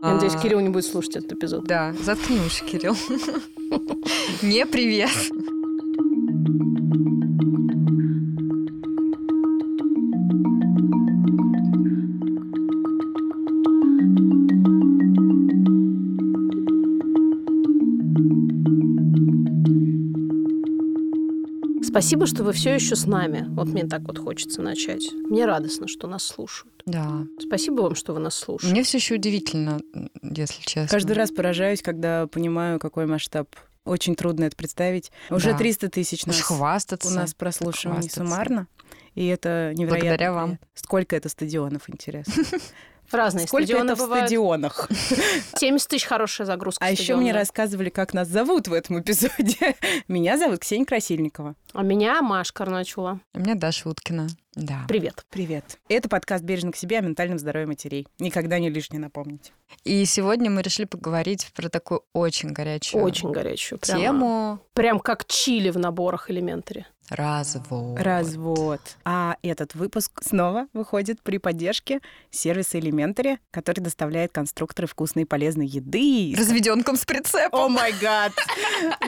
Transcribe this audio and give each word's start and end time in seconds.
Я 0.00 0.14
надеюсь, 0.14 0.36
Кирилл 0.40 0.60
не 0.60 0.68
будет 0.68 0.86
слушать 0.86 1.16
этот 1.16 1.32
эпизод. 1.32 1.64
Да, 1.64 1.92
заткни 2.04 2.38
Кирилл. 2.70 2.96
Не 4.42 4.64
привет. 4.64 5.10
Спасибо, 21.98 22.26
что 22.28 22.44
вы 22.44 22.52
все 22.52 22.74
еще 22.74 22.94
с 22.94 23.06
нами. 23.06 23.44
Вот 23.48 23.66
мне 23.66 23.82
так 23.84 24.02
вот 24.02 24.18
хочется 24.18 24.62
начать. 24.62 25.02
Мне 25.12 25.46
радостно, 25.46 25.88
что 25.88 26.06
нас 26.06 26.22
слушают. 26.22 26.80
Да. 26.86 27.24
Спасибо 27.40 27.80
вам, 27.82 27.96
что 27.96 28.12
вы 28.12 28.20
нас 28.20 28.36
слушаете. 28.36 28.72
Мне 28.72 28.84
все 28.84 28.98
еще 28.98 29.16
удивительно, 29.16 29.80
если 30.22 30.62
честно. 30.62 30.86
Каждый 30.88 31.14
раз 31.14 31.32
поражаюсь, 31.32 31.82
когда 31.82 32.28
понимаю, 32.28 32.78
какой 32.78 33.06
масштаб. 33.06 33.48
Очень 33.84 34.14
трудно 34.14 34.44
это 34.44 34.54
представить. 34.56 35.10
Уже 35.28 35.50
Да. 35.50 35.58
300 35.58 35.88
тысяч 35.88 36.24
нас, 36.24 36.36
Уж 36.36 36.42
хвастаться. 36.42 37.08
у 37.08 37.10
нас 37.10 37.34
прослушиваний 37.34 38.08
суммарно. 38.08 38.68
И 39.16 39.26
это 39.26 39.72
невероятно. 39.74 39.98
Благодаря 40.08 40.32
вам. 40.32 40.58
Сколько 40.74 41.16
это 41.16 41.28
стадионов, 41.28 41.90
интересно? 41.90 42.44
Разные 43.10 43.46
Сколько 43.46 43.66
стадионы 43.66 43.90
это 43.92 43.96
в 43.96 44.04
бывают. 44.04 44.26
стадионах? 44.26 44.88
70 45.56 45.88
тысяч 45.88 46.04
хорошая 46.04 46.46
загрузка. 46.46 46.84
А 46.84 46.90
еще 46.90 47.16
мне 47.16 47.32
рассказывали, 47.32 47.88
как 47.88 48.12
нас 48.14 48.28
зовут 48.28 48.68
в 48.68 48.72
этом 48.72 49.00
эпизоде. 49.00 49.76
Меня 50.08 50.36
зовут 50.38 50.60
Ксения 50.60 50.84
Красильникова. 50.84 51.54
А 51.72 51.82
меня 51.82 52.20
Маш 52.22 52.52
Карначула. 52.52 53.20
У 53.34 53.40
меня 53.40 53.54
Даша 53.54 53.88
Уткина. 53.88 54.28
Да. 54.54 54.84
Привет. 54.88 55.24
Привет. 55.30 55.78
Это 55.88 56.08
подкаст 56.08 56.42
«Бережно 56.42 56.72
к 56.72 56.76
себе» 56.76 56.98
о 56.98 57.00
ментальном 57.02 57.38
здоровье 57.38 57.68
матерей. 57.68 58.08
Никогда 58.18 58.58
не 58.58 58.70
лишне 58.70 58.98
напомнить. 58.98 59.52
И 59.84 60.04
сегодня 60.04 60.50
мы 60.50 60.62
решили 60.62 60.86
поговорить 60.86 61.50
про 61.54 61.68
такую 61.68 62.02
очень 62.12 62.52
горячую 62.52 63.02
Очень 63.04 63.30
горячую. 63.30 63.78
Прямо, 63.78 64.00
тему 64.00 64.60
Прям 64.74 64.98
как 64.98 65.26
чили 65.26 65.70
в 65.70 65.78
наборах 65.78 66.30
элементари. 66.30 66.86
Развод. 67.10 67.98
Развод. 68.00 68.80
А 69.04 69.36
этот 69.42 69.74
выпуск 69.74 70.20
снова 70.22 70.66
выходит 70.72 71.22
при 71.22 71.38
поддержке 71.38 72.00
сервиса 72.30 72.78
Elementary, 72.78 73.38
который 73.50 73.80
доставляет 73.80 74.32
конструкторы 74.32 74.86
вкусной 74.86 75.22
и 75.22 75.26
полезной 75.26 75.66
еды. 75.66 76.34
Разведенком 76.36 76.96
с 76.96 77.02
О 77.02 77.06
прицепом. 77.06 77.72
май 77.72 77.92
гад! 78.00 78.32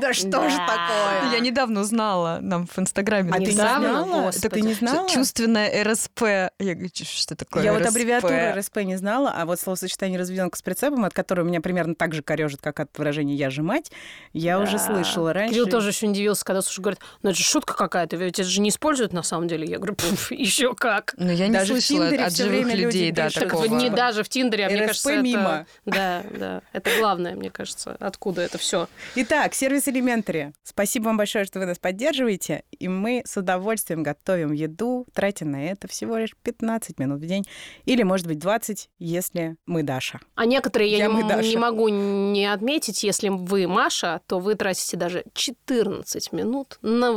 Да 0.01 0.13
что 0.13 0.49
же 0.49 0.57
такое? 0.57 1.33
Я 1.33 1.41
недавно 1.41 1.81
узнала, 1.81 2.39
нам 2.41 2.67
в 2.67 2.79
Инстаграме 2.79 3.31
А 3.33 3.37
ты 3.37 3.41
не 3.47 3.51
знала? 3.53 4.33
Так 4.33 4.53
ты 4.53 4.61
не 4.63 4.75
знала? 4.75 5.09
Чувственное 5.09 5.85
РСП. 5.85 6.23
Я 6.59 6.75
говорю, 6.75 6.89
«Чё- 6.93 7.05
что 7.05 7.37
такое 7.37 7.63
Я 7.63 7.73
вот 7.73 7.83
РСП?» 7.83 7.91
аббревиатуру 7.91 8.35
РСП 8.59 8.77
не 8.79 8.97
знала, 8.97 9.33
а 9.37 9.45
вот 9.47 9.61
словосочетание 9.61 10.19
разведенка 10.19 10.57
с 10.57 10.63
прицепом, 10.63 11.05
от 11.05 11.13
которого 11.15 11.47
меня 11.47 11.61
примерно 11.61 11.95
так 11.95 12.15
же 12.15 12.23
корежит, 12.23 12.61
как 12.61 12.81
от 12.81 12.97
выражения 12.99 13.35
я 13.35 13.51
же 13.51 13.63
мать, 13.63 13.91
я 14.33 14.59
уже 14.61 14.79
слышала 14.79 15.33
раньше. 15.33 15.55
Кирилл 15.55 15.67
тоже 15.69 15.91
еще 15.91 16.09
удивился, 16.09 16.45
когда 16.45 16.63
слушай, 16.63 16.81
говорит, 16.81 17.01
ну 17.23 17.31
это 17.31 17.39
же 17.39 17.45
шутка 17.45 17.75
какая-то, 17.91 18.17
ведь 18.17 18.39
это 18.39 18.49
же 18.49 18.61
не 18.61 18.71
используют 18.71 19.13
на 19.13 19.23
самом 19.23 19.49
деле. 19.49 19.67
Я 19.67 19.79
говорю, 19.79 19.97
еще 20.31 20.75
как. 20.75 21.15
Ну, 21.17 21.31
я 21.31 21.49
не 21.49 21.55
Даже 21.55 21.75
в 21.75 21.81
слышала 21.81 22.09
Тиндере 22.09 22.25
от 22.25 22.37
живых 22.37 22.75
людей, 22.75 23.13
да. 23.13 23.29
Так 23.31 23.45
такого. 23.51 23.65
не 23.65 23.91
даже 23.91 24.23
в 24.23 24.29
Тиндере, 24.29 24.67
а 24.67 24.71
мне 24.71 24.87
кажется, 24.87 25.11
это... 25.11 25.23
мимо. 25.23 25.67
Да, 25.85 26.23
да. 26.31 26.63
Это 26.73 26.91
главное, 26.99 27.35
мне 27.35 27.51
кажется, 27.51 27.97
откуда 27.99 28.43
это 28.43 28.59
все. 28.59 28.89
Итак, 29.17 29.55
сервис 29.55 29.89
Elementary. 29.89 30.53
Спасибо 30.63 31.07
вам 31.07 31.17
большое, 31.17 31.45
что 31.45 31.59
вы 31.59 31.67
нас 31.67 31.79
поддерживаете. 31.79 32.63
И 32.79 32.89
мы 32.89 33.23
с 33.27 33.37
удовольствием 33.37 34.03
готовим 34.03 34.53
еду, 34.53 35.07
тратя 35.13 35.45
на 35.45 35.67
это 35.67 35.89
всего 35.89 36.17
лишь 36.17 36.35
15 36.43 36.99
минут 36.99 37.21
в 37.21 37.27
день. 37.27 37.45
Или, 37.85 38.05
может 38.05 38.27
быть, 38.27 38.39
20, 38.39 38.89
если 38.99 39.57
мы 39.67 39.83
Даша. 39.83 40.21
А 40.37 40.47
некоторые 40.47 40.91
я, 40.91 40.99
Я 40.99 41.09
не, 41.09 41.23
Даша. 41.23 41.49
не 41.49 41.57
могу 41.57 41.89
не 41.89 42.47
отметить, 42.47 43.03
если 43.03 43.29
вы 43.29 43.67
Маша, 43.67 44.21
то 44.27 44.39
вы 44.39 44.55
тратите 44.55 44.97
даже 44.97 45.25
14 45.35 46.33
минут 46.33 46.79
на 46.83 47.13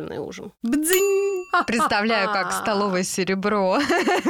восхитительный 0.00 0.18
ужин. 0.18 0.52
Бдзинь! 0.62 1.44
Представляю, 1.66 2.32
как 2.32 2.52
столовое 2.62 3.02
серебро 3.02 3.78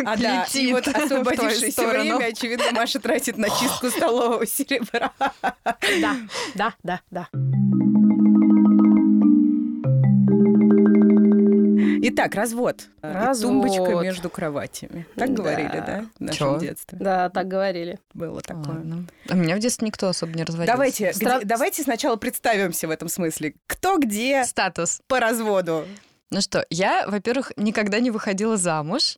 А 0.04 0.16
да, 0.16 0.47
и 0.53 0.72
вот 0.72 0.88
освободившееся 0.88 1.86
время, 1.86 2.26
очевидно, 2.26 2.72
Маша 2.72 3.00
тратит 3.00 3.38
на 3.38 3.48
чистку 3.48 3.91
столового 3.91 4.47
серебра. 4.47 5.12
Да, 6.00 6.16
да, 6.54 6.75
да, 6.82 7.00
да. 7.10 7.28
Итак, 12.03 12.34
развод. 12.34 12.83
И 13.03 13.06
Развод. 13.06 13.50
Тумбочка 13.62 13.94
между 14.03 14.31
кроватями. 14.31 15.06
Так 15.16 15.28
Да. 15.31 15.34
говорили, 15.43 15.83
да, 15.87 16.05
в 16.19 16.21
нашем 16.21 16.55
Чё? 16.55 16.59
детстве? 16.61 16.99
Да, 17.00 17.28
так 17.28 17.47
говорили. 17.49 17.99
Было 18.15 18.41
такое. 18.41 18.77
Ладно. 18.77 19.06
А 19.28 19.34
меня 19.34 19.56
в 19.56 19.59
детстве 19.59 19.87
никто 19.87 20.09
особо 20.09 20.33
не 20.33 20.44
разводился. 20.44 20.72
Давайте, 20.72 21.11
Стра- 21.11 21.37
где- 21.38 21.44
давайте 21.47 21.83
сначала 21.83 22.16
представимся 22.16 22.88
в 22.88 22.91
этом 22.91 23.09
смысле. 23.09 23.55
Кто 23.66 23.99
где 23.99 24.44
Статус. 24.44 25.00
по 25.09 25.21
разводу? 25.21 25.84
Ну 26.33 26.41
что, 26.41 26.65
я, 26.71 27.06
во-первых, 27.09 27.53
никогда 27.56 27.99
не 27.99 28.11
выходила 28.12 28.56
замуж. 28.56 29.17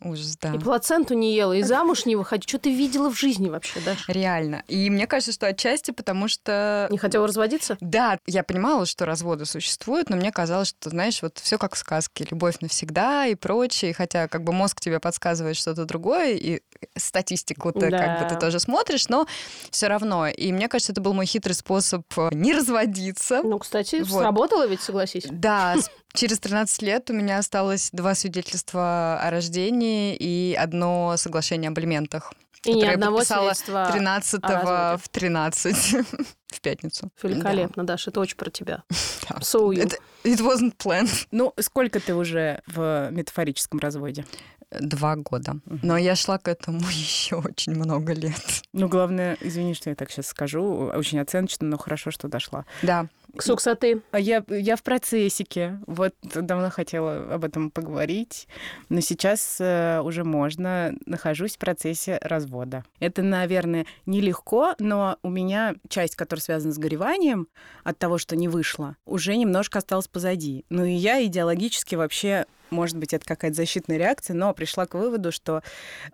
Ужас, 0.00 0.36
да. 0.40 0.52
И 0.54 0.58
плаценту 0.58 1.14
не 1.14 1.34
ела, 1.34 1.52
и 1.52 1.62
замуж 1.62 2.04
не 2.04 2.16
выходи. 2.16 2.46
Что 2.46 2.58
ты 2.58 2.74
видела 2.74 3.10
в 3.10 3.18
жизни 3.18 3.48
вообще, 3.48 3.80
Даша? 3.80 4.10
Реально. 4.12 4.62
И 4.68 4.90
мне 4.90 5.06
кажется, 5.06 5.32
что 5.32 5.46
отчасти 5.46 5.92
потому 5.92 6.28
что... 6.28 6.88
Не 6.90 6.98
хотела 6.98 7.26
разводиться? 7.26 7.76
Да, 7.80 8.18
я 8.26 8.42
понимала, 8.42 8.86
что 8.86 9.06
разводы 9.06 9.46
существуют, 9.46 10.10
но 10.10 10.16
мне 10.16 10.30
казалось, 10.32 10.68
что, 10.68 10.90
знаешь, 10.90 11.22
вот 11.22 11.38
все 11.38 11.58
как 11.58 11.74
в 11.74 11.78
сказке, 11.78 12.26
любовь 12.30 12.56
навсегда 12.60 13.26
и 13.26 13.34
прочее. 13.34 13.94
Хотя 13.94 14.28
как 14.28 14.44
бы 14.44 14.52
мозг 14.52 14.80
тебе 14.80 15.00
подсказывает 15.00 15.56
что-то 15.56 15.84
другое, 15.84 16.32
и 16.34 16.60
статистику 16.96 17.72
ты 17.72 17.90
Да. 17.90 17.98
как 17.98 18.22
бы 18.22 18.34
ты 18.34 18.40
тоже 18.40 18.60
смотришь, 18.60 19.08
но 19.08 19.26
все 19.70 19.86
равно. 19.88 20.26
И 20.28 20.52
мне 20.52 20.68
кажется, 20.68 20.92
это 20.92 21.00
был 21.00 21.14
мой 21.14 21.26
хитрый 21.26 21.54
способ 21.54 22.02
э, 22.16 22.28
не 22.32 22.52
разводиться. 22.54 23.42
Ну, 23.42 23.58
кстати, 23.58 24.02
Вот. 24.02 24.20
сработало 24.20 24.66
ведь, 24.66 24.80
согласись. 24.82 25.24
Да, 25.30 25.76
через 26.14 26.38
13 26.40 26.82
лет 26.82 27.10
у 27.10 27.12
меня 27.12 27.38
осталось 27.38 27.90
два 27.92 28.14
свидетельства 28.14 29.18
о 29.20 29.30
рождении 29.30 30.16
и 30.16 30.54
одно 30.58 31.14
соглашение 31.16 31.68
об 31.68 31.78
алиментах. 31.78 32.32
И 32.64 32.70
ни 32.70 32.74
которое 32.74 32.88
я 32.88 32.94
одного 32.94 33.16
подписала 33.18 33.52
свидетельства. 33.52 33.90
13 33.92 34.40
о 34.42 34.48
разводе. 34.48 35.02
в 35.02 35.08
13 35.10 35.76
в 36.48 36.60
пятницу. 36.62 37.10
Великолепно, 37.22 37.84
Даша, 37.84 38.10
это 38.10 38.20
очень 38.20 38.36
про 38.36 38.50
тебя. 38.50 38.82
Да. 39.28 39.36
So 39.40 39.70
you. 39.70 39.82
Это- 39.82 39.96
It 40.24 40.38
wasn't 40.40 40.74
planned. 40.76 41.26
Ну, 41.30 41.52
сколько 41.60 41.98
ты 42.00 42.14
уже 42.14 42.60
в 42.66 43.08
метафорическом 43.10 43.78
разводе? 43.80 44.24
Два 44.70 45.16
года. 45.16 45.56
Но 45.82 45.96
я 45.98 46.14
шла 46.16 46.38
к 46.38 46.48
этому 46.48 46.80
еще 46.90 47.36
очень 47.36 47.74
много 47.74 48.12
лет. 48.14 48.62
Ну, 48.72 48.88
главное, 48.88 49.36
извини, 49.40 49.74
что 49.74 49.90
я 49.90 49.96
так 49.96 50.10
сейчас 50.10 50.26
скажу, 50.28 50.90
очень 50.94 51.20
оценочно, 51.20 51.66
но 51.66 51.76
хорошо, 51.78 52.10
что 52.10 52.28
дошла. 52.28 52.64
Да. 52.82 53.06
Ксукс, 53.36 53.66
а 53.66 54.18
я, 54.18 54.44
я 54.48 54.76
в 54.76 54.82
процессике. 54.82 55.78
Вот 55.86 56.14
давно 56.22 56.70
хотела 56.70 57.34
об 57.34 57.44
этом 57.44 57.70
поговорить, 57.70 58.48
но 58.88 59.00
сейчас 59.00 59.56
э, 59.60 60.00
уже 60.02 60.24
можно. 60.24 60.94
Нахожусь 61.06 61.56
в 61.56 61.58
процессе 61.58 62.18
развода. 62.22 62.84
Это, 63.00 63.22
наверное, 63.22 63.86
нелегко, 64.06 64.74
но 64.78 65.18
у 65.22 65.30
меня 65.30 65.74
часть, 65.88 66.16
которая 66.16 66.42
связана 66.42 66.72
с 66.72 66.78
гореванием 66.78 67.48
от 67.82 67.98
того, 67.98 68.18
что 68.18 68.36
не 68.36 68.48
вышло, 68.48 68.96
уже 69.04 69.36
немножко 69.36 69.78
осталась 69.78 70.08
позади. 70.08 70.64
Ну 70.68 70.84
и 70.84 70.92
я 70.92 71.24
идеологически 71.24 71.94
вообще 71.94 72.46
может 72.70 72.96
быть, 72.96 73.12
это 73.14 73.24
какая-то 73.24 73.56
защитная 73.56 73.96
реакция, 73.98 74.34
но 74.34 74.52
пришла 74.54 74.86
к 74.86 74.94
выводу, 74.94 75.32
что 75.32 75.62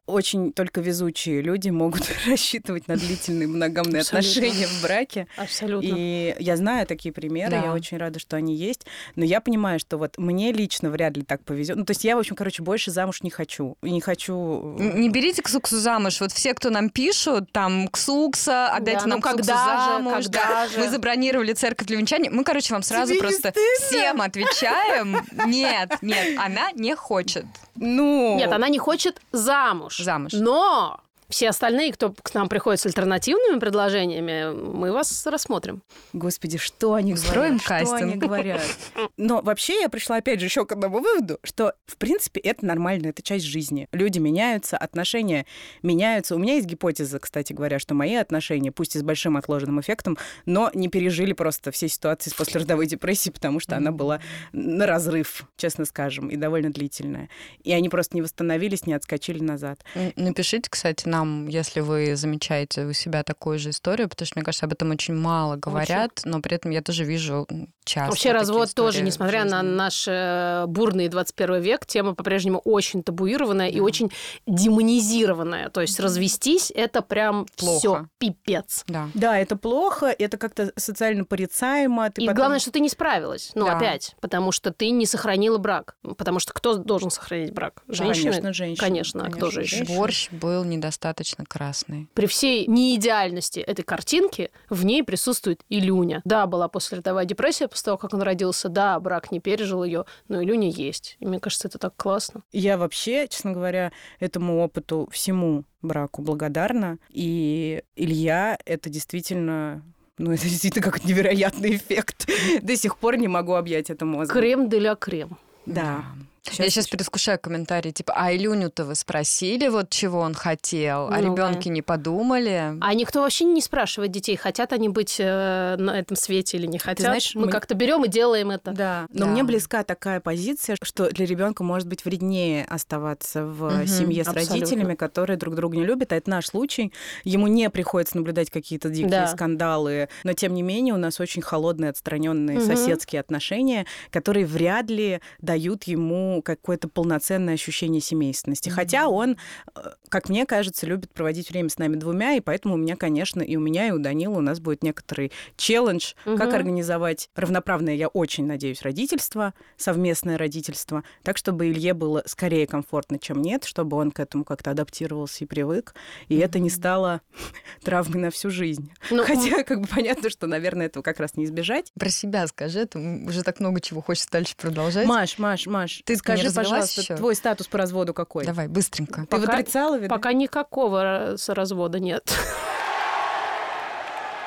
очень 0.07 0.53
только 0.53 0.81
везучие 0.81 1.41
люди 1.43 1.71
могут 1.71 2.03
рассчитывать 2.27 2.89
на 2.89 2.97
длительные 2.97 3.49
моногамные 3.49 4.01
Абсолютно. 4.01 4.31
отношения 4.31 4.67
в 4.67 4.83
браке. 4.83 5.27
Абсолютно. 5.37 5.89
И 5.91 6.37
я 6.39 6.57
знаю 6.57 6.87
такие 6.87 7.13
примеры, 7.13 7.51
Да. 7.51 7.65
я 7.65 7.73
очень 7.73 7.97
рада, 7.99 8.19
что 8.19 8.37
они 8.37 8.55
есть. 8.55 8.87
Но 9.17 9.25
я 9.25 9.41
понимаю, 9.41 9.79
что 9.81 9.97
вот 9.99 10.19
мне 10.19 10.53
лично 10.53 10.91
вряд 10.91 11.17
ли 11.17 11.23
так 11.23 11.45
повезет. 11.45 11.77
Ну, 11.77 11.85
то 11.85 11.93
есть 11.93 12.05
я, 12.05 12.17
в 12.17 12.19
общем, 12.19 12.37
короче, 12.37 12.63
больше 12.63 12.91
замуж 12.91 13.23
не 13.23 13.31
хочу. 13.31 13.77
И 13.83 13.91
не 13.91 14.01
хочу... 14.01 14.77
э, 14.79 14.99
Не 14.99 15.09
берите 15.09 15.43
Ксуксу 15.43 15.79
замуж. 15.79 16.21
Вот 16.21 16.33
все, 16.33 16.55
кто 16.55 16.71
нам 16.71 16.91
пишут, 16.91 17.51
там, 17.53 17.89
Ксукса, 17.89 18.69
отдайте 18.69 19.01
Да, 19.01 19.07
ну 19.07 19.11
нам 19.11 19.21
Ксуксу 19.23 19.37
когда 19.39 19.55
же, 19.87 19.93
замуж. 19.93 20.13
когда 20.15 20.43
да. 20.49 20.69
же? 20.69 20.79
Мы 20.79 20.89
забронировали 20.91 21.53
церковь 21.53 21.87
для 21.87 21.97
венчания. 21.97 22.31
Мы, 22.31 22.45
короче, 22.45 22.75
вам 22.75 22.83
сразу 22.83 23.13
Тебе 23.13 23.21
просто 23.23 23.53
всем 23.81 24.21
отвечаем. 24.21 25.17
Нет, 25.47 25.91
нет, 26.03 26.39
она 26.41 26.73
не 26.73 26.97
хочет 26.97 27.45
Ну... 27.77 28.37
Нет, 28.37 28.53
она 28.53 28.69
не 28.69 28.79
хочет 28.79 29.21
замуж. 29.33 29.99
замуж. 29.99 30.33
Но 30.33 31.01
все 31.31 31.49
остальные, 31.49 31.93
кто 31.93 32.13
к 32.13 32.35
нам 32.35 32.49
приходит 32.49 32.81
с 32.81 32.87
альтернативными 32.87 33.59
предложениями, 33.59 34.53
мы 34.53 34.93
вас 34.93 35.27
рассмотрим. 35.27 35.83
Господи, 36.13 36.59
что 36.59 36.95
они 36.95 37.15
Устроим 37.15 37.59
говорят? 37.59 37.61
Что 37.63 37.69
кастинг. 37.69 38.01
они 38.03 38.15
говорят? 38.17 38.63
Но 39.17 39.41
вообще 39.41 39.81
я 39.81 39.89
пришла 39.89 40.17
опять 40.17 40.41
же 40.41 40.47
еще 40.47 40.67
к 40.67 40.73
одному 40.73 40.99
выводу, 40.99 41.39
что 41.45 41.75
в 41.87 41.97
принципе 41.97 42.41
это 42.41 42.67
нормально, 42.67 43.09
это 43.09 43.23
часть 43.23 43.45
жизни. 43.45 43.89
Люди 43.93 44.19
меняются, 44.19 44.77
отношения 44.77 45.47
меняются. 45.83 46.35
У 46.35 46.39
меня 46.39 46.55
есть 46.55 46.67
гипотеза, 46.67 47.19
кстати 47.21 47.53
говоря, 47.53 47.79
что 47.79 47.95
мои 47.95 48.17
отношения, 48.17 48.73
пусть 48.73 48.97
и 48.97 48.99
с 48.99 49.03
большим 49.03 49.37
отложенным 49.37 49.81
эффектом, 49.81 50.19
но 50.47 50.71
не 50.75 50.89
пережили 50.89 51.33
просто 51.33 51.71
все 51.71 51.89
ситуации 51.89 52.31
с 52.31 52.35
послеродовой 52.35 52.87
депрессией, 52.87 53.33
потому 53.33 53.61
что 53.61 53.77
она 53.77 53.93
была 53.93 54.21
на 54.53 54.87
разрыв, 54.87 55.45
честно 55.57 55.85
скажем, 55.85 56.29
и 56.29 56.37
довольно 56.37 56.73
длительная. 56.73 57.29
И 57.63 57.73
они 57.73 57.89
просто 57.89 58.17
не 58.17 58.23
восстановились, 58.23 58.87
не 58.87 58.95
отскочили 58.95 59.43
назад. 59.43 59.85
Напишите, 60.17 60.69
кстати, 60.69 61.07
нам 61.07 61.20
прям, 61.21 61.47
если 61.49 61.81
вы 61.81 62.17
замечаете 62.17 62.85
у 62.85 62.93
себя 62.93 63.23
такую 63.23 63.59
же 63.59 63.71
историю, 63.71 64.09
потому 64.09 64.27
что, 64.27 64.39
мне 64.39 64.45
кажется, 64.45 64.67
об 64.67 64.73
этом 64.73 64.91
очень 64.91 65.15
мало 65.15 65.57
говорят, 65.57 66.23
но 66.25 66.41
при 66.41 66.57
этом 66.57 66.71
я 66.71 66.83
тоже 66.83 67.05
вижу 67.05 67.47
часто. 67.91 68.11
Вообще 68.11 68.33
развод 68.33 68.73
тоже, 68.75 69.03
несмотря 69.03 69.45
на 69.45 69.63
наш 69.63 70.05
э, 70.07 70.65
бурный 70.67 71.09
21 71.09 71.61
век, 71.61 71.87
тема 71.87 72.15
по-прежнему 72.15 72.59
очень 72.59 73.03
табуированная 73.03 73.71
да. 73.71 73.77
и 73.77 73.81
очень 73.81 74.11
демонизированная. 74.47 75.71
То 75.71 75.81
есть 75.81 75.99
развестись 76.01 76.73
это 76.75 77.03
прям 77.03 77.47
все 77.57 78.07
пипец. 78.19 78.85
Да. 78.87 79.09
да, 79.15 79.39
это 79.39 79.57
плохо, 79.57 80.07
это 80.07 80.39
как-то 80.39 80.73
социально 80.77 81.25
порицаемо. 81.25 82.11
Ты 82.11 82.23
и 82.23 82.27
потом... 82.27 82.37
главное, 82.37 82.59
что 82.59 82.71
ты 82.71 82.81
не 82.81 82.89
справилась. 82.89 83.53
Ну, 83.55 83.67
да. 83.67 83.77
опять, 83.77 84.15
потому 84.21 84.53
что 84.53 84.73
ты 84.73 84.91
не 84.91 85.07
сохранила 85.07 85.59
брак. 85.59 85.97
Потому 86.17 86.39
что 86.39 86.53
кто 86.53 86.77
должен 86.77 87.11
сохранить 87.11 87.53
брак? 87.53 87.83
Женщина? 87.89 88.31
Конечно, 88.31 88.53
женщина. 88.53 88.87
Конечно, 88.87 89.21
Конечно 89.21 89.25
а 89.25 89.31
кто 89.31 89.51
же 89.51 89.63
еще? 89.63 89.85
Борщ 89.85 90.31
был 90.31 90.65
недостаточно 90.65 91.45
красный. 91.45 92.09
При 92.15 92.27
всей 92.27 92.67
неидеальности 92.67 93.61
этой 93.61 93.83
картинки 93.83 94.51
в 94.69 94.85
ней 94.85 95.03
присутствует 95.03 95.63
Илюня. 95.69 96.21
Да, 96.25 96.47
была 96.47 96.69
послеродовая 96.69 97.25
депрессия 97.25 97.69
после 97.81 97.85
того, 97.85 97.97
как 97.97 98.15
он 98.15 98.23
родился. 98.23 98.69
Да, 98.69 99.01
брак 99.01 99.33
не 99.33 99.41
пережил 99.41 99.85
ее, 99.85 100.05
но 100.29 100.43
Илюня 100.43 100.69
есть. 100.69 101.17
И 101.19 101.27
мне 101.27 101.41
кажется, 101.41 101.69
это 101.69 101.79
так 101.79 101.95
классно. 101.97 102.43
Я 102.53 102.77
вообще, 102.77 103.27
честно 103.27 103.53
говоря, 103.53 103.91
этому 104.19 104.63
опыту 104.63 105.09
всему 105.11 105.65
браку 105.81 106.21
благодарна. 106.21 106.99
И 107.09 107.83
Илья— 107.97 108.59
это 108.67 108.91
действительно 108.91 109.83
ну, 110.19 110.33
это 110.33 110.43
действительно 110.43 110.85
как 110.85 111.05
невероятный 111.05 111.77
эффект. 111.77 112.29
До 112.61 112.77
сих 112.77 112.99
пор 112.99 113.17
не 113.17 113.29
могу 113.29 113.55
объять 113.55 113.89
это 113.89 114.05
мозг. 114.05 114.31
Крем 114.31 114.69
для 114.69 114.95
крем. 114.95 115.39
Да. 115.65 116.05
Сейчас 116.43 116.59
я 116.59 116.71
сейчас 116.71 116.89
предвкушаю 116.89 117.39
комментарии, 117.39 117.91
типа, 117.91 118.15
а 118.17 118.35
Илюню-то 118.35 118.85
вы 118.85 118.95
спросили, 118.95 119.69
вот 119.69 119.91
чего 119.91 120.21
он 120.21 120.35
хотел, 120.35 121.09
а 121.09 121.19
ну, 121.19 121.33
ребенке 121.33 121.69
да. 121.69 121.75
не 121.75 121.83
подумали? 121.83 122.77
А 122.81 122.95
никто 122.95 123.21
вообще 123.21 123.45
не 123.45 123.61
спрашивает 123.61 124.11
детей, 124.11 124.37
хотят 124.37 124.73
они 124.73 124.89
быть 124.89 125.17
э, 125.19 125.77
на 125.79 125.99
этом 125.99 126.17
свете 126.17 126.57
или 126.57 126.67
не 126.67 126.79
хотят. 126.79 126.97
Ты 126.97 127.03
знаешь, 127.03 127.35
мы, 127.35 127.47
мы 127.47 127.51
как-то 127.51 127.75
берем 127.75 128.05
и 128.05 128.09
делаем 128.09 128.51
это. 128.51 128.73
Да, 128.73 129.07
но 129.13 129.27
да. 129.27 129.33
мне 129.33 129.43
близка 129.43 129.85
такая 129.85 130.21
позиция, 130.21 130.77
что 130.83 131.11
для 131.11 131.27
ребенка 131.27 131.63
может 131.63 131.87
быть 131.89 132.05
вреднее 132.05 132.65
оставаться 132.65 133.45
в 133.45 133.65
угу, 133.65 133.87
семье 133.87 134.25
с 134.25 134.29
абсолютно. 134.29 134.55
родителями, 134.55 134.95
которые 134.95 135.37
друг 135.37 135.55
друга 135.55 135.77
не 135.77 135.85
любят. 135.85 136.13
А 136.13 136.17
это 136.17 136.31
наш 136.31 136.47
случай. 136.47 136.93
Ему 137.25 137.49
не 137.49 137.69
приходится 137.69 138.17
наблюдать 138.17 138.51
какие-то 138.51 138.89
дикие 138.89 139.11
да. 139.11 139.27
скандалы, 139.27 140.09
но 140.25 140.33
тем 140.33 140.55
не 140.55 140.63
менее 140.63 140.95
у 140.95 140.99
нас 140.99 141.21
очень 141.21 141.43
холодные, 141.43 141.91
отстраненные 141.91 142.59
угу. 142.59 142.67
соседские 142.67 143.21
отношения, 143.21 143.85
которые 144.11 144.47
вряд 144.47 144.89
ли 144.89 145.21
дают 145.41 145.85
ему 145.85 146.30
какое-то 146.43 146.89
полноценное 146.89 147.55
ощущение 147.55 148.01
семейственности. 148.01 148.69
Mm-hmm. 148.69 148.73
Хотя 148.73 149.09
он, 149.09 149.37
э, 149.75 149.81
как 150.09 150.29
мне 150.29 150.47
кажется, 150.47 150.87
любит 150.87 151.13
проводить 151.13 151.51
время 151.51 151.69
с 151.69 151.79
нами 151.79 151.97
двумя, 151.97 152.35
и 152.35 152.41
поэтому 152.41 152.75
у 152.75 152.77
меня, 152.77 152.97
конечно, 152.97 153.43
и 153.43 153.57
у 153.57 153.61
меня, 153.61 153.89
и 153.89 153.91
у 153.91 153.99
Данила 153.99 154.39
у 154.39 154.41
нас 154.41 154.61
будет 154.61 154.83
некоторый 154.83 155.33
челлендж, 155.57 156.15
mm-hmm. 156.25 156.37
как 156.37 156.55
организовать 156.55 157.31
равноправное, 157.35 157.95
я 157.95 158.09
очень 158.09 158.47
надеюсь, 158.47 158.83
родительство, 158.83 159.55
совместное 159.77 160.39
родительство, 160.39 161.03
так, 161.23 161.37
чтобы 161.37 161.69
Илье 161.71 161.95
было 161.95 162.23
скорее 162.27 162.67
комфортно, 162.67 163.19
чем 163.19 163.43
нет, 163.43 163.65
чтобы 163.65 163.97
он 163.97 164.11
к 164.13 164.21
этому 164.21 164.45
как-то 164.45 164.71
адаптировался 164.71 165.45
и 165.45 165.47
привык, 165.47 165.95
и 166.29 166.35
mm-hmm. 166.35 166.45
это 166.45 166.59
не 166.59 166.71
стало 166.71 167.21
травмой 167.83 168.21
на 168.21 168.31
всю 168.31 168.51
жизнь. 168.51 168.93
Ну, 169.11 169.25
Хотя, 169.25 169.65
как 169.65 169.81
бы 169.81 169.87
понятно, 169.87 170.31
что, 170.31 170.47
наверное, 170.47 170.87
этого 170.87 171.03
как 171.03 171.21
раз 171.21 171.37
не 171.37 171.45
избежать. 171.45 171.93
Про 171.99 172.11
себя 172.11 172.47
скажи, 172.47 172.81
это 172.81 172.99
уже 172.99 173.43
так 173.43 173.61
много 173.61 173.81
чего 173.81 174.01
хочется 174.01 174.31
дальше 174.31 174.55
продолжать. 174.57 175.07
Маш, 175.07 175.39
Маш, 175.39 175.67
Маш, 175.67 176.03
ты 176.05 176.17
Скажи, 176.21 176.53
пожалуйста, 176.53 177.01
еще? 177.01 177.17
твой 177.17 177.35
статус 177.35 177.67
по 177.67 177.79
разводу 177.79 178.13
какой? 178.13 178.45
Давай, 178.45 178.69
быстренько. 178.69 179.23
Ты 179.23 179.27
пока, 179.27 179.47
в 179.47 179.49
отрицалове? 179.49 180.09
Пока 180.09 180.33
никакого 180.35 181.37
развода 181.49 181.99
нет. 181.99 182.31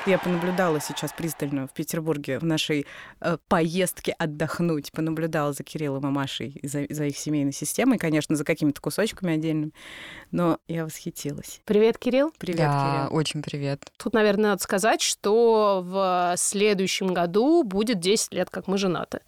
Я 0.06 0.18
понаблюдала 0.18 0.80
сейчас 0.80 1.14
пристально 1.14 1.66
в 1.66 1.72
Петербурге 1.72 2.38
в 2.38 2.44
нашей 2.44 2.86
э, 3.22 3.38
поездке 3.48 4.12
отдохнуть, 4.12 4.92
понаблюдала 4.92 5.54
за 5.54 5.62
Кириллом 5.64 6.06
и 6.06 6.10
Машей, 6.10 6.60
за, 6.62 6.84
за 6.90 7.06
их 7.06 7.16
семейной 7.16 7.52
системой, 7.52 7.96
конечно, 7.96 8.36
за 8.36 8.44
какими-то 8.44 8.82
кусочками 8.82 9.32
отдельными, 9.32 9.72
но 10.30 10.58
я 10.68 10.84
восхитилась. 10.84 11.62
Привет, 11.64 11.96
Кирилл. 11.96 12.34
Привет, 12.36 12.58
да, 12.58 13.06
Кирилл. 13.06 13.18
очень 13.18 13.42
привет. 13.42 13.90
Тут, 13.96 14.12
наверное, 14.12 14.50
надо 14.50 14.62
сказать, 14.62 15.00
что 15.00 15.82
в 15.82 16.34
следующем 16.36 17.14
году 17.14 17.62
будет 17.62 17.98
10 17.98 18.34
лет, 18.34 18.50
как 18.50 18.68
мы 18.68 18.76
женаты. 18.76 19.20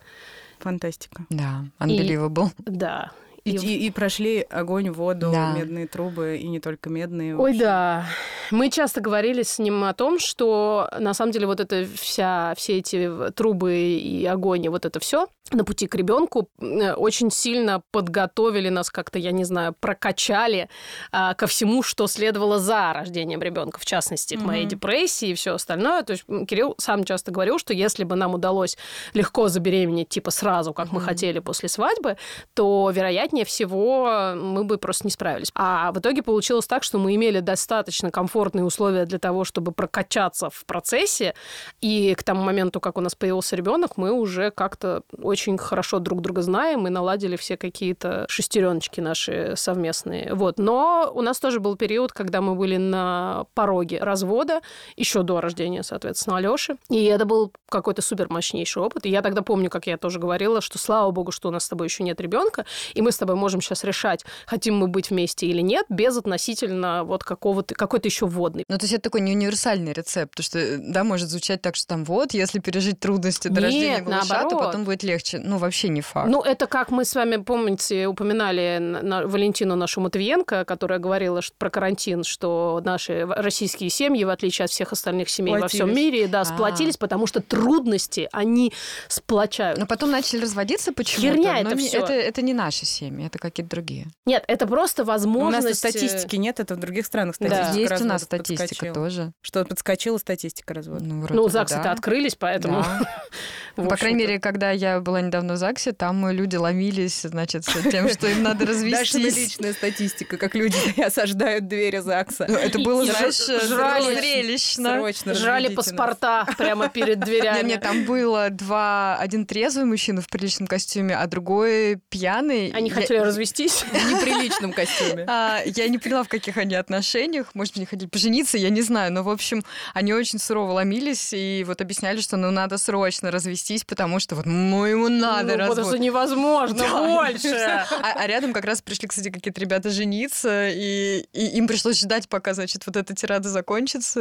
Фантастика. 0.59 1.25
Да, 1.31 1.65
unbelievable. 1.79 2.51
И, 2.67 2.71
да. 2.71 3.13
И, 3.45 3.53
и, 3.53 3.87
и 3.87 3.91
прошли 3.93 4.41
огонь, 4.41 4.91
воду, 4.91 5.31
да. 5.33 5.53
медные 5.53 5.87
трубы, 5.87 6.37
и 6.37 6.49
не 6.49 6.59
только 6.59 6.91
медные. 6.91 7.37
Ой, 7.37 7.57
да. 7.57 8.05
Мы 8.51 8.71
часто 8.71 9.01
говорили 9.01 9.43
с 9.43 9.61
ним 9.61 9.85
о 9.85 9.95
том, 9.95 10.19
что 10.19 10.91
на 10.99 11.15
самом 11.15 11.31
деле 11.31 11.47
вот 11.47 11.61
это 11.61 11.87
вся, 11.95 12.55
все 12.57 12.79
эти 12.79 13.31
трубы 13.37 13.77
и 13.77 14.27
огонь, 14.27 14.65
и 14.65 14.69
вот 14.69 14.85
это 14.85 14.99
все 14.99 15.29
на 15.53 15.65
пути 15.65 15.87
к 15.87 15.95
ребенку 15.95 16.49
э, 16.61 16.95
очень 16.95 17.31
сильно 17.31 17.83
подготовили 17.91 18.69
нас 18.69 18.91
как-то, 18.91 19.19
я 19.19 19.33
не 19.33 19.45
знаю, 19.45 19.75
прокачали 19.79 20.69
а, 21.13 21.35
ко 21.35 21.47
всему, 21.47 21.83
что 21.83 22.07
следовало 22.07 22.59
за 22.59 22.93
рождением 22.93 23.43
ребенка, 23.43 23.79
в 23.79 23.85
частности, 23.85 24.37
к 24.37 24.41
моей 24.41 24.65
mm-hmm. 24.65 24.69
депрессии 24.69 25.29
и 25.29 25.35
все 25.35 25.55
остальное. 25.55 26.03
То 26.03 26.13
есть 26.13 26.25
Кирилл 26.49 26.75
сам 26.79 27.05
часто 27.05 27.31
говорил, 27.31 27.59
что 27.59 27.73
если 27.73 28.05
бы 28.05 28.17
нам 28.17 28.35
удалось 28.35 28.77
легко 29.15 29.49
забеременеть, 29.49 30.09
типа 30.09 30.31
сразу, 30.31 30.73
как 30.73 30.89
mm-hmm. 30.89 30.95
мы 30.95 31.01
хотели 31.01 31.39
после 31.39 31.69
свадьбы, 31.69 32.17
то 32.55 32.91
вероятнее 32.93 33.45
всего 33.45 34.35
мы 34.37 34.65
бы 34.65 34.79
просто 34.79 35.07
не 35.07 35.11
справились. 35.11 35.51
А 35.55 35.93
в 35.93 35.99
итоге 35.99 36.23
получилось 36.23 36.67
так, 36.67 36.83
что 36.83 36.99
мы 36.99 37.15
имели 37.15 37.41
достаточно 37.41 38.11
комфортные 38.11 38.65
условия 38.65 39.05
для 39.05 39.19
того, 39.19 39.45
чтобы 39.45 39.73
прокачаться 39.73 40.51
в 40.51 40.65
процессе, 40.65 41.35
и 41.81 42.15
к 42.15 42.23
тому 42.23 42.43
моменту, 42.43 42.81
как 42.81 42.99
у 42.99 43.01
нас 43.01 43.15
появился 43.15 43.57
ребенок, 43.57 43.97
мы 43.97 44.13
уже 44.13 44.51
как-то 44.51 45.03
очень 45.19 45.36
хорошо 45.59 45.99
друг 45.99 46.21
друга 46.21 46.43
знаем 46.43 46.87
и 46.87 46.91
наладили 46.91 47.37
все 47.37 47.57
какие-то 47.57 48.27
шестереночки 48.29 49.01
наши 49.01 49.55
совместные. 49.57 50.35
Вот. 50.35 50.59
Но 50.59 51.11
у 51.15 51.23
нас 51.23 51.39
тоже 51.39 51.61
был 51.61 51.77
период, 51.77 52.13
когда 52.13 52.41
мы 52.41 52.55
были 52.55 52.77
на 52.77 53.47
пороге 53.55 53.99
развода, 54.01 54.61
еще 54.97 55.23
до 55.23 55.41
рождения, 55.41 55.83
соответственно, 55.83 56.39
Алёши. 56.39 56.77
И 56.89 57.05
это 57.05 57.25
был 57.25 57.53
какой-то 57.69 58.03
супер 58.03 58.31
мощнейший 58.31 58.83
опыт. 58.83 59.07
И 59.07 59.11
я 59.11 59.23
тогда 59.23 59.43
помню, 59.43 59.71
как 59.71 59.87
я 59.87 59.97
тоже 59.97 60.19
говорила, 60.19 60.61
что 60.61 60.79
слава 60.79 61.11
богу, 61.11 61.33
что 61.33 61.49
у 61.49 61.51
нас 61.51 61.65
с 61.65 61.69
тобой 61.69 61.87
еще 61.87 62.03
нет 62.03 62.21
ребенка, 62.21 62.65
и 62.95 63.03
мы 63.03 63.13
с 63.13 63.19
тобой 63.19 63.37
можем 63.37 63.61
сейчас 63.61 63.85
решать, 63.85 64.25
хотим 64.47 64.77
мы 64.77 64.89
быть 64.89 65.11
вместе 65.11 65.47
или 65.47 65.61
нет, 65.61 65.87
без 65.89 66.17
относительно 66.17 67.05
вот 67.05 67.25
какого-то, 67.25 67.75
какой-то 67.75 68.09
еще 68.09 68.27
вводный. 68.27 68.65
Ну, 68.69 68.79
то 68.79 68.85
есть 68.85 68.95
это 68.95 69.05
такой 69.05 69.21
не 69.21 69.33
универсальный 69.33 69.93
рецепт, 69.93 70.33
потому 70.33 70.45
что, 70.45 70.79
да, 70.79 71.05
может 71.05 71.29
звучать 71.29 71.63
так, 71.63 71.77
что 71.77 71.87
там 71.89 72.05
вот, 72.05 72.35
если 72.35 72.59
пережить 72.59 73.01
трудности 73.01 73.49
до 73.49 73.61
нет, 73.61 73.65
рождения 73.65 74.03
малыша, 74.03 74.35
наоборот. 74.35 74.51
то 74.51 74.59
потом 74.59 74.85
будет 74.85 75.03
легче 75.03 75.26
легче. 75.33 75.49
Ну, 75.49 75.59
вообще 75.59 75.89
не 75.89 76.01
факт. 76.01 76.29
Ну, 76.29 76.43
это 76.43 76.67
как 76.67 76.91
мы 76.91 77.05
с 77.05 77.15
вами, 77.15 77.37
помните, 77.37 78.07
упоминали 78.07 78.79
на 78.81 79.27
Валентину 79.27 79.77
нашу 79.77 80.01
Матвиенко, 80.01 80.65
которая 80.65 80.99
говорила 80.99 81.43
что, 81.43 81.55
про 81.59 81.71
карантин, 81.71 82.25
что 82.25 82.81
наши 82.85 83.27
российские 83.27 83.91
семьи, 83.91 84.25
в 84.25 84.31
отличие 84.31 84.65
от 84.65 84.71
всех 84.71 84.93
остальных 84.93 85.29
семей 85.29 85.57
сплотились. 85.57 85.81
во 85.81 85.87
всем 85.87 85.97
мире, 85.97 86.29
да, 86.29 86.45
сплотились, 86.45 86.95
А-а-а. 86.95 87.01
потому 87.01 87.27
что 87.27 87.41
трудности, 87.41 88.29
они 88.33 88.73
сплочают. 89.09 89.79
Но 89.79 89.87
потом 89.87 90.11
начали 90.11 90.41
разводиться 90.41 90.93
почему-то. 90.93 91.37
Херня 91.37 91.61
это 91.61 91.77
все. 91.77 91.99
Это, 91.99 92.13
это 92.13 92.43
не 92.43 92.55
наши 92.55 92.87
семьи, 92.87 93.27
это 93.27 93.39
какие-то 93.39 93.71
другие. 93.71 94.07
Нет, 94.27 94.45
это 94.47 94.67
просто 94.67 95.05
возможность... 95.05 95.67
У 95.67 95.69
нас 95.69 95.79
статистики 95.79 96.37
нет, 96.37 96.61
это 96.61 96.75
в 96.75 96.79
других 96.79 97.07
странах 97.07 97.37
статистика 97.37 97.73
да. 97.73 97.79
Есть 97.79 98.03
у 98.03 98.05
нас 98.05 98.23
статистика 98.23 98.69
подскочила. 98.69 98.95
тоже. 98.95 99.33
Что 99.43 99.65
подскочила 99.65 100.19
статистика 100.19 100.75
развода. 100.75 101.05
Ну, 101.05 101.27
ну 101.29 101.49
ЗАГСы-то 101.49 101.85
да. 101.85 101.93
открылись, 101.93 102.35
поэтому... 102.35 102.83
Да. 102.83 103.01
По 103.77 103.97
крайней 103.97 104.19
мере, 104.19 104.41
когда 104.41 104.71
я 104.71 105.01
была 105.01 105.21
недавно 105.21 105.55
в 105.55 105.57
ЗАГСе, 105.59 105.93
там 105.93 106.29
люди 106.31 106.57
ломились, 106.57 107.23
значит, 107.23 107.65
с 107.65 107.91
тем, 107.91 108.09
что 108.13 108.27
им 108.27 108.43
надо 108.43 108.65
развестись. 108.65 109.13
Даша 109.13 109.41
личная 109.41 109.73
статистика, 109.75 110.39
как 110.39 110.55
люди 110.55 111.01
осаждают 111.01 111.69
двери 111.69 111.99
ЗАГСа. 111.99 112.47
Ну, 112.49 112.57
это 112.57 112.79
было, 112.79 113.05
знаешь, 113.05 113.37
зрелищно. 113.37 114.97
Срочно 114.97 115.35
Жрали 115.35 115.75
паспорта 115.75 116.47
прямо 116.57 116.89
перед 116.89 117.21
дверями. 117.21 117.69
Нет, 117.69 117.83
там 117.83 118.05
было 118.05 118.49
два, 118.49 119.17
один 119.19 119.45
трезвый 119.45 119.85
мужчина 119.85 120.23
в 120.23 120.29
приличном 120.29 120.67
костюме, 120.67 121.15
а 121.15 121.27
другой 121.27 122.01
пьяный. 122.09 122.71
Они 122.71 122.89
хотели 122.89 123.19
развестись? 123.19 123.83
В 123.83 124.13
неприличном 124.13 124.73
костюме. 124.73 125.27
А, 125.29 125.61
я 125.65 125.89
не 125.89 125.99
поняла, 125.99 126.23
в 126.25 126.29
каких 126.29 126.57
они 126.57 126.75
отношениях. 126.75 127.55
Может 127.55 127.75
быть, 127.75 127.79
они 127.79 127.87
хотели 127.87 128.09
пожениться, 128.09 128.57
я 128.57 128.71
не 128.71 128.81
знаю. 128.81 129.13
Но, 129.13 129.23
в 129.23 129.29
общем, 129.29 129.65
они 129.93 130.15
очень 130.15 130.39
сурово 130.39 130.73
ломились 130.73 131.33
и 131.33 131.63
вот 131.67 131.81
объясняли, 131.83 132.21
что 132.21 132.37
ну 132.37 132.51
надо 132.51 132.79
срочно 132.79 133.31
развестись 133.31 133.66
развестись, 133.67 133.85
потому 133.85 134.21
что 134.21 134.37
вот 134.37 134.47
ну 134.47 134.85
ему 134.85 135.09
надо 135.09 135.53
ну, 135.53 135.59
развод. 135.59 135.77
Потому 135.77 135.89
что 135.89 135.99
невозможно 135.99 136.85
больше. 136.89 137.57
А, 138.03 138.13
а 138.21 138.27
рядом 138.27 138.53
как 138.53 138.65
раз 138.65 138.83
пришли, 138.83 139.09
кстати, 139.09 139.31
какие-то 139.31 139.61
ребята 139.61 139.91
жениться, 139.91 140.69
и, 140.69 141.25
и 141.33 141.47
им 141.57 141.67
пришлось 141.67 141.99
ждать, 141.99 142.29
пока, 142.29 142.55
значит, 142.55 142.87
вот 142.87 142.97
эта 142.97 143.15
тирада 143.15 143.49
закончится. 143.49 144.21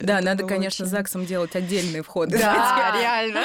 Да, 0.00 0.16
Это 0.16 0.24
надо, 0.24 0.44
конечно, 0.44 0.84
очень- 0.84 0.90
ЗАГСом 0.90 1.26
делать 1.26 1.54
отдельные 1.54 2.02
входы. 2.02 2.38
Да, 2.38 2.96
реально. 3.00 3.44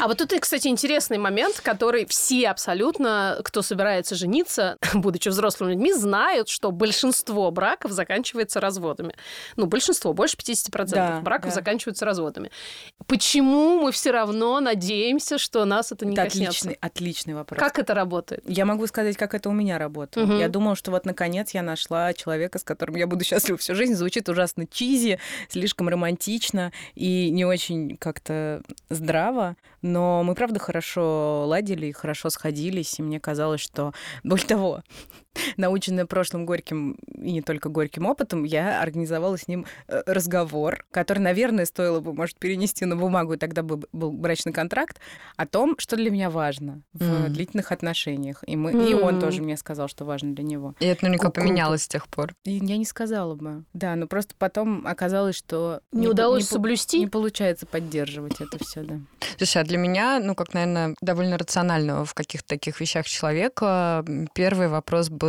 А 0.00 0.08
вот 0.08 0.18
тут, 0.18 0.32
и, 0.32 0.38
кстати, 0.38 0.68
интересный 0.68 1.18
момент, 1.18 1.60
который 1.60 2.06
все 2.06 2.48
абсолютно, 2.48 3.40
кто 3.44 3.62
собирается 3.62 4.14
жениться, 4.14 4.76
будучи 4.94 5.28
взрослыми 5.28 5.72
людьми, 5.72 5.92
знают, 5.92 6.48
что 6.48 6.70
большинство 6.70 7.50
браков 7.50 7.92
заканчивается 7.92 8.60
разводами. 8.60 9.14
Ну, 9.56 9.66
большинство, 9.66 10.12
больше 10.12 10.36
50% 10.36 10.86
Да, 10.86 11.20
браков 11.20 11.50
да. 11.50 11.54
заканчиваются 11.54 12.04
разводами. 12.04 12.50
Почему 13.06 13.80
мы 13.80 13.92
все 13.92 14.10
равно 14.10 14.57
надеемся, 14.60 15.38
что 15.38 15.64
нас 15.64 15.92
это 15.92 16.06
не 16.06 16.14
Это 16.14 16.24
коснется? 16.24 16.50
отличный, 16.50 16.78
отличный 16.80 17.34
вопрос. 17.34 17.58
Как 17.58 17.78
это 17.78 17.94
работает? 17.94 18.42
Я 18.46 18.64
могу 18.64 18.86
сказать, 18.86 19.16
как 19.16 19.34
это 19.34 19.48
у 19.48 19.52
меня 19.52 19.78
работало. 19.78 20.24
Мгм. 20.24 20.38
Я 20.38 20.48
думала, 20.48 20.76
что 20.76 20.90
вот 20.90 21.04
наконец 21.06 21.52
я 21.52 21.62
нашла 21.62 22.12
человека, 22.12 22.58
с 22.58 22.64
которым 22.64 22.96
я 22.96 23.06
буду 23.06 23.24
счастлива 23.24 23.58
всю 23.58 23.74
жизнь. 23.74 23.94
Звучит 23.94 24.28
ужасно 24.28 24.66
чизи, 24.66 25.18
слишком 25.48 25.88
романтично 25.88 26.72
и 26.94 27.30
не 27.30 27.44
очень 27.44 27.96
как-то 27.96 28.62
здраво. 28.90 29.56
Но 29.82 30.22
мы, 30.24 30.34
правда, 30.34 30.58
хорошо 30.58 31.44
ладили 31.46 31.86
и 31.86 31.92
хорошо 31.92 32.30
сходились. 32.30 32.98
И 32.98 33.02
мне 33.02 33.20
казалось, 33.20 33.60
что... 33.60 33.92
Более 34.24 34.46
того, 34.46 34.82
наученная 35.56 36.06
прошлым 36.06 36.46
горьким 36.46 36.92
и 37.16 37.32
не 37.32 37.42
только 37.42 37.68
горьким 37.68 38.06
опытом, 38.06 38.44
я 38.44 38.80
организовала 38.82 39.36
с 39.38 39.48
ним 39.48 39.66
э, 39.88 40.02
разговор, 40.06 40.84
который, 40.90 41.18
наверное, 41.20 41.64
стоило 41.64 42.00
бы, 42.00 42.12
может, 42.14 42.38
перенести 42.38 42.84
на 42.84 42.96
бумагу, 42.96 43.34
и 43.34 43.36
тогда 43.36 43.62
бы 43.62 43.80
был 43.92 44.12
брачный 44.12 44.52
контракт, 44.52 44.98
о 45.36 45.46
том, 45.46 45.74
что 45.78 45.96
для 45.96 46.10
меня 46.10 46.30
важно 46.30 46.82
в 46.92 47.02
Мгм. 47.08 47.32
длительных 47.32 47.72
отношениях. 47.72 48.42
И, 48.46 48.56
мы, 48.56 48.72
и 48.90 48.94
он 48.94 49.18
тоже 49.20 49.42
мне 49.42 49.56
сказал, 49.56 49.88
что 49.88 50.04
важно 50.04 50.34
для 50.34 50.44
него. 50.44 50.74
И 50.80 50.86
это 50.86 51.04
наверняка 51.04 51.30
Круто. 51.30 51.40
поменялось 51.40 51.82
с 51.82 51.88
тех 51.88 52.08
пор. 52.08 52.34
И 52.44 52.52
я 52.52 52.76
не 52.76 52.84
сказала 52.84 53.34
бы. 53.34 53.64
Да, 53.72 53.94
но 53.96 54.06
просто 54.06 54.34
потом 54.38 54.86
оказалось, 54.86 55.36
что... 55.36 55.80
Не, 55.92 56.06
по- 56.06 56.10
удалось 56.12 56.46
по- 56.46 56.54
соблюсти? 56.54 57.00
Не 57.00 57.06
получается 57.06 57.66
поддерживать 57.66 58.40
это 58.40 58.58
все, 58.64 58.82
да. 58.82 59.00
Слушай, 59.36 59.62
а 59.62 59.64
для 59.64 59.78
меня, 59.78 60.20
ну, 60.22 60.34
как, 60.34 60.54
наверное, 60.54 60.94
довольно 61.00 61.38
рационального 61.38 62.04
в 62.04 62.14
каких-то 62.14 62.48
таких 62.48 62.80
вещах 62.80 63.06
человека, 63.06 64.04
первый 64.34 64.68
вопрос 64.68 65.08
был, 65.10 65.27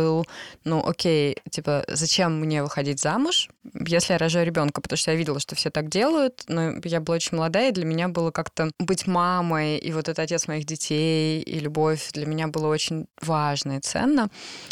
ну, 0.64 0.86
окей, 0.86 1.36
типа, 1.50 1.84
зачем 1.88 2.40
мне 2.40 2.62
выходить 2.62 3.00
замуж, 3.00 3.48
если 3.86 4.12
я 4.14 4.18
рожаю 4.18 4.46
ребенка, 4.46 4.80
потому 4.80 4.96
что 4.96 5.10
я 5.10 5.16
видела, 5.16 5.40
что 5.40 5.54
все 5.54 5.70
так 5.70 5.88
делают, 5.88 6.44
но 6.48 6.74
я 6.84 7.00
была 7.00 7.16
очень 7.16 7.36
молодая, 7.36 7.68
и 7.70 7.72
для 7.72 7.84
меня 7.84 8.08
было 8.08 8.30
как-то 8.30 8.70
быть 8.78 9.06
мамой, 9.06 9.78
и 9.78 9.92
вот 9.92 10.08
это 10.08 10.22
отец 10.22 10.48
моих 10.48 10.64
детей, 10.64 11.40
и 11.42 11.58
любовь 11.60 12.10
для 12.12 12.26
меня 12.26 12.48
было 12.48 12.66
очень 12.68 13.06
важно 13.20 13.78
и 13.78 13.80
ценно. 13.80 14.28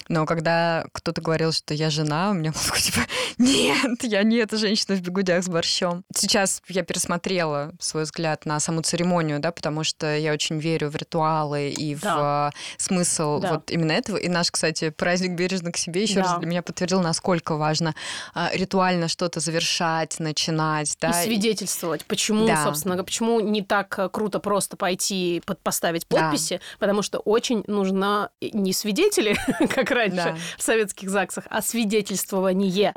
Но 0.09 0.27
когда 0.27 0.87
кто-то 0.93 1.21
говорил, 1.21 1.53
что 1.53 1.75
я 1.75 1.91
жена, 1.91 2.31
у 2.31 2.35
меня 2.35 2.53
такое, 2.53 2.81
типа, 2.81 3.01
нет, 3.39 4.03
я 4.05 4.23
не 4.23 4.37
эта 4.37 4.57
женщина 4.57 4.97
в 4.97 5.01
бегудях 5.01 5.45
с 5.45 5.49
борщом. 5.49 6.05
Сейчас 6.15 6.63
я 6.69 6.83
пересмотрела 6.83 7.73
свой 7.81 8.05
взгляд 8.05 8.47
на 8.47 8.61
саму 8.61 8.83
церемонию, 8.83 9.39
да, 9.41 9.53
потому 9.53 9.85
что 9.85 10.17
я 10.17 10.33
очень 10.33 10.59
верю 10.59 10.89
в 10.91 10.97
ритуалы 10.97 11.71
и 11.71 11.95
Да. 11.95 12.51
в 12.51 12.55
э, 12.55 12.59
смысл 12.79 13.41
Да. 13.41 13.55
вот 13.55 13.71
именно 13.71 13.93
этого. 13.93 14.17
И 14.17 14.29
наш, 14.29 14.51
кстати, 14.51 14.91
праздник 15.09 15.31
бережно 15.33 15.73
к 15.73 15.79
себе 15.79 16.03
еще 16.03 16.17
Да. 16.17 16.21
раз 16.23 16.39
для 16.39 16.47
меня 16.47 16.61
подтвердил, 16.63 17.01
насколько 17.01 17.57
важно 17.57 17.95
а, 18.35 18.51
ритуально 18.53 19.09
что-то 19.09 19.41
завершать, 19.41 20.21
начинать, 20.21 20.95
да. 21.01 21.23
и 21.23 21.25
свидетельствовать, 21.25 22.05
почему, 22.05 22.47
Да. 22.47 22.63
собственно, 22.63 23.03
почему 23.03 23.41
не 23.41 23.63
так 23.63 23.99
э, 23.99 24.11
круто 24.11 24.39
просто 24.39 24.77
пойти 24.77 25.41
под, 25.47 25.61
поставить 25.61 26.05
Да. 26.11 26.19
подписи, 26.29 26.61
потому 26.79 27.01
что 27.01 27.21
очень 27.21 27.65
нужна 27.67 28.29
и 28.41 28.51
не 28.55 28.75
свидетели, 28.75 29.35
как 29.75 29.91
раньше 29.91 30.17
Да. 30.17 30.37
в 30.59 30.63
советских 30.63 31.09
ЗАГСах, 31.09 31.45
а 31.49 31.63
свидетельствование. 31.63 32.93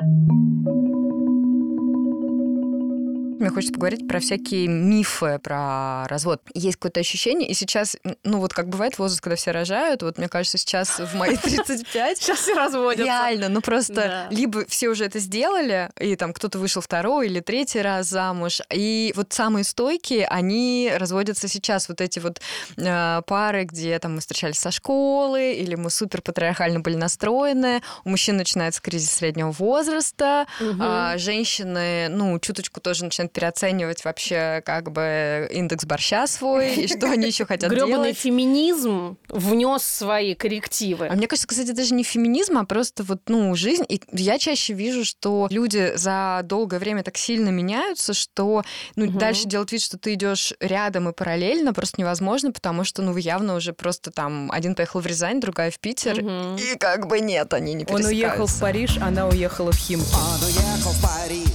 Мне 3.42 3.50
хочется 3.50 3.74
поговорить 3.74 4.06
про 4.06 4.20
всякие 4.20 4.68
мифы 4.68 5.40
про 5.42 6.06
развод. 6.06 6.40
Есть 6.54 6.76
какое-то 6.76 7.00
ощущение, 7.00 7.48
и 7.48 7.54
сейчас, 7.54 7.96
ну 8.22 8.38
вот 8.38 8.54
как 8.54 8.68
бывает 8.68 8.98
возраст, 9.00 9.20
когда 9.20 9.34
все 9.34 9.50
рожают, 9.50 10.04
вот 10.04 10.16
мне 10.16 10.28
кажется, 10.28 10.58
сейчас 10.58 11.00
в 11.00 11.16
мои 11.16 11.36
35 11.42 12.18
Сейчас 12.18 12.38
все 12.38 12.54
разводятся. 12.54 13.02
Реально, 13.04 13.48
ну 13.48 13.60
просто 13.60 14.28
либо 14.30 14.64
все 14.68 14.90
уже 14.90 15.06
это 15.06 15.18
сделали, 15.18 15.90
и 15.98 16.14
там 16.14 16.32
кто-то 16.32 16.60
вышел 16.60 16.80
второй 16.80 17.26
или 17.26 17.40
третий 17.40 17.82
раз 17.82 18.06
замуж, 18.06 18.60
и 18.72 19.12
вот 19.16 19.32
самые 19.32 19.64
стойкие, 19.64 20.28
они 20.28 20.92
разводятся 20.94 21.48
сейчас. 21.48 21.88
Вот 21.88 22.00
эти 22.00 22.20
вот 22.20 22.40
э, 22.76 23.22
пары, 23.26 23.64
где 23.64 23.98
там 23.98 24.14
мы 24.14 24.20
встречались 24.20 24.60
со 24.60 24.70
школы, 24.70 25.54
или 25.54 25.74
мы 25.74 25.90
супер 25.90 26.22
патриархально 26.22 26.78
были 26.78 26.94
настроены, 26.94 27.82
у 28.04 28.10
мужчин 28.10 28.36
начинается 28.36 28.80
кризис 28.80 29.10
среднего 29.10 29.50
возраста, 29.50 30.46
а 30.78 31.18
женщины, 31.18 32.06
ну, 32.08 32.38
чуточку 32.38 32.80
тоже 32.80 33.04
начинают 33.04 33.31
переоценивать 33.32 34.04
вообще 34.04 34.62
как 34.64 34.92
бы 34.92 35.48
индекс 35.52 35.84
борща 35.84 36.26
свой, 36.26 36.74
и 36.74 36.86
что 36.88 37.10
они 37.10 37.26
еще 37.26 37.44
хотят 37.46 37.70
делать. 37.74 38.16
феминизм 38.16 39.16
внес 39.28 39.82
свои 39.82 40.34
коррективы. 40.34 41.08
А 41.08 41.14
мне 41.14 41.26
кажется, 41.26 41.48
кстати, 41.48 41.70
даже 41.72 41.94
не 41.94 42.04
феминизм, 42.04 42.58
а 42.58 42.64
просто 42.64 43.02
вот, 43.02 43.20
ну, 43.28 43.54
жизнь. 43.54 43.84
И 43.88 44.00
я 44.12 44.38
чаще 44.38 44.72
вижу, 44.72 45.04
что 45.04 45.46
люди 45.50 45.92
за 45.96 46.40
долгое 46.44 46.78
время 46.78 47.02
так 47.02 47.16
сильно 47.16 47.48
меняются, 47.50 48.14
что, 48.14 48.64
ну, 48.96 49.06
Мгм. 49.06 49.18
дальше 49.18 49.44
делать 49.46 49.72
вид, 49.72 49.82
что 49.82 49.98
ты 49.98 50.14
идешь 50.14 50.52
рядом 50.60 51.08
и 51.08 51.12
параллельно, 51.12 51.72
просто 51.72 52.00
невозможно, 52.00 52.52
потому 52.52 52.84
что, 52.84 53.02
ну, 53.02 53.12
вы 53.12 53.20
явно 53.20 53.54
уже 53.56 53.72
просто 53.72 54.10
там 54.10 54.50
один 54.52 54.74
поехал 54.74 55.00
в 55.00 55.06
Рязань, 55.06 55.40
другая 55.40 55.70
в 55.70 55.78
Питер, 55.78 56.22
Мгм. 56.22 56.56
и 56.56 56.76
как 56.78 57.06
бы 57.06 57.20
нет, 57.20 57.52
они 57.54 57.74
не 57.74 57.84
Он 57.88 58.04
уехал 58.04 58.46
в 58.46 58.50
пересекаются. 58.50 58.60
Париж, 58.60 58.98
она 59.00 59.28
уехала 59.28 59.72
в 59.72 59.76
Химки. 59.76 60.14
Он 60.14 60.44
уехал 60.44 60.90
в 60.92 61.02
Париж, 61.02 61.48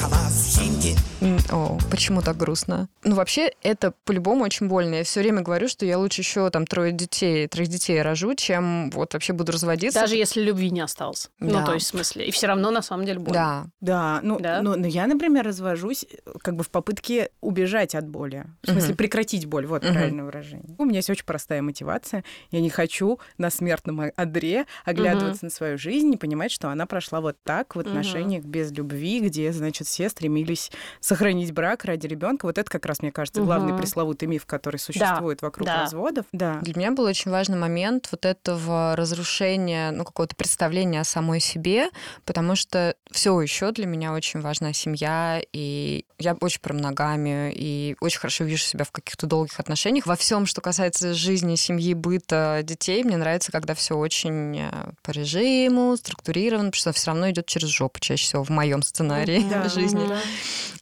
уехала 0.00 0.28
в 0.30 0.46
Химки. 0.46 0.92
М, 0.92 1.09
О, 1.52 1.78
почему 1.90 2.22
так 2.22 2.36
грустно? 2.36 2.88
Ну, 3.04 3.14
вообще, 3.14 3.52
это 3.62 3.92
по-любому 4.04 4.44
очень 4.44 4.68
больно. 4.68 4.96
Я 4.96 5.04
все 5.04 5.20
время 5.20 5.42
говорю, 5.42 5.68
что 5.68 5.84
я 5.84 5.98
лучше 5.98 6.22
еще 6.22 6.48
там 6.50 6.66
трое 6.66 6.92
детей, 6.92 7.46
троих 7.46 7.68
детей 7.68 8.00
рожу, 8.00 8.34
чем 8.34 8.90
вот 8.90 9.12
вообще 9.12 9.32
буду 9.32 9.52
разводиться. 9.52 10.00
Даже 10.00 10.16
если 10.16 10.40
любви 10.40 10.70
не 10.70 10.80
осталось. 10.80 11.30
Ну, 11.38 11.50
Да. 11.52 11.66
то 11.66 11.74
есть, 11.74 11.86
в 11.86 11.90
смысле. 11.90 12.26
И 12.26 12.30
все 12.30 12.46
равно, 12.46 12.70
на 12.70 12.80
самом 12.82 13.04
деле, 13.04 13.18
больно. 13.18 13.32
Да. 13.32 13.66
Да, 13.80 14.20
ну, 14.22 14.38
Да? 14.40 14.62
ну, 14.62 14.76
но 14.76 14.86
я, 14.86 15.06
например, 15.06 15.44
развожусь 15.44 16.04
э, 16.04 16.30
как 16.42 16.56
бы 16.56 16.64
в 16.64 16.70
попытке 16.70 17.30
убежать 17.40 17.94
от 17.94 18.08
боли. 18.08 18.46
В 18.62 18.70
смысле, 18.70 18.88
Мгм. 18.90 18.96
прекратить 18.96 19.46
боль. 19.46 19.66
Вот 19.66 19.82
Мгм. 19.84 19.92
правильное 19.92 20.24
выражение. 20.24 20.74
У 20.78 20.84
меня 20.84 20.98
есть 20.98 21.10
очень 21.10 21.24
простая 21.26 21.60
мотивация. 21.60 22.24
Я 22.50 22.60
не 22.60 22.70
хочу 22.70 23.18
на 23.36 23.50
смертном 23.50 24.10
одре 24.16 24.64
оглядываться 24.84 25.44
на 25.44 25.50
свою 25.50 25.76
жизнь 25.76 26.12
и 26.14 26.16
понимать, 26.16 26.50
что 26.50 26.70
она 26.70 26.86
прошла 26.86 27.20
вот 27.20 27.36
так 27.44 27.76
в 27.76 27.78
отношениях 27.78 28.44
без 28.44 28.70
любви, 28.72 29.20
где, 29.20 29.52
значит, 29.52 29.86
все 29.86 30.08
стремились 30.08 30.70
сохранить 31.10 31.52
брак 31.52 31.84
ради 31.84 32.06
ребенка. 32.06 32.46
Вот 32.46 32.56
это 32.56 32.70
как 32.70 32.86
раз, 32.86 33.02
мне 33.02 33.10
кажется, 33.10 33.42
главный 33.42 33.72
Мгм. 33.72 33.80
пресловутый 33.80 34.28
миф, 34.28 34.46
который 34.46 34.76
существует 34.76 35.42
вокруг 35.42 35.66
да. 35.66 35.80
разводов. 35.80 36.24
Да. 36.30 36.60
Для 36.62 36.72
меня 36.76 36.92
был 36.92 37.02
очень 37.02 37.32
важный 37.32 37.58
момент 37.58 38.06
вот 38.12 38.24
этого 38.24 38.94
разрушения, 38.94 39.90
ну, 39.90 40.04
какого-то 40.04 40.36
представления 40.36 41.00
о 41.00 41.04
самой 41.04 41.40
себе, 41.40 41.88
потому 42.24 42.54
что 42.54 42.94
все 43.10 43.40
еще 43.40 43.72
для 43.72 43.86
меня 43.86 44.12
очень 44.12 44.40
важна 44.40 44.72
семья, 44.72 45.40
и 45.52 46.04
я 46.20 46.36
очень 46.40 46.60
про 46.60 46.74
моногамию, 46.74 47.52
и 47.56 47.96
очень 48.00 48.20
хорошо 48.20 48.44
вижу 48.44 48.62
себя 48.62 48.84
в 48.84 48.92
каких-то 48.92 49.26
долгих 49.26 49.58
отношениях. 49.58 50.06
Во 50.06 50.14
всем, 50.14 50.46
что 50.46 50.60
касается 50.60 51.12
жизни, 51.12 51.56
семьи, 51.56 51.92
быта, 51.94 52.60
детей, 52.62 53.02
мне 53.02 53.16
нравится, 53.16 53.50
когда 53.50 53.74
все 53.74 53.96
очень 53.96 54.60
э, 54.60 54.70
по 55.02 55.10
режиму, 55.10 55.96
структурировано, 55.96 56.70
потому 56.70 56.80
что 56.80 56.92
все 56.92 57.10
равно 57.10 57.30
идет 57.30 57.46
через 57.46 57.68
жопу 57.68 57.98
чаще 57.98 58.22
всего 58.24 58.44
в 58.44 58.50
моем 58.50 58.82
сценарии 58.84 59.44
Да. 59.50 59.68
жизни. 59.68 60.04
Мгм. 60.04 60.18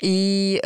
И 0.01 0.18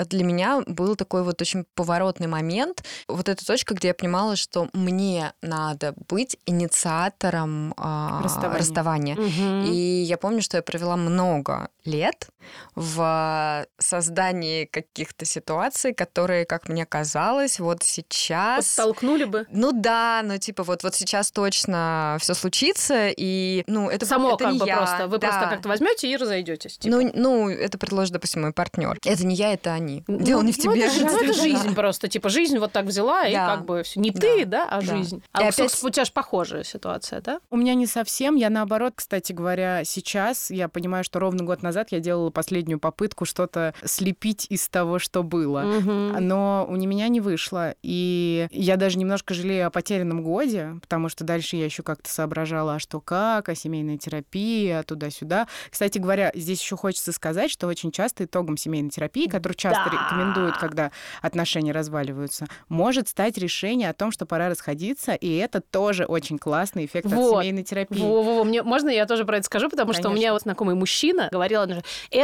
для 0.07 0.25
меня 0.25 0.63
был 0.67 0.97
такой 0.97 1.23
вот 1.23 1.41
очень 1.41 1.65
поворотный 1.75 2.27
момент, 2.27 2.85
вот 3.09 3.29
эта 3.29 3.45
точка, 3.45 3.75
где 3.75 3.89
я 3.89 3.95
понимала, 3.95 4.37
что 4.37 4.69
мне 4.73 5.33
надо 5.43 5.95
быть 6.09 6.37
инициатором 6.47 7.75
а, 7.77 8.23
Расставания. 8.23 8.59
расставания. 8.59 9.17
Мгм. 9.17 9.65
И 9.67 10.03
я 10.03 10.17
помню, 10.17 10.43
что 10.43 10.57
я 10.57 10.63
провела 10.63 10.97
много 10.97 11.69
лет 11.85 12.29
в 12.75 13.67
создании 13.79 14.65
каких-то 14.65 15.25
ситуаций, 15.25 15.95
которые, 15.95 16.45
как 16.45 16.69
мне 16.69 16.87
казалось, 16.87 17.61
вот 17.61 17.83
сейчас... 17.83 18.77
Подтолкнули 18.77 19.25
бы. 19.25 19.47
Ну 19.51 19.73
да, 19.73 20.23
но 20.25 20.39
типа 20.39 20.63
вот, 20.63 20.83
вот 20.83 20.95
сейчас 20.95 21.31
точно 21.31 22.17
все 22.21 22.35
случится, 22.35 23.09
и 23.09 23.65
ну 23.67 23.89
это 23.91 24.07
Само 24.07 24.35
это 24.35 24.45
как 24.45 24.53
не 24.55 24.59
бы 24.59 24.67
я, 24.67 24.77
просто. 24.77 25.07
Вы 25.09 25.19
да. 25.19 25.29
просто 25.29 25.49
как-то 25.49 25.69
возьмете 25.69 26.11
и 26.11 26.17
разойдетесь. 26.17 26.79
Ну, 26.85 27.11
ну, 27.15 27.49
это 27.49 27.79
предложит, 27.79 28.13
допустим, 28.13 28.43
мой 28.43 28.53
партнер. 28.53 28.99
Это 29.05 29.27
не 29.27 29.35
я, 29.35 29.53
это 29.53 29.73
они. 29.73 30.05
Дело 30.09 30.41
Ну, 30.41 30.47
не 30.47 30.53
в 30.53 30.59
ну, 30.65 30.73
тебе. 30.73 30.85
это, 30.87 30.95
же- 30.95 31.05
ну, 31.05 31.17
это 31.23 31.33
жизнь 31.35 31.75
просто. 31.75 32.09
Типа 32.09 32.29
жизнь 32.29 32.59
вот 32.59 32.73
так 32.73 32.87
взяла, 32.87 33.27
и 33.27 33.33
Да. 33.33 33.57
как 33.57 33.65
бы 33.65 33.83
все. 33.83 34.01
Не 34.01 34.11
Да. 34.11 34.21
ты, 34.21 34.45
да, 34.45 34.69
а 34.69 34.81
Да. 34.81 34.97
жизнь. 34.97 35.19
И 35.19 35.23
А 35.33 35.49
опять- 35.49 35.83
у 35.85 35.91
тебя 35.91 36.05
же 36.05 36.13
похожая 36.13 36.65
ситуация, 36.65 37.21
да? 37.21 37.41
У 37.51 37.57
меня 37.57 37.75
не 37.75 37.87
совсем. 37.87 38.37
Я 38.37 38.51
наоборот, 38.51 38.95
кстати 38.97 39.33
говоря, 39.33 39.85
сейчас 39.85 40.51
я 40.51 40.69
понимаю, 40.69 41.05
что 41.05 41.19
ровно 41.21 41.45
год 41.45 41.63
назад 41.63 41.89
я 41.93 42.01
делала 42.01 42.31
последнюю 42.33 42.79
попытку 42.79 43.25
что-то 43.25 43.75
слепить 43.85 44.47
из 44.51 44.69
того, 44.69 44.99
что 44.99 45.23
было. 45.23 45.61
Мгм. 45.63 46.27
Но 46.27 46.67
у 46.69 46.77
меня 46.77 47.09
не 47.09 47.21
вышло. 47.21 47.75
И 47.83 48.49
я 48.51 48.77
даже 48.77 48.99
немножко 48.99 49.35
жалею 49.35 49.67
о 49.67 49.71
потерянном 49.71 50.23
годе, 50.23 50.77
потому 50.81 51.09
что 51.09 51.25
дальше 51.25 51.57
я 51.57 51.65
еще 51.65 51.83
как-то 51.83 52.11
соображала, 52.11 52.75
а 52.75 52.79
что 52.79 53.01
как, 53.01 53.49
а 53.49 53.55
семейная 53.55 53.99
терапия, 53.99 54.81
а 54.81 54.83
туда-сюда. 54.83 55.47
Кстати 55.71 55.99
говоря, 55.99 56.33
здесь 56.35 56.61
еще 56.61 56.77
хочется 56.77 57.13
сказать, 57.13 57.51
что 57.51 57.67
очень 57.67 57.91
часто 57.93 58.25
итогом 58.25 58.57
семейной 58.57 58.91
терапии, 58.91 59.27
которую 59.29 59.57
часто 59.57 59.85
Да. 59.85 59.91
рекомендуют, 59.91 60.57
когда 60.57 60.91
отношения 61.21 61.73
разваливаются, 61.73 62.47
может 62.69 63.09
стать 63.09 63.39
решение 63.39 63.89
о 63.91 63.95
том, 63.95 64.11
что 64.11 64.27
пора 64.27 64.49
расходиться, 64.49 65.13
и 65.15 65.35
это 65.37 65.61
тоже 65.61 66.05
очень 66.05 66.39
классный 66.39 66.87
эффект 66.87 67.07
Вот. 67.11 67.37
от 67.37 67.43
семейной 67.43 67.63
терапии. 67.65 68.01
Во-во-во, 68.01 68.45
мне 68.45 68.63
можно 68.63 68.89
я 68.89 69.07
тоже 69.07 69.25
про 69.25 69.37
это 69.39 69.47
скажу, 69.47 69.69
потому 69.69 69.93
что 69.93 70.09
у 70.09 70.13
меня 70.13 70.29
Конечно. 70.29 70.33
вот 70.33 70.43
знакомый 70.43 70.75
мужчина 70.75 71.29
говорил, 71.31 71.61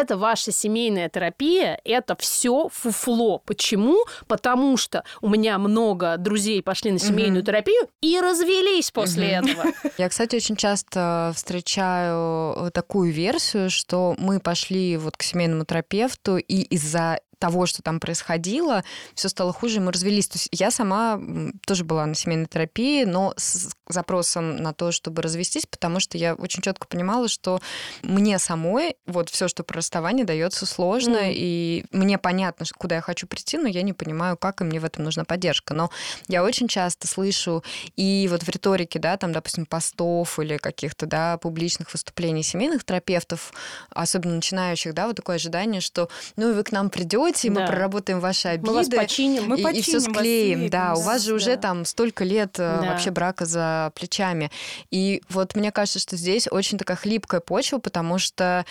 это 0.01 0.17
ваша 0.17 0.53
семейная 0.53 1.09
терапия, 1.09 1.81
это 1.85 2.17
все 2.19 2.69
фуфло. 2.73 3.43
Почему? 3.45 4.05
Потому 4.27 4.77
что 4.77 5.05
у 5.21 5.29
меня 5.29 5.59
много 5.59 6.17
друзей 6.17 6.63
пошли 6.63 6.91
на 6.93 6.99
семейную 6.99 7.41
Мгм. 7.43 7.47
терапию 7.47 7.89
и 8.01 8.21
развелись 8.21 8.91
после 8.91 9.39
Мгм. 9.39 9.51
этого. 9.51 9.65
Я, 9.99 10.09
кстати, 10.09 10.37
очень 10.37 10.57
часто 10.57 11.33
встречаю 11.35 12.71
такую 12.73 13.13
версию, 13.13 13.71
что 13.71 14.15
мы 14.19 14.41
пошли 14.41 14.97
вот 14.97 15.17
к 15.17 15.23
семейному 15.23 15.65
терапевту, 15.65 16.37
и 16.39 16.63
из-за 16.63 17.21
того, 17.39 17.67
что 17.67 17.83
там 17.83 18.01
происходило, 18.01 18.85
все 19.15 19.29
стало 19.29 19.53
хуже, 19.53 19.77
и 19.77 19.81
мы 19.81 19.93
развелись. 19.93 20.29
То 20.29 20.37
есть 20.37 20.49
я 20.53 20.71
сама 20.71 21.21
тоже 21.67 21.85
была 21.85 22.07
на 22.07 22.15
семейной 22.15 22.47
терапии, 22.47 23.05
но 23.05 23.35
с 23.37 23.71
запросом 23.89 24.57
на 24.57 24.73
то, 24.73 24.93
чтобы 24.93 25.23
развестись, 25.23 25.67
потому 25.67 26.01
что 26.01 26.19
я 26.19 26.35
очень 26.35 26.63
четко 26.63 26.87
понимала, 26.87 27.29
что 27.29 27.61
мне 28.03 28.39
самой 28.39 28.97
вот 29.07 29.31
все, 29.31 29.49
что 29.49 29.63
про 29.65 29.79
расставание, 29.79 30.25
дается 30.25 30.67
сложно, 30.67 31.19
Мгм. 31.19 31.31
и 31.35 31.85
мне 31.93 32.19
понятно, 32.19 32.67
куда 32.77 32.97
я 32.97 33.01
хочу 33.01 33.27
прийти, 33.27 33.57
но 33.59 33.69
я 33.69 33.83
не 33.83 33.93
понимаю, 33.93 34.37
как, 34.37 34.61
и 34.61 34.65
мне 34.65 34.81
в 34.81 34.85
этом 34.85 35.05
нужна 35.05 35.25
поддержка. 35.25 35.75
Но 35.75 35.91
я 36.27 36.43
очень 36.43 36.69
часто 36.69 37.07
слышу 37.07 37.63
и 37.97 38.27
вот 38.31 38.43
в 38.43 38.49
риторике, 38.49 38.99
да, 38.99 39.17
там, 39.17 39.33
допустим, 39.33 39.67
постов 39.67 40.39
или 40.39 40.57
каких-то, 40.57 41.07
да, 41.07 41.39
публичных 41.39 41.93
выступлений 41.93 42.43
семейных 42.43 42.85
терапевтов, 42.85 43.53
особенно 43.91 44.35
начинающих, 44.35 44.95
да, 44.95 45.07
вот 45.07 45.17
такое 45.17 45.37
ожидание, 45.37 45.81
что, 45.81 46.09
ну, 46.37 46.51
и 46.51 46.55
вы 46.55 46.63
к 46.65 46.73
нам 46.73 46.91
придете, 46.91 47.28
и 47.45 47.51
мы 47.51 47.57
Да. 47.61 47.67
проработаем 47.67 48.21
ваши 48.21 48.49
обиды. 48.49 48.67
Мы 48.71 48.75
вас 48.75 48.89
починим. 48.89 49.49
Мы 49.49 49.59
и, 49.61 49.63
починим 49.63 49.83
все 49.83 49.93
вас, 49.95 50.05
склеим, 50.05 50.59
слепим, 50.59 50.71
да, 50.71 50.95
у 50.95 51.01
вас 51.03 51.23
же 51.23 51.35
уже 51.35 51.57
да. 51.57 51.63
там 51.63 51.85
столько 51.85 52.25
лет 52.25 52.59
э, 52.59 52.79
Да. 52.83 52.91
вообще 52.91 53.11
брака 53.11 53.45
за 53.47 53.93
плечами. 53.95 54.51
И 54.91 55.23
вот 55.29 55.55
мне 55.55 55.71
кажется, 55.73 55.99
что 55.99 56.17
здесь 56.17 56.49
очень 56.51 56.79
такая 56.79 56.97
хлипкая 56.97 57.41
почва, 57.41 57.79
потому 57.79 58.19
что 58.19 58.65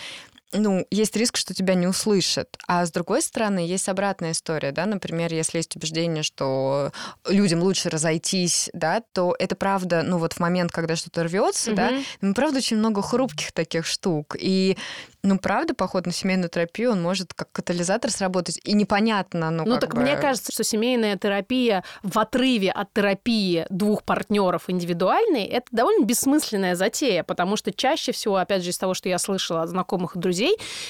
ну, 0.52 0.86
есть 0.90 1.14
риск, 1.16 1.36
что 1.36 1.52
тебя 1.54 1.74
не 1.74 1.86
услышат. 1.86 2.56
А 2.66 2.86
с 2.86 2.90
другой 2.90 3.20
стороны, 3.22 3.58
есть 3.58 3.88
обратная 3.88 4.32
история, 4.32 4.72
да, 4.72 4.86
например, 4.86 5.32
если 5.32 5.58
есть 5.58 5.76
убеждение, 5.76 6.22
что 6.22 6.90
людям 7.26 7.60
лучше 7.62 7.90
разойтись, 7.90 8.70
да, 8.72 9.02
то 9.12 9.34
это 9.38 9.56
правда, 9.56 10.02
ну, 10.02 10.18
вот 10.18 10.32
в 10.34 10.40
момент, 10.40 10.72
когда 10.72 10.96
что-то 10.96 11.24
рвется, 11.24 11.72
да, 11.72 11.90
Мгм. 11.90 12.02
ну, 12.22 12.34
правда, 12.34 12.58
очень 12.58 12.78
много 12.78 13.02
хрупких 13.02 13.52
таких 13.52 13.84
штук. 13.86 14.36
И, 14.38 14.78
ну, 15.22 15.38
правда, 15.38 15.74
поход 15.74 16.06
на 16.06 16.12
семейную 16.12 16.48
терапию, 16.48 16.92
он 16.92 17.02
может 17.02 17.34
как 17.34 17.52
катализатор 17.52 18.10
сработать. 18.10 18.58
И 18.64 18.72
непонятно, 18.72 19.50
ну, 19.50 19.64
Ну, 19.66 19.78
так 19.78 19.94
бы... 19.94 20.00
мне 20.00 20.16
кажется, 20.16 20.50
что 20.50 20.64
семейная 20.64 21.18
терапия 21.18 21.84
в 22.02 22.18
отрыве 22.18 22.70
от 22.70 22.92
терапии 22.94 23.66
двух 23.68 24.02
партнеров 24.02 24.64
индивидуальной 24.68 25.44
это 25.44 25.66
довольно 25.72 26.04
бессмысленная 26.04 26.74
затея, 26.74 27.22
потому 27.22 27.56
что 27.56 27.70
чаще 27.72 28.12
всего, 28.12 28.36
опять 28.36 28.62
же, 28.62 28.70
из 28.70 28.78
того, 28.78 28.94
что 28.94 29.08
я 29.10 29.18
слышала 29.18 29.62
от 29.62 29.68
знакомых 29.68 30.16
и 30.16 30.18
друзей, 30.18 30.37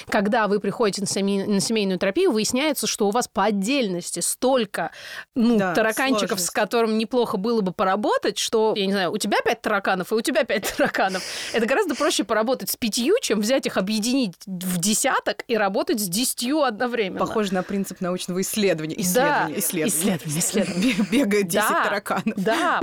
когда 0.09 0.47
вы 0.47 0.59
приходите 0.59 1.01
на, 1.01 1.07
семей- 1.07 1.45
на 1.45 1.59
семейную 1.59 1.97
терапию, 1.99 2.31
выясняется, 2.31 2.87
что 2.87 3.07
у 3.07 3.11
вас 3.11 3.27
по 3.27 3.43
отдельности 3.45 4.19
столько 4.19 4.91
ну, 5.35 5.57
Да, 5.57 5.73
тараканчиков, 5.73 6.29
сложность. 6.29 6.47
с 6.47 6.51
которым 6.51 6.97
неплохо 6.97 7.37
было 7.37 7.61
бы 7.61 7.71
поработать, 7.71 8.37
что, 8.37 8.73
я 8.75 8.85
не 8.85 8.91
знаю, 8.91 9.11
у 9.11 9.17
тебя 9.17 9.37
пять 9.43 9.61
тараканов, 9.61 10.11
и 10.11 10.15
у 10.15 10.21
тебя 10.21 10.43
пять 10.43 10.73
тараканов. 10.77 11.23
Это 11.53 11.65
гораздо 11.65 11.95
проще 11.95 12.23
поработать 12.23 12.69
с 12.69 12.75
пятью, 12.75 13.15
чем 13.21 13.39
взять 13.41 13.65
их, 13.65 13.77
объединить 13.77 14.33
в 14.45 14.77
десяток 14.79 15.43
и 15.47 15.55
работать 15.57 15.99
с 15.99 16.07
десятью 16.07 16.63
одновременно. 16.63 17.19
Похоже 17.19 17.53
на 17.53 17.63
принцип 17.63 18.01
научного 18.01 18.41
исследования. 18.41 18.95
Да, 19.13 19.47
Исследования, 19.55 19.89
исследования. 19.89 20.39
исследования, 20.39 20.93
Бе- 21.11 21.19
Бегает 21.19 21.47
10 21.47 21.69
Да. 21.69 21.83
тараканов. 21.85 22.33
Да, 22.37 22.79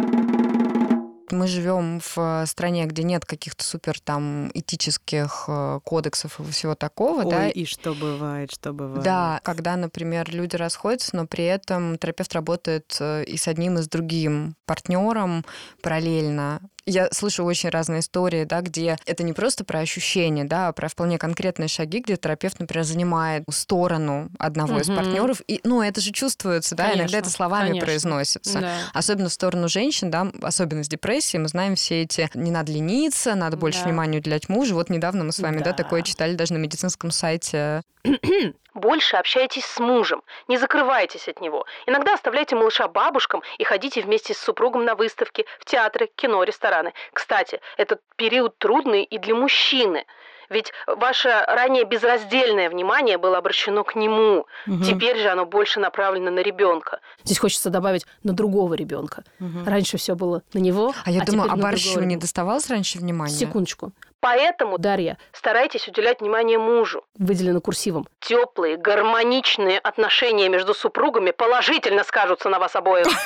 Мы 1.30 1.46
живем 1.46 2.00
в 2.00 2.18
э, 2.18 2.46
стране, 2.46 2.86
где 2.86 3.02
нет 3.02 3.24
каких-то 3.24 3.64
супер 3.64 4.00
там 4.00 4.50
этических 4.54 5.44
э, 5.48 5.80
кодексов 5.84 6.40
и 6.40 6.50
всего 6.50 6.74
такого, 6.74 7.22
Ой, 7.22 7.30
да. 7.30 7.48
и 7.48 7.64
что 7.64 7.94
бывает, 7.94 8.52
что 8.52 8.72
бывает. 8.72 9.02
Да, 9.02 9.40
когда, 9.42 9.76
например, 9.76 10.30
люди 10.30 10.56
расходятся, 10.56 11.16
но 11.16 11.26
при 11.26 11.44
этом 11.44 11.98
терапевт 11.98 12.32
работает 12.34 12.96
э, 13.00 13.24
и 13.24 13.36
с 13.36 13.48
одним, 13.48 13.78
и 13.78 13.82
с 13.82 13.88
другим 13.88 14.56
партнером 14.66 15.44
параллельно. 15.82 16.60
Я 16.86 17.08
слышу 17.10 17.44
очень 17.44 17.68
разные 17.68 18.00
истории, 18.00 18.44
да, 18.44 18.60
где 18.60 18.96
это 19.06 19.24
не 19.24 19.32
просто 19.32 19.64
про 19.64 19.80
ощущения, 19.80 20.44
да, 20.44 20.68
а 20.68 20.72
про 20.72 20.88
вполне 20.88 21.18
конкретные 21.18 21.66
шаги, 21.68 21.98
где 21.98 22.16
терапевт, 22.16 22.60
например, 22.60 22.84
занимает 22.84 23.42
сторону 23.50 24.30
одного 24.38 24.80
из 24.80 24.86
Мгм. 24.88 24.96
партнеров. 24.96 25.42
И, 25.48 25.60
ну, 25.64 25.82
это 25.82 26.00
же 26.00 26.12
чувствуется, 26.12 26.76
да, 26.76 26.84
иногда 26.88 27.02
Конечно, 27.02 27.16
это 27.16 27.30
словами 27.30 27.68
конечно. 27.70 27.86
произносится. 27.86 28.60
да. 28.60 28.76
Особенно 28.94 29.28
в 29.28 29.32
сторону 29.32 29.68
женщин, 29.68 30.10
да, 30.12 30.30
особенно 30.42 30.84
с 30.84 30.88
депрессией, 30.88 31.42
мы 31.42 31.48
знаем 31.48 31.74
все 31.74 32.02
эти 32.02 32.30
«не 32.34 32.52
надо 32.52 32.70
лениться», 32.70 33.34
«надо 33.34 33.56
больше 33.56 33.80
Да. 33.80 33.86
внимания 33.86 34.18
уделять 34.18 34.48
мужу». 34.48 34.74
Вот 34.76 34.88
недавно 34.88 35.24
мы 35.24 35.32
с 35.32 35.40
вами, 35.40 35.58
да, 35.58 35.70
Да. 35.70 35.72
такое 35.72 36.02
читали 36.02 36.34
даже 36.36 36.52
на 36.52 36.58
медицинском 36.58 37.10
сайте 37.10 37.82
Больше 38.76 39.16
общайтесь 39.16 39.64
с 39.64 39.80
мужем, 39.80 40.22
не 40.48 40.58
закрывайтесь 40.58 41.28
от 41.28 41.40
него. 41.40 41.64
Иногда 41.86 42.12
оставляйте 42.12 42.56
малыша 42.56 42.88
бабушкам 42.88 43.42
и 43.56 43.64
ходите 43.64 44.02
вместе 44.02 44.34
с 44.34 44.38
супругом 44.38 44.84
на 44.84 44.94
выставки, 44.94 45.46
в 45.58 45.64
театры, 45.64 46.10
кино, 46.14 46.42
рестораны. 46.44 46.92
Кстати, 47.14 47.62
этот 47.78 48.02
период 48.16 48.58
трудный 48.58 49.02
и 49.02 49.16
для 49.16 49.34
мужчины. 49.34 50.04
Ведь 50.50 50.72
ваше 50.86 51.28
ранее 51.48 51.84
безраздельное 51.84 52.68
внимание 52.68 53.16
было 53.16 53.38
обращено 53.38 53.82
к 53.82 53.94
нему. 53.96 54.46
Мгм. 54.66 54.82
Теперь 54.82 55.18
же 55.18 55.28
оно 55.28 55.46
больше 55.46 55.80
направлено 55.80 56.30
на 56.30 56.40
ребенка. 56.40 57.00
Здесь 57.24 57.38
хочется 57.38 57.70
добавить 57.70 58.06
на 58.22 58.32
другого 58.32 58.74
ребенка. 58.74 59.24
Мгм. 59.38 59.66
Раньше 59.66 59.96
все 59.96 60.14
было 60.14 60.42
на 60.52 60.58
него. 60.58 60.94
А 61.04 61.10
я 61.10 61.24
думаю, 61.24 61.50
а 61.50 61.56
Барщеву 61.56 61.94
другого 61.94 62.08
не 62.08 62.16
доставалось 62.16 62.68
раньше 62.68 62.98
внимания? 62.98 63.34
Секундочку. 63.34 63.92
Поэтому, 64.20 64.78
Дарья, 64.78 65.18
старайтесь 65.32 65.88
уделять 65.88 66.20
внимание 66.20 66.58
мужу. 66.58 67.04
Выделено 67.18 67.60
курсивом. 67.60 68.08
Теплые, 68.20 68.76
гармоничные 68.76 69.78
отношения 69.78 70.48
между 70.48 70.74
супругами 70.74 71.30
положительно 71.30 72.04
скажутся 72.04 72.48
на 72.48 72.58
вас 72.58 72.74
обоих. 72.74 73.06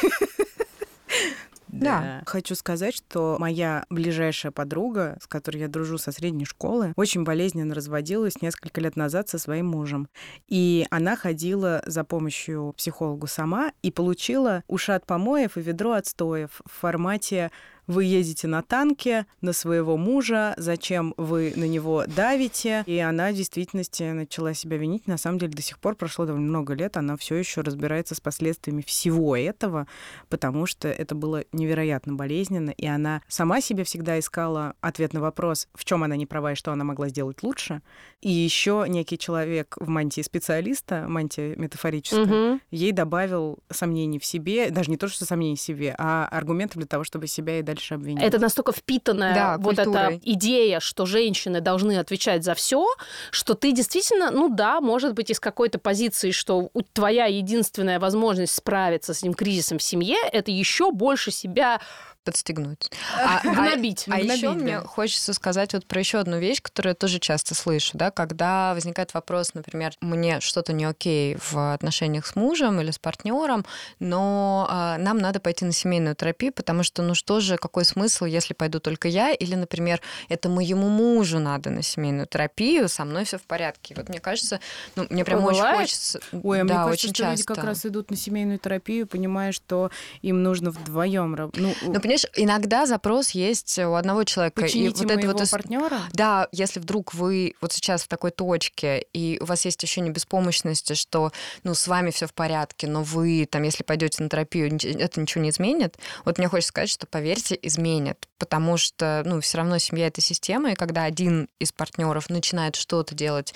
Да. 1.73 2.23
Хочу 2.27 2.55
сказать, 2.55 2.95
что 2.95 3.37
моя 3.39 3.85
ближайшая 3.91 4.53
подруга, 4.53 5.17
с 5.23 5.27
которой 5.27 5.59
я 5.59 5.69
дружу 5.69 5.99
со 5.99 6.13
средней 6.13 6.45
школы, 6.45 6.93
очень 6.97 7.25
болезненно 7.25 7.75
разводилась 7.75 8.43
несколько 8.43 8.81
лет 8.81 8.97
назад 8.97 9.29
со 9.29 9.39
своим 9.39 9.67
мужем. 9.67 10.09
И 10.49 10.87
она 10.91 11.17
ходила 11.17 11.83
за 11.87 12.05
помощью 12.05 12.75
психологу 12.77 13.27
сама 13.27 13.73
и 13.83 13.91
получила 13.91 14.63
ушат 14.67 15.07
помоев 15.07 15.57
и 15.57 15.61
ведро 15.61 15.93
отстоев 15.93 16.61
в 16.65 16.81
формате 16.81 17.51
вы 17.91 18.05
едете 18.05 18.47
на 18.47 18.63
танке 18.63 19.27
на 19.41 19.53
своего 19.53 19.97
мужа, 19.97 20.55
зачем 20.57 21.13
вы 21.17 21.53
на 21.57 21.65
него 21.65 22.05
давите? 22.07 22.85
И 22.87 22.99
она 22.99 23.31
в 23.31 23.35
действительности 23.35 24.05
начала 24.13 24.55
себя 24.55 24.77
винить. 24.77 25.07
На 25.09 25.19
самом 25.19 25.39
деле 25.39 25.53
до 25.53 25.63
сих 25.63 25.79
пор 25.79 25.97
прошло 25.97 26.25
довольно 26.25 26.47
много 26.47 26.75
лет, 26.75 26.97
она 26.97 27.17
все 27.17 27.35
еще 27.35 27.63
разбирается 27.63 28.15
с 28.15 28.21
последствиями 28.21 28.83
всего 28.87 29.37
этого, 29.37 29.89
потому 30.29 30.67
что 30.67 30.89
это 30.89 31.15
было 31.15 31.45
невероятно 31.53 32.15
болезненно, 32.15 32.71
и 32.71 32.87
она 32.87 33.23
сама 33.29 33.61
себе 33.61 33.83
всегда 33.85 34.19
искала 34.19 34.75
ответ 34.81 35.13
на 35.13 35.21
вопрос, 35.21 35.67
в 35.75 35.85
чем 35.85 36.05
она 36.05 36.15
не 36.17 36.27
права 36.27 36.53
и 36.53 36.55
что 36.55 36.73
она 36.73 36.85
могла 36.85 37.09
сделать 37.09 37.43
лучше. 37.43 37.83
И 38.21 38.31
еще 38.31 38.85
некий 38.89 39.19
человек 39.19 39.77
в 39.81 39.89
мантии 39.89 40.21
специалиста, 40.21 41.07
мантия 41.09 41.57
метафорическая, 41.57 42.21
Мгм. 42.27 42.61
ей 42.71 42.93
добавил 42.93 43.59
сомнений 43.71 44.19
в 44.19 44.25
себе, 44.25 44.71
даже 44.71 44.91
не 44.91 44.97
то, 44.97 45.09
что 45.09 45.25
сомнений 45.25 45.57
в 45.57 45.61
себе, 45.61 45.95
а 45.99 46.29
аргументов 46.31 46.77
для 46.77 46.87
того, 46.87 47.03
чтобы 47.03 47.27
себя 47.27 47.59
и 47.59 47.63
дальше 47.63 47.80
обвинять. 47.93 48.25
Это 48.25 48.39
настолько 48.39 48.73
впитанная 48.73 49.35
Да, 49.35 49.57
вот 49.59 49.77
культурой. 49.77 50.17
эта 50.17 50.21
идея, 50.33 50.81
что 50.81 51.07
женщины 51.07 51.61
должны 51.61 51.99
отвечать 51.99 52.45
за 52.45 52.55
все, 52.55 52.87
что 53.31 53.55
ты 53.55 53.73
действительно, 53.73 54.31
ну 54.31 54.49
да, 54.49 54.81
может 54.81 55.15
быть, 55.15 55.31
из 55.31 55.41
какой-то 55.41 55.79
позиции, 55.79 56.31
что 56.31 56.71
твоя 56.93 57.27
единственная 57.27 57.99
возможность 57.99 58.55
справиться 58.55 59.15
с 59.15 59.19
этим 59.21 59.35
кризисом 59.35 59.79
в 59.79 59.83
семье, 59.83 60.17
это 60.33 60.51
еще 60.51 60.93
больше 60.93 61.31
себя 61.31 61.81
подстегнуть. 62.25 62.91
А, 63.17 63.41
гнобить. 63.43 64.05
А 64.07 64.13
гнобить, 64.13 64.37
еще 64.37 64.49
да. 64.49 64.55
мне 64.55 64.79
хочется 64.81 65.33
сказать 65.33 65.73
вот 65.73 65.87
про 65.87 66.01
еще 66.01 66.19
одну 66.19 66.39
вещь, 66.39 66.61
которую 66.63 66.91
я 66.93 66.95
тоже 66.95 67.19
часто 67.19 67.55
слышу, 67.55 67.97
да, 67.97 68.11
когда 68.11 68.75
возникает 68.75 69.15
вопрос, 69.15 69.55
например, 69.55 69.93
мне 70.01 70.41
что-то 70.41 70.73
не 70.73 70.85
окей 70.85 71.37
в 71.51 71.73
отношениях 71.73 72.27
с 72.27 72.37
мужем 72.37 72.81
или 72.81 72.91
с 72.91 72.99
партнером, 72.99 73.65
но 73.99 74.67
а, 74.69 74.99
нам 74.99 75.19
надо 75.19 75.41
пойти 75.41 75.65
на 75.65 75.73
семейную 75.73 76.15
терапию, 76.15 76.53
потому 76.53 76.83
что, 76.83 77.03
ну 77.03 77.15
что 77.15 77.41
же, 77.41 77.57
какой 77.57 77.85
смысл, 77.85 78.25
если 78.27 78.55
пойду 78.55 78.81
только 78.81 79.09
я, 79.09 79.33
или, 79.33 79.55
например, 79.55 80.01
это 80.29 80.49
моему 80.49 80.89
мужу 80.89 81.39
надо 81.39 81.71
на 81.71 81.83
семейную 81.83 82.27
терапию, 82.27 82.89
со 82.89 83.05
мной 83.05 83.25
все 83.25 83.39
в 83.39 83.43
порядке. 83.43 83.95
Вот 83.97 84.09
мне 84.09 84.21
кажется, 84.21 84.61
ну 84.97 85.07
мне 85.11 85.25
прям 85.25 85.45
очень 85.45 85.63
хочется, 85.63 86.21
Ой, 86.33 86.61
а 86.61 86.65
мне 86.65 86.73
да, 86.73 86.85
кажется, 86.85 87.07
очень 87.07 87.15
что 87.15 87.23
часто. 87.25 87.33
люди 87.33 87.43
как 87.45 87.65
раз 87.65 87.87
идут 87.87 88.11
на 88.11 88.17
семейную 88.17 88.59
терапию, 88.59 89.07
понимая, 89.07 89.53
что 89.53 89.91
им 90.23 90.43
нужно 90.43 90.71
вдвоем. 90.71 91.31
Ну, 91.55 91.75
Ну, 91.83 92.01
понимаешь, 92.11 92.27
иногда 92.37 92.87
запрос 92.87 93.31
есть 93.31 93.79
у 93.79 93.95
одного 93.95 94.25
человека. 94.25 94.61
почините 94.63 95.03
и 95.03 95.07
вот 95.07 95.11
это 95.13 95.27
вот 95.27 95.41
ис- 95.41 95.51
партнера. 95.51 96.01
Да, 96.13 96.49
если 96.53 96.81
вдруг 96.81 97.15
вы 97.15 97.55
вот 97.61 97.73
сейчас 97.73 98.03
в 98.03 98.09
такой 98.09 98.31
точке, 98.31 99.05
и 99.13 99.39
у 99.41 99.45
вас 99.45 99.65
есть 99.65 99.83
ощущение 99.83 100.13
беспомощности, 100.13 100.95
что 100.95 101.33
ну, 101.63 101.75
с 101.75 101.87
вами 101.87 102.11
все 102.11 102.27
в 102.27 102.35
порядке, 102.35 102.87
но 102.87 103.03
вы, 103.03 103.47
там, 103.51 103.63
если 103.63 103.85
пойдете 103.85 104.23
на 104.23 104.29
терапию, 104.29 104.71
это 104.75 105.21
ничего 105.21 105.43
не 105.45 105.51
изменит. 105.51 105.99
Вот 106.25 106.39
мне 106.39 106.49
хочется 106.49 106.69
сказать, 106.69 106.91
что, 106.91 107.07
поверьте, 107.07 107.59
изменит. 107.63 108.29
Потому 108.39 108.77
что, 108.77 109.23
ну, 109.25 109.41
все 109.41 109.59
равно 109.59 109.79
семья 109.79 110.07
это 110.07 110.21
система, 110.21 110.73
и 110.73 110.75
когда 110.75 111.05
один 111.05 111.49
из 111.59 111.73
партнеров 111.73 112.31
начинает 112.31 112.77
что-то 112.77 113.15
делать 113.15 113.55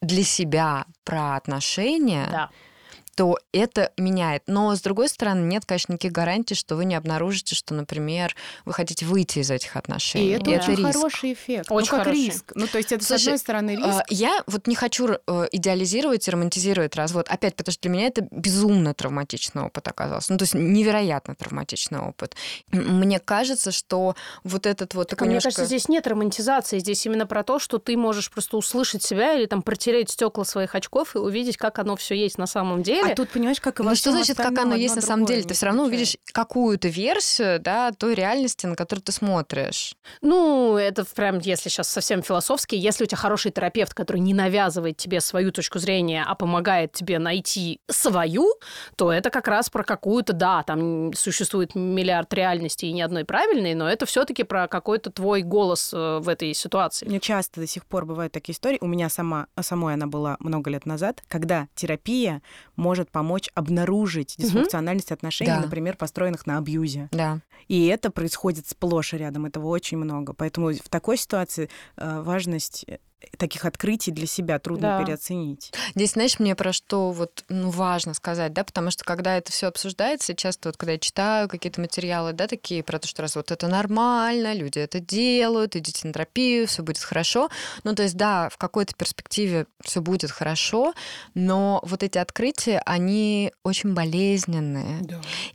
для 0.00 0.22
себя 0.24 0.84
про 1.04 1.36
отношения, 1.36 2.28
Да. 2.30 2.50
То 3.16 3.38
это 3.52 3.92
меняет. 3.96 4.42
Но, 4.46 4.74
с 4.74 4.80
другой 4.80 5.08
стороны, 5.08 5.44
нет, 5.44 5.64
конечно, 5.66 5.92
никаких 5.92 6.12
гарантий, 6.12 6.54
что 6.54 6.76
вы 6.76 6.84
не 6.84 6.94
обнаружите, 6.94 7.54
что, 7.54 7.74
например, 7.74 8.34
вы 8.64 8.72
хотите 8.72 9.04
выйти 9.04 9.40
из 9.40 9.50
этих 9.50 9.76
отношений. 9.76 10.28
И 10.28 10.30
это 10.30 10.44
Да. 10.44 10.50
очень 10.52 10.76
риск. 10.76 10.82
хороший 10.82 11.32
эффект. 11.32 11.66
Очень 11.70 11.90
ну, 11.90 11.96
как 11.96 12.04
хороший. 12.06 12.26
риск. 12.26 12.52
Ну, 12.54 12.66
то 12.66 12.78
есть 12.78 12.92
это, 12.92 13.04
с 13.04 13.08
Слушай, 13.08 13.22
одной 13.24 13.38
стороны, 13.38 13.70
риск. 13.72 13.84
А, 13.86 14.04
Я 14.08 14.42
вот 14.46 14.66
не 14.66 14.74
хочу 14.74 15.08
э, 15.26 15.46
идеализировать 15.52 16.26
и 16.26 16.30
романтизировать 16.30 16.96
развод. 16.96 17.26
Опять, 17.28 17.56
потому 17.56 17.72
что 17.72 17.82
для 17.82 17.90
меня 17.90 18.06
это 18.06 18.26
безумно 18.30 18.94
травматичный 18.94 19.62
опыт 19.62 19.86
оказался. 19.88 20.32
Ну, 20.32 20.38
то 20.38 20.44
есть 20.44 20.54
невероятно 20.54 21.34
травматичный 21.34 21.98
опыт. 22.00 22.34
Мне 22.72 23.18
кажется, 23.18 23.70
что 23.72 24.14
вот 24.44 24.66
этот 24.66 24.94
вот 24.94 25.08
такой 25.08 25.26
Мне 25.26 25.34
немножко... 25.34 25.48
кажется, 25.48 25.66
здесь 25.66 25.88
нет 25.88 26.06
романтизации, 26.06 26.78
здесь 26.78 27.04
именно 27.06 27.26
про 27.26 27.42
то, 27.42 27.58
что 27.58 27.78
ты 27.78 27.96
можешь 27.96 28.30
просто 28.30 28.56
услышать 28.56 29.02
себя 29.02 29.34
или 29.34 29.46
там 29.46 29.62
протереть 29.62 30.10
стекла 30.10 30.44
своих 30.44 30.74
очков 30.74 31.16
и 31.16 31.18
увидеть, 31.18 31.56
как 31.56 31.78
оно 31.78 31.96
все 31.96 32.14
есть 32.14 32.38
на 32.38 32.46
самом 32.46 32.82
деле. 32.82 32.99
А 33.04 33.14
тут, 33.14 33.30
понимаешь, 33.30 33.60
как 33.60 33.80
во 33.80 33.86
Ну, 33.86 33.94
что 33.94 34.10
значит, 34.10 34.36
как 34.36 34.56
оно 34.58 34.74
есть 34.74 34.96
на 34.96 35.02
самом 35.02 35.26
деле? 35.26 35.42
Ты 35.42 35.54
все 35.54 35.66
равно 35.66 35.84
увидишь 35.84 36.16
какую-то 36.32 36.88
версию, 36.88 37.60
да, 37.60 37.92
той 37.92 38.14
реальности, 38.14 38.66
на 38.66 38.76
которую 38.76 39.02
ты 39.02 39.12
смотришь. 39.12 39.94
Ну, 40.20 40.76
это 40.76 41.04
прям, 41.04 41.38
если 41.38 41.68
сейчас 41.68 41.88
совсем 41.88 42.22
философски, 42.22 42.74
если 42.74 43.04
у 43.04 43.06
тебя 43.06 43.18
хороший 43.18 43.50
терапевт, 43.50 43.94
который 43.94 44.20
не 44.20 44.34
навязывает 44.34 44.96
тебе 44.96 45.20
свою 45.20 45.52
точку 45.52 45.78
зрения, 45.78 46.24
а 46.26 46.34
помогает 46.34 46.92
тебе 46.92 47.18
найти 47.18 47.80
свою, 47.90 48.54
то 48.96 49.12
это 49.12 49.30
как 49.30 49.48
раз 49.48 49.70
про 49.70 49.84
какую-то, 49.84 50.32
да, 50.32 50.62
там 50.62 51.12
существует 51.14 51.74
миллиард 51.74 52.32
реальностей 52.34 52.88
и 52.88 52.92
ни 52.92 53.00
одной 53.00 53.24
правильной, 53.24 53.74
но 53.74 53.88
это 53.88 54.06
все-таки 54.06 54.42
про 54.42 54.68
какой-то 54.68 55.10
твой 55.10 55.42
голос 55.42 55.92
э, 55.92 56.18
в 56.20 56.28
этой 56.28 56.54
ситуации. 56.54 57.06
Мне 57.06 57.20
часто 57.20 57.60
до 57.60 57.66
сих 57.66 57.86
пор 57.86 58.04
бывают 58.04 58.32
такие 58.32 58.54
истории. 58.54 58.78
У 58.80 58.86
меня 58.86 59.08
сама, 59.08 59.46
самой 59.60 59.94
она 59.94 60.06
была 60.06 60.36
много 60.40 60.70
лет 60.70 60.86
назад, 60.86 61.22
когда 61.28 61.68
терапия 61.74 62.42
может 62.76 62.89
помочь 63.10 63.48
обнаружить 63.54 64.34
дисфункциональность 64.38 65.12
отношений, 65.12 65.50
Да. 65.52 65.60
например, 65.60 65.96
построенных 65.96 66.46
на 66.46 66.58
абьюзе. 66.58 67.08
Да. 67.12 67.40
И 67.68 67.86
это 67.86 68.10
происходит 68.10 68.66
сплошь 68.68 69.14
и 69.14 69.18
рядом. 69.18 69.46
Этого 69.46 69.66
очень 69.66 69.98
много. 69.98 70.32
Поэтому 70.32 70.72
в 70.72 70.88
такой 70.88 71.16
ситуации 71.16 71.68
э, 71.96 72.20
важность 72.22 72.84
э, 72.88 72.98
таких 73.38 73.64
открытий 73.64 74.10
для 74.10 74.26
себя 74.26 74.58
трудно 74.58 74.96
Да. 74.98 75.04
переоценить. 75.04 75.72
Здесь, 75.94 76.12
знаешь, 76.12 76.38
мне 76.38 76.54
про 76.54 76.72
что 76.72 77.10
вот 77.10 77.44
ну, 77.48 77.70
важно 77.70 78.14
сказать, 78.14 78.52
да, 78.52 78.64
потому 78.64 78.90
что 78.90 79.04
когда 79.04 79.36
это 79.36 79.52
все 79.52 79.66
обсуждается, 79.66 80.34
часто 80.34 80.68
вот 80.68 80.76
когда 80.76 80.92
я 80.92 80.98
читаю 80.98 81.48
какие-то 81.48 81.80
материалы, 81.80 82.32
да, 82.32 82.46
такие 82.46 82.82
про 82.82 82.98
то, 82.98 83.08
что 83.08 83.22
раз 83.22 83.36
вот 83.36 83.50
это 83.50 83.66
нормально, 83.68 84.54
люди 84.54 84.78
это 84.78 85.00
делают, 85.00 85.76
идите 85.76 86.06
на 86.06 86.12
терапию, 86.12 86.66
все 86.66 86.82
будет 86.82 86.98
хорошо. 86.98 87.50
Ну, 87.84 87.94
то 87.94 88.02
есть, 88.02 88.16
да, 88.16 88.48
в 88.48 88.56
какой-то 88.58 88.94
перспективе 88.94 89.66
все 89.82 90.00
будет 90.00 90.30
хорошо, 90.30 90.94
но 91.34 91.80
вот 91.84 92.02
эти 92.02 92.18
открытия, 92.18 92.82
они 92.86 93.52
очень 93.64 93.94
болезненные. 93.94 95.00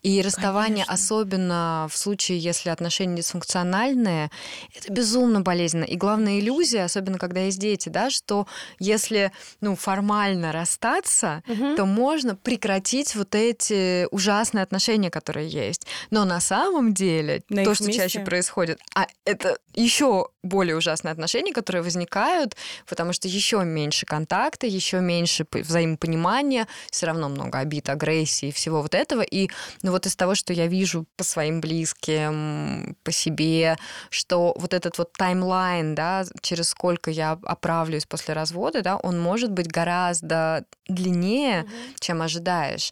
И 0.01 0.21
расставание, 0.21 0.85
Конечно. 0.85 0.93
особенно 0.93 1.87
в 1.91 1.97
случае, 1.97 2.39
если 2.39 2.69
отношения 2.69 3.17
дисфункциональные, 3.17 4.29
это 4.75 4.91
безумно 4.91 5.41
болезненно. 5.41 5.83
И 5.83 5.95
главная 5.95 6.39
иллюзия, 6.39 6.83
особенно 6.83 7.17
когда 7.17 7.41
есть 7.41 7.54
дети, 7.57 7.89
да, 7.89 8.09
что 8.09 8.47
если 8.79 9.31
ну, 9.61 9.75
формально 9.75 10.51
расстаться, 10.51 11.43
Мгм. 11.47 11.75
то 11.75 11.85
можно 11.85 12.35
прекратить 12.35 13.15
вот 13.15 13.35
эти 13.35 14.07
ужасные 14.11 14.63
отношения, 14.63 15.09
которые 15.09 15.47
есть. 15.49 15.87
Но 16.11 16.25
на 16.25 16.39
самом 16.39 16.93
деле 16.93 17.43
На 17.49 17.63
то, 17.63 17.75
что 17.75 17.85
месте- 17.85 18.01
чаще 18.03 18.19
происходит, 18.21 18.79
а 18.95 19.07
это 19.25 19.57
еще 19.73 20.27
более 20.43 20.75
ужасные 20.77 21.11
отношения, 21.11 21.51
которые 21.53 21.81
возникают, 21.81 22.55
потому 22.87 23.13
что 23.13 23.27
еще 23.27 23.63
меньше 23.63 24.05
контакта, 24.05 24.67
еще 24.67 24.99
меньше 24.99 25.45
взаимопонимания, 25.51 26.67
все 26.91 27.07
равно 27.07 27.29
много 27.29 27.59
обид, 27.59 27.89
агрессии, 27.89 28.51
всего 28.51 28.81
вот 28.81 28.93
этого. 28.95 29.21
И 29.21 29.49
ну, 29.81 29.91
вот 29.91 30.05
из 30.05 30.15
того, 30.15 30.35
что 30.35 30.53
я 30.53 30.67
вижу 30.67 31.05
по 31.17 31.23
своим 31.23 31.61
близким, 31.61 32.95
по 33.03 33.11
себе, 33.11 33.77
что 34.09 34.53
вот 34.57 34.73
этот 34.73 34.97
вот 34.97 35.13
таймлайн, 35.13 35.95
да, 35.95 36.25
через 36.41 36.69
сколько 36.69 37.09
я 37.11 37.37
оправлюсь 37.45 38.05
после 38.05 38.33
развода, 38.33 38.81
да, 38.81 38.97
он 38.97 39.19
может 39.19 39.51
быть 39.51 39.67
гораздо 39.67 40.65
длиннее, 40.87 41.65
чем 41.99 42.21
ожидаешь. 42.21 42.91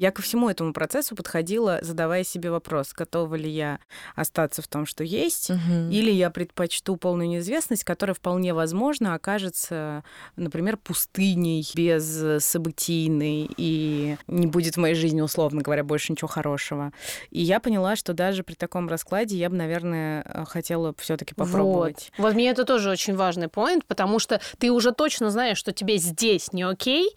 Я 0.00 0.12
ко 0.12 0.22
всему 0.22 0.48
этому 0.48 0.72
процессу 0.72 1.14
подходила, 1.14 1.78
задавая 1.82 2.24
себе 2.24 2.50
вопрос, 2.50 2.94
готова 2.94 3.34
ли 3.34 3.50
я 3.50 3.80
остаться 4.16 4.62
в 4.62 4.66
том, 4.66 4.86
что 4.86 5.04
есть, 5.04 5.50
Мгм. 5.50 5.90
или 5.90 6.10
я 6.10 6.30
предпочту 6.30 6.96
полную 6.96 7.28
неизвестность, 7.28 7.84
которая 7.84 8.14
вполне 8.14 8.54
возможно 8.54 9.12
окажется, 9.12 10.02
например, 10.36 10.78
пустыней, 10.78 11.68
без 11.74 12.42
событийной, 12.42 13.50
и 13.58 14.16
не 14.26 14.46
будет 14.46 14.76
в 14.76 14.80
моей 14.80 14.94
жизни, 14.94 15.20
условно 15.20 15.60
говоря, 15.60 15.84
больше 15.84 16.12
ничего 16.12 16.28
хорошего. 16.28 16.94
И 17.28 17.42
я 17.42 17.60
поняла, 17.60 17.94
что 17.94 18.14
даже 18.14 18.42
при 18.42 18.54
таком 18.54 18.88
раскладе 18.88 19.36
я 19.36 19.50
бы, 19.50 19.56
наверное, 19.56 20.22
э, 20.24 20.44
хотела 20.46 20.94
все-таки 20.96 21.34
попробовать. 21.34 22.10
Вот. 22.16 22.24
вот 22.28 22.34
мне 22.36 22.48
это 22.48 22.64
тоже 22.64 22.88
очень 22.88 23.14
важный 23.14 23.48
поинт, 23.48 23.84
потому 23.84 24.18
что 24.18 24.40
ты 24.56 24.70
уже 24.72 24.92
точно 24.92 25.30
знаешь, 25.30 25.58
что 25.58 25.72
тебе 25.72 25.98
здесь 25.98 26.54
не 26.54 26.62
окей, 26.62 27.10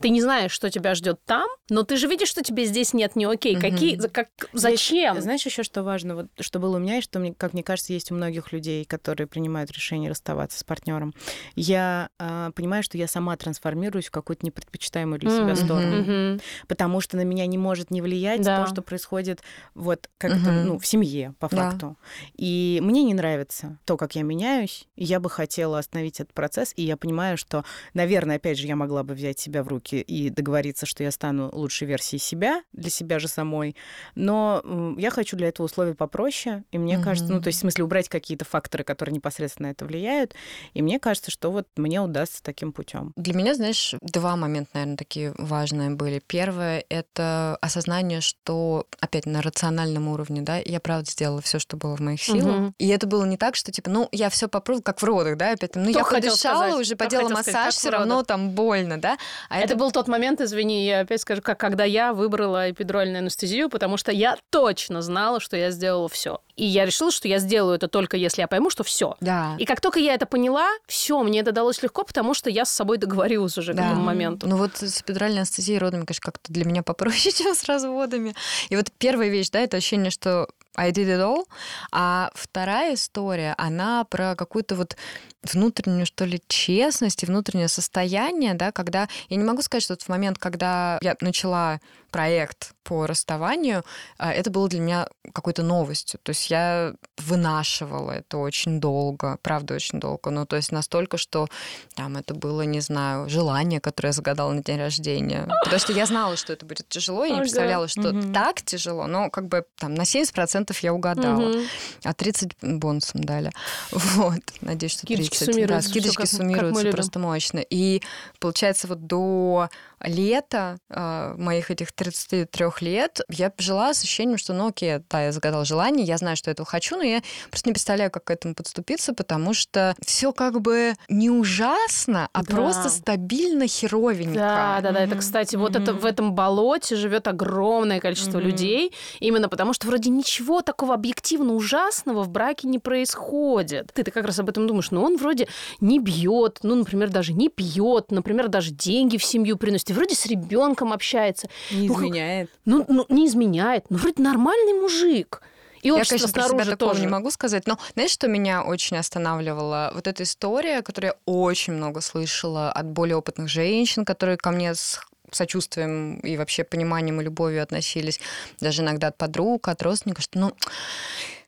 ты 0.00 0.08
не 0.08 0.22
знаешь, 0.22 0.52
что 0.52 0.70
тебя 0.70 0.94
ждет 0.94 1.20
там, 1.26 1.46
но 1.68 1.82
ты 1.82 1.98
же 1.98 2.08
видишь, 2.08 2.29
что 2.30 2.42
тебе 2.42 2.64
здесь 2.64 2.94
нет 2.94 3.16
не 3.16 3.24
окей. 3.24 3.56
Мгм. 3.56 3.60
Какие, 3.60 3.96
как, 3.96 4.28
зачем? 4.52 5.20
Знаешь 5.20 5.44
еще, 5.44 5.62
что 5.62 5.82
важно, 5.82 6.14
вот, 6.14 6.26
что 6.38 6.58
было 6.58 6.76
у 6.76 6.78
меня, 6.78 6.98
и 6.98 7.00
что, 7.00 7.18
мне, 7.18 7.34
как 7.34 7.52
мне 7.52 7.62
кажется, 7.62 7.92
есть 7.92 8.10
у 8.10 8.14
многих 8.14 8.52
людей, 8.52 8.84
которые 8.84 9.26
принимают 9.26 9.70
решение 9.72 10.10
расставаться 10.10 10.58
с 10.58 10.64
партнером. 10.64 11.12
Я 11.56 12.08
а, 12.18 12.52
понимаю, 12.52 12.82
что 12.82 12.96
я 12.96 13.08
сама 13.08 13.36
трансформируюсь 13.36 14.06
в 14.06 14.10
какую-то 14.10 14.46
непредпочитаемую 14.46 15.18
для 15.18 15.30
себя 15.30 15.54
Мгм. 15.54 15.56
сторону. 15.56 15.96
Мгм. 16.02 16.40
Потому 16.68 17.00
что 17.00 17.16
на 17.16 17.24
меня 17.24 17.46
не 17.46 17.58
может 17.58 17.90
не 17.90 18.00
влиять 18.00 18.42
Да. 18.42 18.64
то, 18.64 18.70
что 18.72 18.82
происходит 18.82 19.42
вот 19.74 20.08
как 20.18 20.30
Мгм. 20.36 20.66
ну, 20.66 20.78
в 20.78 20.86
семье, 20.86 21.34
по 21.38 21.48
Да. 21.48 21.56
факту. 21.70 21.96
И 22.36 22.78
мне 22.82 23.02
не 23.02 23.14
нравится 23.14 23.78
то, 23.84 23.96
как 23.96 24.14
я 24.14 24.22
меняюсь. 24.22 24.86
И 24.94 25.04
я 25.04 25.18
бы 25.18 25.28
хотела 25.28 25.78
остановить 25.78 26.20
этот 26.20 26.32
процесс. 26.32 26.72
И 26.76 26.82
я 26.82 26.96
понимаю, 26.96 27.36
что, 27.36 27.64
наверное, 27.94 28.36
опять 28.36 28.58
же, 28.58 28.66
я 28.68 28.76
могла 28.76 29.02
бы 29.02 29.14
взять 29.14 29.38
себя 29.40 29.64
в 29.64 29.68
руки 29.68 30.00
и 30.00 30.30
договориться, 30.30 30.86
что 30.86 31.02
я 31.02 31.10
стану 31.10 31.50
лучшей 31.52 31.88
версией 31.88 32.19
себя, 32.20 32.62
для 32.72 32.90
себя 32.90 33.18
же 33.18 33.26
самой. 33.26 33.74
Но 34.14 34.62
я 34.96 35.10
хочу 35.10 35.36
для 35.36 35.48
этого 35.48 35.66
условия 35.66 35.94
попроще. 35.94 36.62
И 36.70 36.78
мне 36.78 36.98
кажется, 36.98 37.32
ну, 37.32 37.40
то 37.40 37.48
есть, 37.48 37.58
в 37.58 37.62
смысле, 37.62 37.84
убрать 37.84 38.08
какие-то 38.08 38.44
факторы, 38.44 38.84
которые 38.84 39.14
непосредственно 39.14 39.68
на 39.68 39.72
это 39.72 39.84
влияют. 39.84 40.34
И 40.74 40.82
мне 40.82 40.98
кажется, 40.98 41.30
что 41.30 41.50
вот 41.50 41.66
мне 41.76 42.00
удастся 42.00 42.42
таким 42.42 42.72
путем. 42.72 43.12
Для 43.16 43.34
меня, 43.34 43.54
знаешь, 43.54 43.94
два 44.00 44.36
момента, 44.36 44.70
наверное, 44.74 44.96
такие 44.96 45.34
важные 45.36 45.90
были. 45.90 46.22
Первое— 46.26 46.84
это 46.88 47.58
осознание, 47.60 48.20
что, 48.20 48.86
опять, 49.00 49.26
на 49.26 49.42
рациональном 49.42 50.08
уровне, 50.08 50.42
да, 50.42 50.58
я, 50.58 50.80
правда, 50.80 51.10
сделала 51.10 51.40
все, 51.40 51.58
что 51.58 51.76
было 51.76 51.96
в 51.96 52.00
моих 52.00 52.22
силах. 52.22 52.56
Мгм. 52.56 52.74
И 52.78 52.88
это 52.88 53.06
было 53.06 53.24
не 53.24 53.36
так, 53.36 53.56
что, 53.56 53.72
типа, 53.72 53.90
ну, 53.90 54.08
я 54.12 54.30
все 54.30 54.48
попробовала, 54.48 54.82
как 54.82 55.00
в 55.00 55.04
родах, 55.04 55.36
да, 55.36 55.52
опять, 55.52 55.72
там, 55.72 55.82
ну, 55.82 55.88
я 55.88 55.94
Только 55.94 56.16
хотела 56.16 56.32
подышала, 56.32 56.58
сказать, 56.58 56.80
уже 56.80 56.90
только 56.90 57.04
поделала 57.04 57.28
сказать, 57.28 57.54
массаж, 57.54 57.74
в 57.74 57.78
все 57.78 57.90
равно 57.90 58.22
там 58.22 58.50
больно, 58.50 59.00
да. 59.00 59.18
А 59.48 59.58
Это 59.58 59.76
был 59.76 59.90
тот 59.90 60.08
момент, 60.08 60.40
извини, 60.40 60.86
я 60.86 61.00
опять 61.00 61.20
скажу, 61.20 61.42
как 61.42 61.58
когда 61.60 61.84
я 61.84 62.09
я 62.10 62.14
выбрала 62.14 62.70
эпидуральную 62.70 63.18
анестезию, 63.18 63.68
потому 63.68 63.96
что 63.96 64.12
я 64.12 64.36
точно 64.50 65.02
знала, 65.02 65.40
что 65.40 65.56
я 65.56 65.70
сделала 65.70 66.08
все. 66.08 66.40
И 66.56 66.64
я 66.66 66.84
решила, 66.84 67.10
что 67.10 67.26
я 67.28 67.38
сделаю 67.38 67.76
это 67.76 67.88
только 67.88 68.16
если 68.16 68.42
я 68.42 68.48
пойму, 68.48 68.68
что 68.70 68.84
все. 68.84 69.16
Да. 69.20 69.54
И 69.58 69.64
как 69.64 69.80
только 69.80 69.98
я 69.98 70.14
это 70.14 70.26
поняла, 70.26 70.68
все, 70.86 71.22
мне 71.22 71.40
это 71.40 71.52
далось 71.52 71.82
легко, 71.82 72.04
потому 72.04 72.34
что 72.34 72.50
я 72.50 72.64
с 72.64 72.70
собой 72.70 72.98
договорилась 72.98 73.56
уже 73.56 73.72
Да. 73.72 73.82
к 73.82 73.86
этому 73.86 74.02
моменту. 74.02 74.46
Ну 74.48 74.56
вот 74.56 74.76
с 74.76 75.00
эпидуральной 75.00 75.38
анестезией 75.38 75.78
родами, 75.78 76.04
конечно, 76.04 76.22
как-то 76.22 76.52
для 76.52 76.64
меня 76.64 76.82
попроще, 76.82 77.32
чем 77.36 77.54
с 77.54 77.64
разводами. 77.64 78.34
И 78.68 78.76
вот 78.76 78.86
первая 78.98 79.28
вещь, 79.28 79.50
да, 79.50 79.60
это 79.60 79.78
ощущение, 79.78 80.10
что 80.10 80.48
I 80.76 80.92
did 80.92 81.06
it 81.06 81.20
all. 81.20 81.44
А 81.92 82.30
вторая 82.34 82.94
история, 82.94 83.54
она 83.58 84.04
про 84.04 84.34
какую-то 84.36 84.76
вот 84.76 84.96
внутреннюю, 85.42 86.06
что 86.06 86.24
ли, 86.24 86.40
честность 86.48 87.22
и 87.22 87.26
внутреннее 87.26 87.68
состояние, 87.68 88.54
да, 88.54 88.72
когда... 88.72 89.08
Я 89.28 89.36
не 89.36 89.44
могу 89.44 89.62
сказать, 89.62 89.82
что 89.82 89.94
вот 89.94 90.02
в 90.02 90.08
момент, 90.08 90.38
когда 90.38 90.98
я 91.02 91.16
начала 91.20 91.80
проект 92.10 92.72
по 92.82 93.06
расставанию, 93.06 93.84
а, 94.18 94.32
это 94.32 94.50
было 94.50 94.68
для 94.68 94.80
меня 94.80 95.08
какой-то 95.32 95.62
новостью. 95.62 96.18
То 96.22 96.30
есть 96.30 96.50
я 96.50 96.94
вынашивала 97.18 98.10
это 98.12 98.38
очень 98.38 98.80
долго, 98.80 99.38
правда, 99.42 99.74
очень 99.74 100.00
долго. 100.00 100.30
Ну, 100.30 100.44
то 100.46 100.56
есть 100.56 100.72
настолько, 100.72 101.16
что 101.16 101.46
там 101.94 102.16
это 102.16 102.34
было, 102.34 102.62
не 102.62 102.80
знаю, 102.80 103.28
желание, 103.28 103.80
которое 103.80 104.08
я 104.08 104.12
загадала 104.12 104.52
на 104.52 104.62
день 104.62 104.78
рождения. 104.78 105.46
Потому 105.62 105.78
что 105.80 105.92
я 105.92 106.06
знала, 106.06 106.36
что 106.36 106.52
это 106.52 106.66
будет 106.66 106.88
тяжело, 106.88 107.24
я 107.24 107.34
не 107.34 107.40
представляла, 107.40 107.86
что 107.88 108.12
Мгм. 108.12 108.32
так 108.32 108.62
тяжело, 108.62 109.06
но 109.06 109.30
как 109.30 109.46
бы 109.46 109.64
там 109.78 109.94
на 109.94 110.04
70% 110.04 110.76
я 110.82 110.92
угадала, 110.92 111.48
Мгм. 111.48 111.62
а 112.04 112.12
30 112.14 112.56
бонусом 112.62 113.22
дали. 113.24 113.52
Вот. 114.20 114.40
Надеюсь, 114.60 114.92
что 114.92 115.02
Скидочки 115.06 115.38
30. 115.38 115.46
Да, 115.46 115.52
суммируются, 115.52 115.90
всё 115.90 115.90
скидочки 116.00 116.16
как- 116.16 116.30
как 116.30 116.36
суммируются 116.36 116.82
любим. 116.82 116.92
просто 116.96 117.18
мощно. 117.18 117.58
И 117.70 118.02
получается, 118.40 118.88
вот 118.88 119.06
до 119.06 119.68
лета 120.04 120.78
э, 120.88 121.34
моих 121.36 121.70
этих 121.70 121.92
33 121.92 122.66
лет 122.80 123.20
я 123.28 123.52
жила 123.58 123.92
с 123.94 124.02
ощущением, 124.02 124.38
что, 124.38 124.52
ну 124.52 124.68
окей, 124.68 124.98
да, 125.10 125.24
я 125.24 125.32
загадала 125.32 125.64
желание, 125.64 126.04
я 126.06 126.16
знаю, 126.16 126.36
что 126.36 126.50
этого 126.50 126.66
хочу, 126.68 126.96
но 126.96 127.02
я 127.02 127.22
просто 127.50 127.68
не 127.68 127.72
представляю, 127.72 128.10
как 128.10 128.24
к 128.24 128.30
этому 128.30 128.54
подступиться, 128.54 129.12
потому 129.12 129.54
что 129.54 129.94
все 130.04 130.32
как 130.32 130.60
бы 130.60 130.94
не 131.08 131.30
ужасно, 131.30 132.28
а 132.32 132.42
Да. 132.42 132.54
просто 132.54 132.88
стабильно 132.88 133.66
херовенько. 133.66 134.38
Да, 134.38 134.80
да, 134.82 134.92
да. 134.92 135.00
Это, 135.02 135.16
кстати, 135.16 135.56
вот 135.56 135.76
это 135.76 135.92
в 135.94 136.04
этом 136.04 136.34
болоте 136.34 136.96
живет 136.96 137.28
огромное 137.28 138.00
количество 138.00 138.38
людей, 138.38 138.92
именно 139.20 139.48
потому 139.48 139.72
что 139.74 139.86
вроде 139.86 140.10
ничего 140.10 140.62
такого 140.62 140.94
объективно 140.94 141.54
ужасного 141.54 142.22
в 142.22 142.28
браке 142.28 142.68
не 142.68 142.78
происходит. 142.78 143.92
Ты, 143.92 144.04
ты 144.04 144.10
как 144.10 144.24
раз 144.24 144.38
об 144.38 144.48
этом 144.48 144.66
думаешь, 144.66 144.90
но 144.90 145.02
он 145.04 145.16
вроде 145.16 145.48
не 145.80 145.98
бьет, 145.98 146.58
ну, 146.62 146.74
например, 146.74 147.10
даже 147.10 147.32
не 147.32 147.48
пьет, 147.48 148.10
например, 148.10 148.48
даже 148.48 148.70
деньги 148.70 149.16
в 149.16 149.24
семью 149.24 149.56
приносит, 149.56 149.89
и 149.90 149.92
вроде 149.94 150.14
с 150.14 150.26
ребенком 150.26 150.92
общается, 150.92 151.48
Не 151.70 151.88
Ну, 151.88 151.94
как- 151.94 152.04
изменяет. 152.04 152.50
ну, 152.64 152.84
ну, 152.88 153.06
не 153.08 153.26
изменяет, 153.26 153.84
ну, 153.90 153.98
вроде 153.98 154.22
нормальный 154.22 154.72
мужик. 154.80 155.42
И 155.82 155.88
Я, 155.88 155.94
конечно, 156.04 156.28
про 156.28 156.42
себя 156.48 156.64
такого 156.64 156.76
тоже. 156.92 157.00
не 157.00 157.06
могу 157.06 157.30
сказать, 157.30 157.66
но 157.66 157.78
знаешь, 157.94 158.10
что 158.10 158.28
меня 158.28 158.62
очень 158.62 158.98
останавливало? 158.98 159.90
Вот 159.94 160.06
эта 160.06 160.24
история, 160.24 160.82
которую 160.82 161.12
я 161.12 161.16
очень 161.24 161.72
много 161.72 162.02
слышала 162.02 162.70
от 162.70 162.86
более 162.86 163.16
опытных 163.16 163.48
женщин, 163.48 164.04
которые 164.04 164.36
ко 164.36 164.50
мне 164.50 164.74
с 164.74 165.00
сочувствием 165.32 166.18
и 166.20 166.36
вообще 166.36 166.64
пониманием 166.64 167.20
и 167.20 167.24
любовью 167.24 167.62
относились, 167.62 168.20
даже 168.60 168.82
иногда 168.82 169.06
от 169.08 169.16
подруг, 169.16 169.68
от 169.68 169.80
родственников, 169.82 170.24
что, 170.24 170.38
ну, 170.38 170.52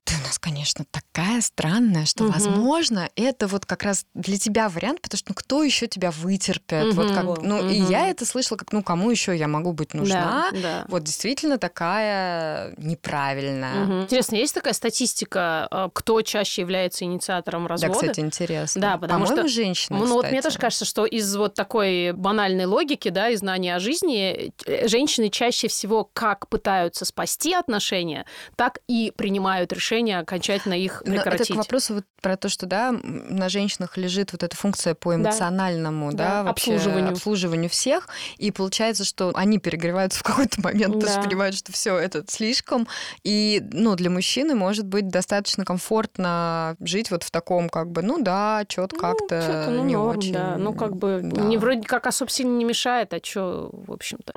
ты 0.04 0.14
у 0.16 0.22
нас, 0.26 0.38
конечно, 0.38 0.84
такая 0.90 1.40
странная, 1.40 2.04
что, 2.06 2.24
Мгм. 2.24 2.32
возможно, 2.32 3.08
это 3.16 3.46
вот 3.46 3.66
как 3.66 3.82
раз 3.84 4.04
для 4.14 4.36
тебя 4.36 4.68
вариант, 4.68 5.00
потому 5.00 5.18
что 5.18 5.30
ну, 5.30 5.34
кто 5.34 5.62
еще 5.62 5.86
тебя 5.86 6.10
вытерпит? 6.10 6.94
Вот 6.94 7.12
как, 7.12 7.24
ну, 7.42 7.58
и 7.68 7.80
Мгм. 7.80 7.90
я 7.90 8.08
это 8.08 8.26
слышала, 8.26 8.56
как, 8.58 8.72
ну, 8.72 8.82
кому 8.82 9.10
еще 9.10 9.36
я 9.36 9.48
могу 9.48 9.72
быть 9.72 9.94
нужна? 9.94 10.50
Да, 10.52 10.60
да. 10.60 10.84
Вот 10.88 11.04
действительно 11.04 11.58
такая 11.58 12.74
неправильная. 12.78 13.84
Мгм. 13.84 14.02
Интересно, 14.02 14.36
есть 14.36 14.54
такая 14.54 14.74
статистика, 14.74 15.68
э, 15.70 15.88
кто 15.92 16.20
чаще 16.22 16.62
является 16.62 17.04
инициатором 17.04 17.66
развода? 17.66 17.92
Да, 17.94 18.00
кстати, 18.00 18.20
интересно. 18.20 18.80
Да, 18.80 18.98
потому 18.98 19.24
По-моему, 19.24 19.48
что- 19.48 19.54
женщины, 19.54 19.98
Ну, 19.98 20.06
вот 20.14 20.24
мне 20.30 20.38
кстати. 20.38 20.42
тоже 20.54 20.58
кажется, 20.58 20.84
что 20.84 21.04
из 21.06 21.34
вот 21.36 21.54
такой 21.54 22.12
банальной 22.12 22.64
логики, 22.66 23.08
да, 23.08 23.28
и 23.30 23.36
знания 23.36 23.76
о 23.76 23.78
жизни, 23.78 24.52
э, 24.66 24.88
женщины 24.88 25.28
чаще 25.30 25.68
всего 25.68 26.08
как 26.12 26.48
пытаются 26.48 27.04
спасти 27.04 27.54
отношения, 27.54 28.26
так 28.56 28.78
и 28.88 29.12
принимают 29.16 29.72
решение 29.92 30.18
окончательно 30.18 30.74
их 30.74 31.02
Но 31.04 31.14
это 31.14 31.22
прекратить. 31.30 31.54
к 31.54 31.56
вопросу 31.58 31.94
вот 31.94 32.04
про 32.20 32.36
то, 32.36 32.48
что 32.48 32.66
да, 32.66 32.92
на 33.02 33.48
женщинах 33.48 33.96
лежит 33.96 34.32
вот 34.32 34.42
эта 34.42 34.56
функция 34.56 34.94
по 34.94 35.14
эмоциональному, 35.14 36.12
да, 36.12 36.16
Да, 36.16 36.42
вообще 36.44 36.74
обслуживанию. 36.74 37.12
обслуживанию 37.12 37.70
всех, 37.70 38.08
и 38.38 38.50
получается, 38.50 39.04
что 39.04 39.32
они 39.34 39.58
перегреваются 39.58 40.20
в 40.20 40.22
какой-то 40.22 40.60
момент, 40.62 40.94
потому 40.94 41.06
что 41.12 41.20
Да. 41.20 41.28
понимают, 41.28 41.54
что 41.54 41.72
все 41.72 41.96
это 41.98 42.24
слишком, 42.28 42.88
и 43.22 43.62
ну 43.72 43.94
для 43.94 44.08
мужчины 44.10 44.54
может 44.54 44.86
быть 44.86 45.08
достаточно 45.08 45.64
комфортно 45.64 46.76
жить 46.80 47.10
вот 47.10 47.22
в 47.22 47.30
таком 47.30 47.68
как 47.68 47.90
бы, 47.90 48.02
ну 48.02 48.22
да, 48.22 48.64
что-то 48.68 48.96
Ну, 48.96 49.00
как-то 49.02 49.66
ну, 49.70 49.84
не 49.84 49.94
норм, 49.96 50.18
очень, 50.18 50.32
да. 50.32 50.56
Ну, 50.58 50.72
как 50.72 50.96
бы, 50.96 51.20
да. 51.22 51.42
не, 51.42 51.58
вроде 51.58 51.82
как 51.82 52.06
особо 52.06 52.30
сильно 52.30 52.56
не 52.56 52.64
мешает, 52.64 53.12
а 53.12 53.20
что, 53.22 53.70
в 53.72 53.92
общем-то. 53.92 54.32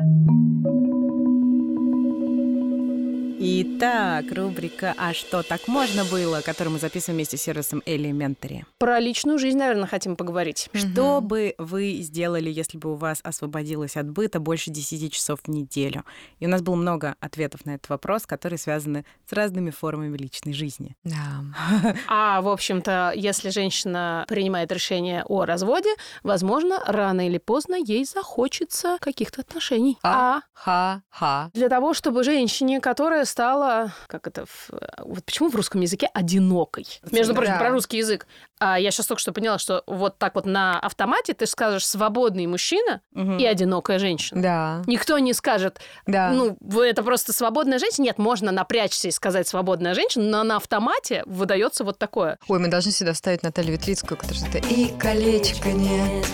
Итак, 3.38 4.32
рубрика 4.32 4.94
«А 4.98 5.14
что 5.14 5.44
так 5.44 5.68
можно 5.68 6.06
было?», 6.06 6.40
которую 6.40 6.74
мы 6.74 6.80
записываем 6.80 7.18
вместе 7.18 7.36
с 7.36 7.42
сервисом 7.42 7.84
Elementary. 7.86 8.64
Про 8.78 9.00
личную 9.00 9.40
жизнь, 9.40 9.58
наверное, 9.58 9.88
хотим 9.88 10.16
поговорить. 10.16 10.70
Что 10.74 11.20
бы 11.20 11.54
вы 11.58 11.98
сделали, 12.00 12.50
если 12.50 12.78
бы 12.78 12.94
у 12.94 12.96
вас 12.96 13.20
освободилось 13.24 13.98
от 13.98 14.10
быта 14.10 14.40
больше 14.40 14.72
10 14.72 15.12
часов 15.12 15.42
в 15.44 15.50
неделю? 15.50 16.06
И 16.40 16.46
у 16.46 16.50
нас 16.50 16.62
было 16.62 16.76
много 16.76 17.16
ответов 17.20 17.66
на 17.66 17.72
этот 17.76 17.90
вопрос, 17.90 18.26
которые 18.26 18.58
связаны 18.58 19.04
с 19.30 19.34
разными 19.34 19.70
формами 19.70 20.16
личной 20.18 20.54
жизни. 20.54 20.96
Да. 21.04 21.44
А, 22.08 22.42
в 22.42 22.48
общем-то, 22.48 23.12
если 23.16 23.50
женщина 23.50 24.26
принимает 24.30 24.72
решение 24.72 25.24
о 25.26 25.44
разводе, 25.44 25.90
возможно, 26.24 26.82
рано 26.86 27.28
или 27.28 27.38
поздно 27.38 27.76
ей 27.76 28.06
захочется 28.06 28.98
каких-то 29.02 29.42
отношений. 29.42 29.98
А 30.04 30.42
Ха-ха. 30.54 31.50
для 31.54 31.68
того, 31.68 31.94
чтобы 31.94 32.24
женщине, 32.24 32.80
которая 32.80 33.26
стала, 33.36 33.92
как 34.08 34.28
это, 34.28 34.46
в- 34.46 34.70
вот 35.00 35.26
почему 35.26 35.50
в 35.50 35.56
русском 35.58 35.82
языке 35.82 36.10
одинокой? 36.14 36.86
Между 37.12 37.36
прочим, 37.36 37.52
Да. 37.52 37.60
про 37.60 37.70
русский 37.72 37.98
язык. 37.98 38.28
А 38.60 38.80
я 38.80 38.92
сейчас 38.92 39.08
только 39.08 39.20
что 39.20 39.34
поняла, 39.34 39.58
что 39.60 39.84
вот 39.88 40.18
так 40.18 40.36
вот 40.36 40.46
на 40.46 40.80
автомате 40.80 41.34
ты 41.34 41.46
скажешь 41.46 41.86
свободный 41.86 42.48
мужчина 42.48 43.02
Мгм. 43.12 43.38
и 43.38 43.46
одинокая 43.46 44.00
женщина. 44.00 44.42
Да, 44.42 44.84
Никто 44.88 45.20
не 45.20 45.34
скажет, 45.34 45.82
да. 46.08 46.30
ну, 46.32 46.56
это 46.82 47.04
просто 47.04 47.34
свободная 47.34 47.78
женщина. 47.78 48.06
Нет, 48.06 48.20
можно 48.20 48.54
напрячься 48.54 49.10
и 49.10 49.12
сказать 49.12 49.50
свободная 49.50 49.94
женщина, 49.96 50.24
но 50.24 50.44
на 50.44 50.56
автомате 50.56 51.22
выдается 51.26 51.84
вот 51.84 52.00
такое. 52.00 52.38
Ой, 52.48 52.60
мы 52.60 52.70
должны 52.70 52.94
сюда 52.94 53.12
вставить 53.12 53.44
Наталью 53.44 53.74
Ветлицкую, 53.74 54.18
которая 54.18 54.46
говорит, 54.46 54.72
и 54.72 54.88
колечка 54.98 55.74
нет. 55.74 56.26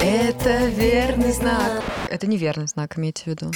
Это 0.00 0.64
верный 0.68 1.32
знак. 1.32 1.82
Это 2.08 2.26
неверный 2.26 2.66
знак, 2.68 2.96
имейте 2.98 3.24
в 3.24 3.26
виду. 3.26 3.50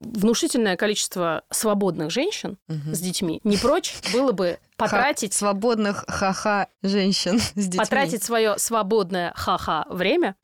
Внушительное 0.00 0.76
количество 0.76 1.42
свободных 1.50 2.10
женщин 2.10 2.56
Мгм. 2.68 2.94
с 2.94 3.00
детьми 3.00 3.40
не 3.44 3.58
прочь 3.58 3.94
было 4.14 4.32
бы 4.32 4.58
потратить, 4.76 5.32
Ха- 5.34 5.38
свободных 5.38 6.04
ха-ха 6.08 6.68
женщин 6.82 7.38
с 7.54 7.66
детьми. 7.66 7.78
потратить 7.78 8.22
свое 8.22 8.58
свободное 8.58 9.32
ха-ха 9.36 9.84
время 9.90 10.36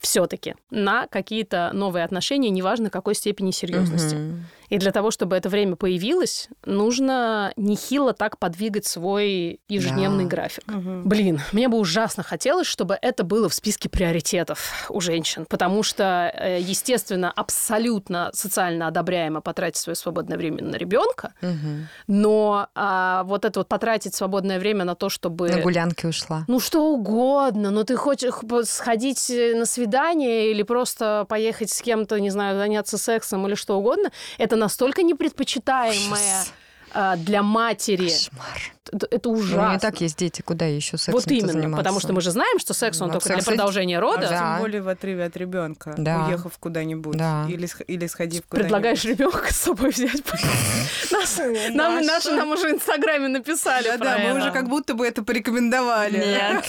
все-таки 0.00 0.56
на 0.70 1.06
какие-то 1.06 1.70
новые 1.72 2.04
отношения, 2.04 2.50
неважно 2.50 2.90
какой 2.90 3.14
степени 3.14 3.52
серьезности. 3.52 4.16
Мгм. 4.16 4.46
И 4.70 4.78
для 4.78 4.92
того, 4.92 5.10
чтобы 5.10 5.36
это 5.36 5.48
время 5.48 5.76
появилось, 5.76 6.48
нужно 6.64 7.52
нехило 7.56 8.12
так 8.12 8.38
подвигать 8.38 8.86
свой 8.86 9.60
ежедневный 9.68 10.24
Да. 10.24 10.30
график. 10.30 10.64
Мгм. 10.66 11.02
Блин, 11.08 11.40
мне 11.52 11.68
бы 11.68 11.78
ужасно 11.78 12.22
хотелось, 12.22 12.66
чтобы 12.66 12.98
это 13.00 13.24
было 13.24 13.48
в 13.48 13.54
списке 13.54 13.88
приоритетов 13.88 14.86
у 14.90 15.00
женщин, 15.00 15.46
потому 15.48 15.82
что, 15.82 16.32
э, 16.34 16.58
естественно, 16.60 17.30
абсолютно 17.30 18.30
социально 18.32 18.86
одобряемо 18.88 19.40
потратить 19.40 19.76
свое 19.78 19.96
свободное 19.96 20.36
время 20.38 20.62
на 20.62 20.76
ребенка, 20.76 21.32
Мгм. 21.42 21.88
но 22.06 22.68
а, 22.74 23.22
вот 23.24 23.44
это 23.44 23.60
вот 23.60 23.68
потратить 23.68 24.14
свободное 24.14 24.58
время 24.58 24.84
на 24.84 24.94
то, 24.94 25.08
чтобы... 25.08 25.48
На 25.48 25.60
гулянке 25.60 26.08
ушла. 26.08 26.44
Ну, 26.48 26.60
что 26.60 26.92
угодно, 26.92 27.70
но 27.70 27.84
ты 27.84 27.96
хочешь 27.96 28.32
сходить 28.68 29.30
э, 29.30 29.54
на 29.54 29.66
свидание 29.66 30.50
или 30.50 30.62
просто 30.62 31.26
поехать 31.28 31.70
с 31.70 31.80
кем-то, 31.82 32.18
не 32.20 32.30
знаю, 32.30 32.56
заняться 32.58 32.98
сексом 32.98 33.46
или 33.46 33.54
что 33.54 33.78
угодно, 33.78 34.10
это 34.38 34.53
настолько 34.56 35.02
непредпочитаемое 35.02 36.40
Ужас. 36.42 36.52
а, 36.92 37.16
для 37.16 37.42
матери 37.42 38.08
Кошмар. 38.08 38.73
Это, 38.92 39.08
это 39.10 39.28
У 39.30 39.32
ужасно. 39.32 39.66
нее 39.68 39.76
и 39.76 39.80
так 39.80 40.00
есть 40.00 40.18
дети, 40.18 40.42
куда 40.42 40.66
еще 40.66 40.96
сексом 40.98 41.14
вот 41.14 41.26
именно, 41.30 41.52
заниматься? 41.52 41.76
потому 41.78 42.00
что 42.00 42.12
мы 42.12 42.20
же 42.20 42.30
знаем, 42.30 42.58
что 42.58 42.74
секс 42.74 43.00
он 43.00 43.08
Ну, 43.08 43.14
только 43.14 43.28
секс- 43.28 43.44
для 43.44 43.52
продолжения 43.52 43.98
рода. 43.98 44.26
А 44.26 44.30
Да. 44.30 44.38
тем 44.38 44.58
более 44.60 44.82
в 44.82 44.88
отрыве 44.88 45.24
от 45.24 45.36
ребенка, 45.36 45.94
Да. 45.96 46.26
уехав 46.26 46.56
куда-нибудь. 46.58 47.16
Да. 47.16 47.46
Или, 47.48 47.68
или 47.86 48.06
сходив 48.06 48.42
куда-нибудь. 48.46 48.64
Предлагаешь 48.68 49.04
ребенка 49.04 49.52
с 49.52 49.56
собой 49.56 49.90
взять? 49.90 50.22
Нам 51.74 52.04
наши 52.04 52.30
нам 52.32 52.50
уже 52.50 52.68
в 52.70 52.74
Инстаграме 52.74 53.28
написали 53.28 53.96
Да, 53.98 54.18
мы 54.18 54.38
уже 54.38 54.50
как 54.50 54.68
будто 54.68 54.94
бы 54.94 55.06
это 55.06 55.22
порекомендовали. 55.22 56.18
Нет. 56.18 56.64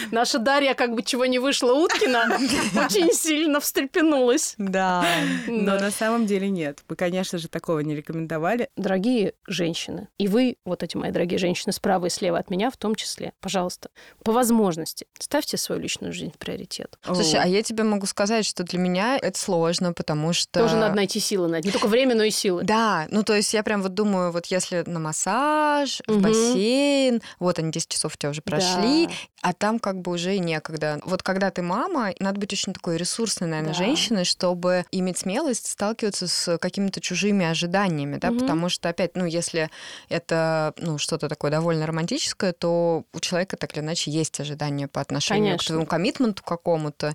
Наша 0.12 0.38
Дарья, 0.38 0.74
как 0.74 0.94
бы 0.94 1.02
чего 1.02 1.26
не 1.26 1.38
вышло 1.38 1.72
Уткина, 1.72 2.24
очень 2.84 3.12
сильно 3.12 3.60
встрепенулась. 3.60 4.54
Да. 4.58 5.04
Но 5.46 5.78
на 5.78 5.90
самом 5.90 6.26
деле 6.26 6.48
нет. 6.48 6.80
Мы, 6.88 6.96
конечно 6.96 7.38
же, 7.38 7.48
такого 7.48 7.80
не 7.80 7.94
рекомендовали. 7.94 8.68
Дорогие 8.76 9.34
женщины, 9.46 10.08
и 10.18 10.28
вы, 10.28 10.56
вот 10.64 10.82
эти 10.82 10.96
мои 11.08 11.12
дорогие 11.12 11.38
женщины, 11.38 11.72
справа 11.72 12.06
и 12.06 12.10
слева 12.10 12.38
от 12.38 12.50
меня 12.50 12.70
в 12.70 12.76
том 12.76 12.94
числе, 12.94 13.32
пожалуйста, 13.40 13.88
по 14.22 14.32
возможности 14.32 15.06
ставьте 15.18 15.56
свою 15.56 15.80
личную 15.80 16.12
жизнь 16.12 16.32
в 16.34 16.38
приоритет. 16.38 16.98
Слушай, 17.04 17.40
а 17.42 17.46
я 17.46 17.62
тебе 17.62 17.82
могу 17.84 18.06
сказать, 18.06 18.44
что 18.44 18.62
для 18.62 18.78
меня 18.78 19.16
это 19.16 19.38
сложно, 19.38 19.92
потому 19.92 20.32
что... 20.32 20.60
Тоже 20.60 20.76
надо 20.76 20.94
найти 20.94 21.18
силы 21.20 21.48
на 21.48 21.56
это. 21.56 21.66
Не 21.66 21.72
только 21.72 21.86
время, 21.88 22.14
но 22.14 22.22
и 22.24 22.30
силы. 22.30 22.62
Да, 22.64 23.06
ну 23.10 23.22
то 23.22 23.34
есть 23.34 23.54
я 23.54 23.62
прям 23.62 23.82
вот 23.82 23.94
думаю, 23.94 24.32
вот 24.32 24.46
если 24.46 24.82
на 24.86 25.00
массаж, 25.00 26.02
в 26.06 26.20
бассейн, 26.20 27.22
вот 27.38 27.58
они 27.58 27.72
10 27.72 27.88
часов 27.88 28.14
у 28.14 28.16
тебя 28.16 28.30
уже 28.30 28.42
прошли, 28.42 29.06
Да. 29.06 29.12
а 29.42 29.52
там 29.54 29.78
как 29.78 30.00
бы 30.00 30.12
уже 30.12 30.36
и 30.36 30.38
некогда. 30.38 31.00
Вот 31.04 31.22
когда 31.22 31.50
ты 31.50 31.62
мама, 31.62 32.12
надо 32.20 32.38
быть 32.38 32.52
очень 32.52 32.72
такой 32.74 32.96
ресурсной, 32.98 33.48
наверное, 33.48 33.72
Да. 33.72 33.78
женщиной, 33.78 34.24
чтобы 34.24 34.84
иметь 34.90 35.18
смелость 35.18 35.66
сталкиваться 35.70 36.28
с 36.28 36.58
какими-то 36.58 37.00
чужими 37.00 37.46
ожиданиями, 37.46 38.16
да, 38.16 38.30
потому 38.30 38.68
что 38.68 38.88
опять, 38.90 39.16
ну 39.16 39.24
если 39.24 39.70
это 40.08 40.74
ну 40.76 40.97
что-то 40.98 41.28
такое 41.28 41.50
довольно 41.50 41.86
романтическое, 41.86 42.52
то 42.52 43.04
у 43.12 43.20
человека 43.20 43.56
так 43.56 43.72
или 43.76 43.80
иначе 43.82 44.10
есть 44.10 44.38
ожидания 44.40 44.88
по 44.88 45.00
отношению 45.00 45.44
к 45.56 45.58
Конечно. 45.60 45.66
твоему 45.66 45.86
коммитменту 45.86 46.42
какому-то. 46.42 47.14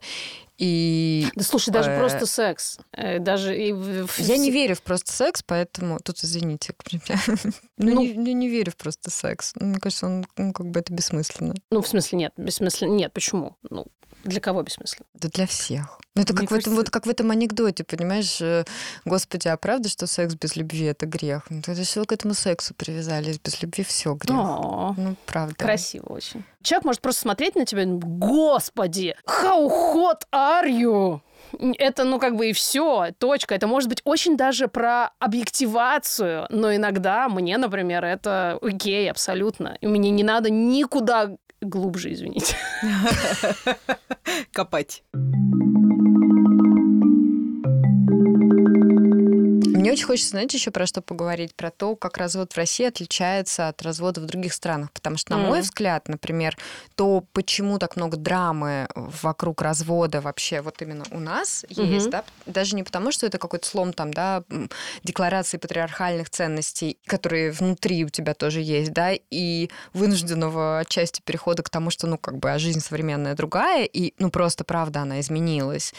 И 0.58 1.28
Да 1.36 1.44
слушай, 1.44 1.72
даже 1.72 1.92
Э, 1.92 1.98
просто 2.00 2.26
секс. 2.26 2.78
э, 2.92 3.20
Даже 3.20 3.58
и 3.58 3.72
в- 3.74 4.20
я 4.20 4.38
не 4.38 4.52
верю 4.52 4.76
в 4.76 4.82
просто 4.82 5.12
секс, 5.12 5.42
поэтому 5.44 6.00
тут 6.00 6.24
извините, 6.24 6.74
ну, 7.78 7.94
Ну. 7.96 8.02
не, 8.02 8.08
я 8.10 8.34
не 8.34 8.50
верю 8.50 8.72
в 8.72 8.78
просто 8.78 9.10
секс. 9.10 9.54
Мне 9.60 9.80
кажется, 9.80 10.06
он 10.06 10.26
ну, 10.38 10.54
как 10.54 10.68
бы 10.68 10.80
это 10.80 10.94
бессмысленно. 10.94 11.56
Ну, 11.72 11.82
в 11.82 11.88
смысле, 11.88 12.18
нет, 12.20 12.34
бессмысленно. 12.38 12.94
Нет, 12.94 13.12
почему? 13.14 13.58
Ну, 13.70 13.88
для 14.24 14.40
кого 14.40 14.64
бессмысленно? 14.64 15.06
Да 15.14 15.30
для 15.30 15.46
всех. 15.46 16.00
Ну, 16.16 16.22
это 16.22 16.34
Мне 16.34 16.42
как, 16.48 16.52
в 16.52 16.60
этом, 16.60 16.76
вот 16.76 16.90
как 16.92 17.08
в 17.08 17.10
этом 17.10 17.32
анекдоте, 17.32 17.84
понимаешь? 17.84 18.40
э, 18.40 18.66
Господи, 19.04 19.48
а 19.48 19.58
правда, 19.58 19.90
что 19.90 20.06
секс 20.06 20.36
без 20.36 20.56
любви 20.56 20.86
это 20.86 21.08
грех? 21.08 21.46
Ну, 21.50 21.60
это 21.60 21.74
все 21.82 22.06
к 22.06 22.12
этому 22.12 22.36
сексу 22.36 22.76
привязались. 22.76 23.40
Без 23.40 23.62
любви 23.64 23.84
все 23.84 24.14
грех. 24.14 24.38
О, 24.38 24.94
Ну, 24.96 25.16
правда. 25.26 25.56
Красиво 25.56 26.06
очень. 26.14 26.44
Человек 26.62 26.86
может 26.86 27.02
просто 27.02 27.22
смотреть 27.22 27.56
на 27.56 27.66
тебя 27.66 27.82
и 27.82 27.86
думать, 27.86 28.04
господи, 28.04 29.16
how 29.26 29.68
hot 29.68 30.22
are 30.32 30.68
you? 30.70 31.22
Это, 31.78 32.04
ну, 32.04 32.20
как 32.20 32.36
бы 32.36 32.50
и 32.50 32.54
все, 32.54 33.10
точка. 33.18 33.56
Это 33.56 33.68
может 33.68 33.90
быть 33.90 34.02
очень 34.06 34.38
даже 34.38 34.68
про 34.68 35.12
объективацию, 35.20 36.48
но 36.50 36.76
иногда 36.76 37.28
мне, 37.30 37.58
например, 37.58 38.04
это 38.06 38.58
окей, 38.62 39.10
абсолютно. 39.10 39.78
И 39.82 39.88
мне 39.88 40.10
не 40.10 40.24
надо 40.24 40.50
никуда 40.50 41.32
глубже, 41.64 42.14
извините. 42.14 42.56
Копать. 44.54 45.04
Мне 49.84 49.92
очень 49.92 50.06
хочется, 50.06 50.30
знаете, 50.30 50.56
еще 50.56 50.72
про 50.72 50.86
что 50.86 51.02
поговорить? 51.02 51.54
Про 51.56 51.70
то, 51.70 51.98
как 51.98 52.16
развод 52.16 52.54
в 52.54 52.58
России 52.58 52.86
отличается 52.86 53.68
от 53.68 53.82
развода 53.82 54.22
в 54.22 54.26
других 54.26 54.54
странах. 54.54 54.94
Потому 54.94 55.18
что, 55.18 55.36
на 55.36 55.46
мой 55.46 55.60
взгляд, 55.60 56.08
например, 56.08 56.58
то, 56.96 57.26
почему 57.34 57.78
так 57.80 57.98
много 57.98 58.16
драмы 58.16 58.88
вокруг 58.96 59.62
развода 59.62 60.22
вообще 60.22 60.62
вот 60.62 60.82
именно 60.82 61.04
у 61.12 61.20
нас 61.20 61.66
есть, 61.68 62.10
да, 62.10 62.24
даже 62.46 62.78
не 62.78 62.84
потому, 62.84 63.12
что 63.12 63.26
это 63.26 63.38
какой-то 63.38 63.68
слом 63.68 63.92
там, 63.92 64.14
да, 64.14 64.44
декларации 65.04 65.58
патриархальных 65.58 66.30
ценностей, 66.30 66.98
которые 67.06 67.52
внутри 67.52 68.06
у 68.06 68.10
тебя 68.10 68.36
тоже 68.36 68.62
есть, 68.62 68.94
да, 68.94 69.12
и 69.32 69.70
вынужденного 69.92 70.80
отчасти 70.80 71.22
перехода 71.22 71.62
к 71.62 71.70
тому, 71.70 71.90
что, 71.90 72.08
ну, 72.08 72.18
как 72.18 72.38
бы, 72.38 72.54
а 72.54 72.58
жизнь 72.58 72.80
современная 72.80 73.36
другая, 73.36 73.84
и, 73.84 74.14
ну, 74.18 74.30
просто, 74.30 74.64
правда, 74.64 75.02
она 75.02 75.20
изменилась. 75.20 75.94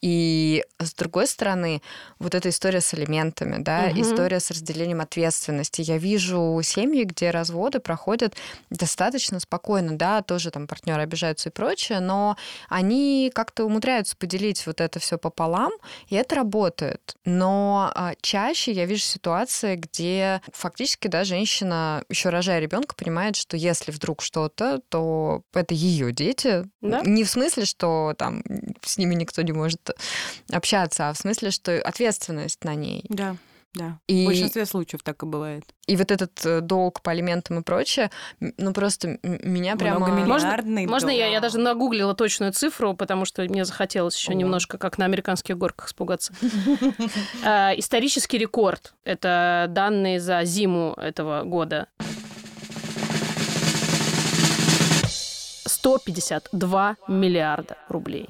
И, 0.00 0.64
с 0.80 0.92
другой 0.94 1.28
стороны, 1.28 1.82
вот 2.18 2.34
эта 2.34 2.48
история 2.48 2.80
с 2.80 2.92
алиментами, 3.28 3.62
да, 3.62 3.88
Мгм. 3.88 4.02
история 4.02 4.40
с 4.40 4.50
разделением 4.50 5.00
ответственности. 5.00 5.82
Я 5.82 5.98
вижу 5.98 6.60
семьи, 6.62 7.04
где 7.04 7.30
разводы 7.30 7.80
проходят 7.80 8.34
достаточно 8.70 9.40
спокойно, 9.40 9.96
да, 9.96 10.22
тоже 10.22 10.50
там 10.50 10.66
партнеры 10.66 11.02
обижаются 11.02 11.48
и 11.48 11.52
прочее, 11.52 12.00
но 12.00 12.36
они 12.68 13.30
как-то 13.34 13.64
умудряются 13.64 14.16
поделить 14.16 14.66
вот 14.66 14.80
это 14.80 14.98
все 14.98 15.18
пополам, 15.18 15.72
и 16.08 16.16
это 16.16 16.34
работает. 16.36 17.16
Но 17.24 17.90
а, 17.94 18.14
чаще 18.20 18.72
я 18.72 18.86
вижу 18.86 19.02
ситуации, 19.02 19.76
где 19.76 20.40
фактически, 20.52 21.08
да, 21.08 21.24
женщина, 21.24 22.04
еще 22.08 22.30
рожая 22.30 22.60
ребенка, 22.60 22.94
понимает, 22.94 23.36
что 23.36 23.56
если 23.56 23.90
вдруг 23.92 24.22
что-то, 24.22 24.80
то 24.88 25.42
это 25.54 25.74
ее 25.74 26.12
дети. 26.12 26.64
Да. 26.80 27.02
Не 27.04 27.24
в 27.24 27.30
смысле, 27.30 27.64
что 27.64 28.14
там 28.16 28.42
с 28.82 28.98
ними 28.98 29.14
никто 29.14 29.42
не 29.42 29.52
может 29.52 29.90
общаться, 30.52 31.08
а 31.08 31.12
в 31.12 31.18
смысле, 31.18 31.50
что 31.50 31.80
ответственность 31.80 32.64
на 32.64 32.74
ней. 32.74 33.04
Да, 33.18 33.36
да. 33.74 33.98
И- 34.06 34.24
В 34.24 34.26
большинстве 34.26 34.64
случаев 34.64 35.02
так 35.02 35.22
и 35.22 35.26
бывает. 35.26 35.64
И 35.86 35.96
вот 35.96 36.10
этот 36.10 36.44
э, 36.46 36.60
долг 36.60 37.02
по 37.02 37.10
алиментам 37.10 37.58
и 37.58 37.62
прочее, 37.62 38.10
ну 38.40 38.72
просто 38.72 39.18
меня 39.22 39.76
прямо... 39.76 40.06
Многомиллиардный 40.06 40.86
Можно 40.86 41.08
долг. 41.08 41.18
я, 41.18 41.26
я 41.26 41.40
даже 41.40 41.58
нагуглила 41.58 42.14
точную 42.14 42.52
цифру, 42.52 42.94
потому 42.94 43.24
что 43.24 43.42
мне 43.42 43.64
захотелось 43.64 44.16
еще 44.16 44.32
О. 44.32 44.34
немножко, 44.34 44.78
как 44.78 44.96
на 44.98 45.04
американских 45.04 45.58
горках, 45.58 45.88
испугаться. 45.88 46.32
А, 47.44 47.72
Исторический 47.76 48.38
рекорд. 48.38 48.94
Это 49.04 49.66
данные 49.68 50.20
за 50.20 50.44
зиму 50.44 50.94
этого 50.96 51.42
года. 51.42 51.88
152 55.66 56.96
миллиарда 57.08 57.76
рублей. 57.88 58.28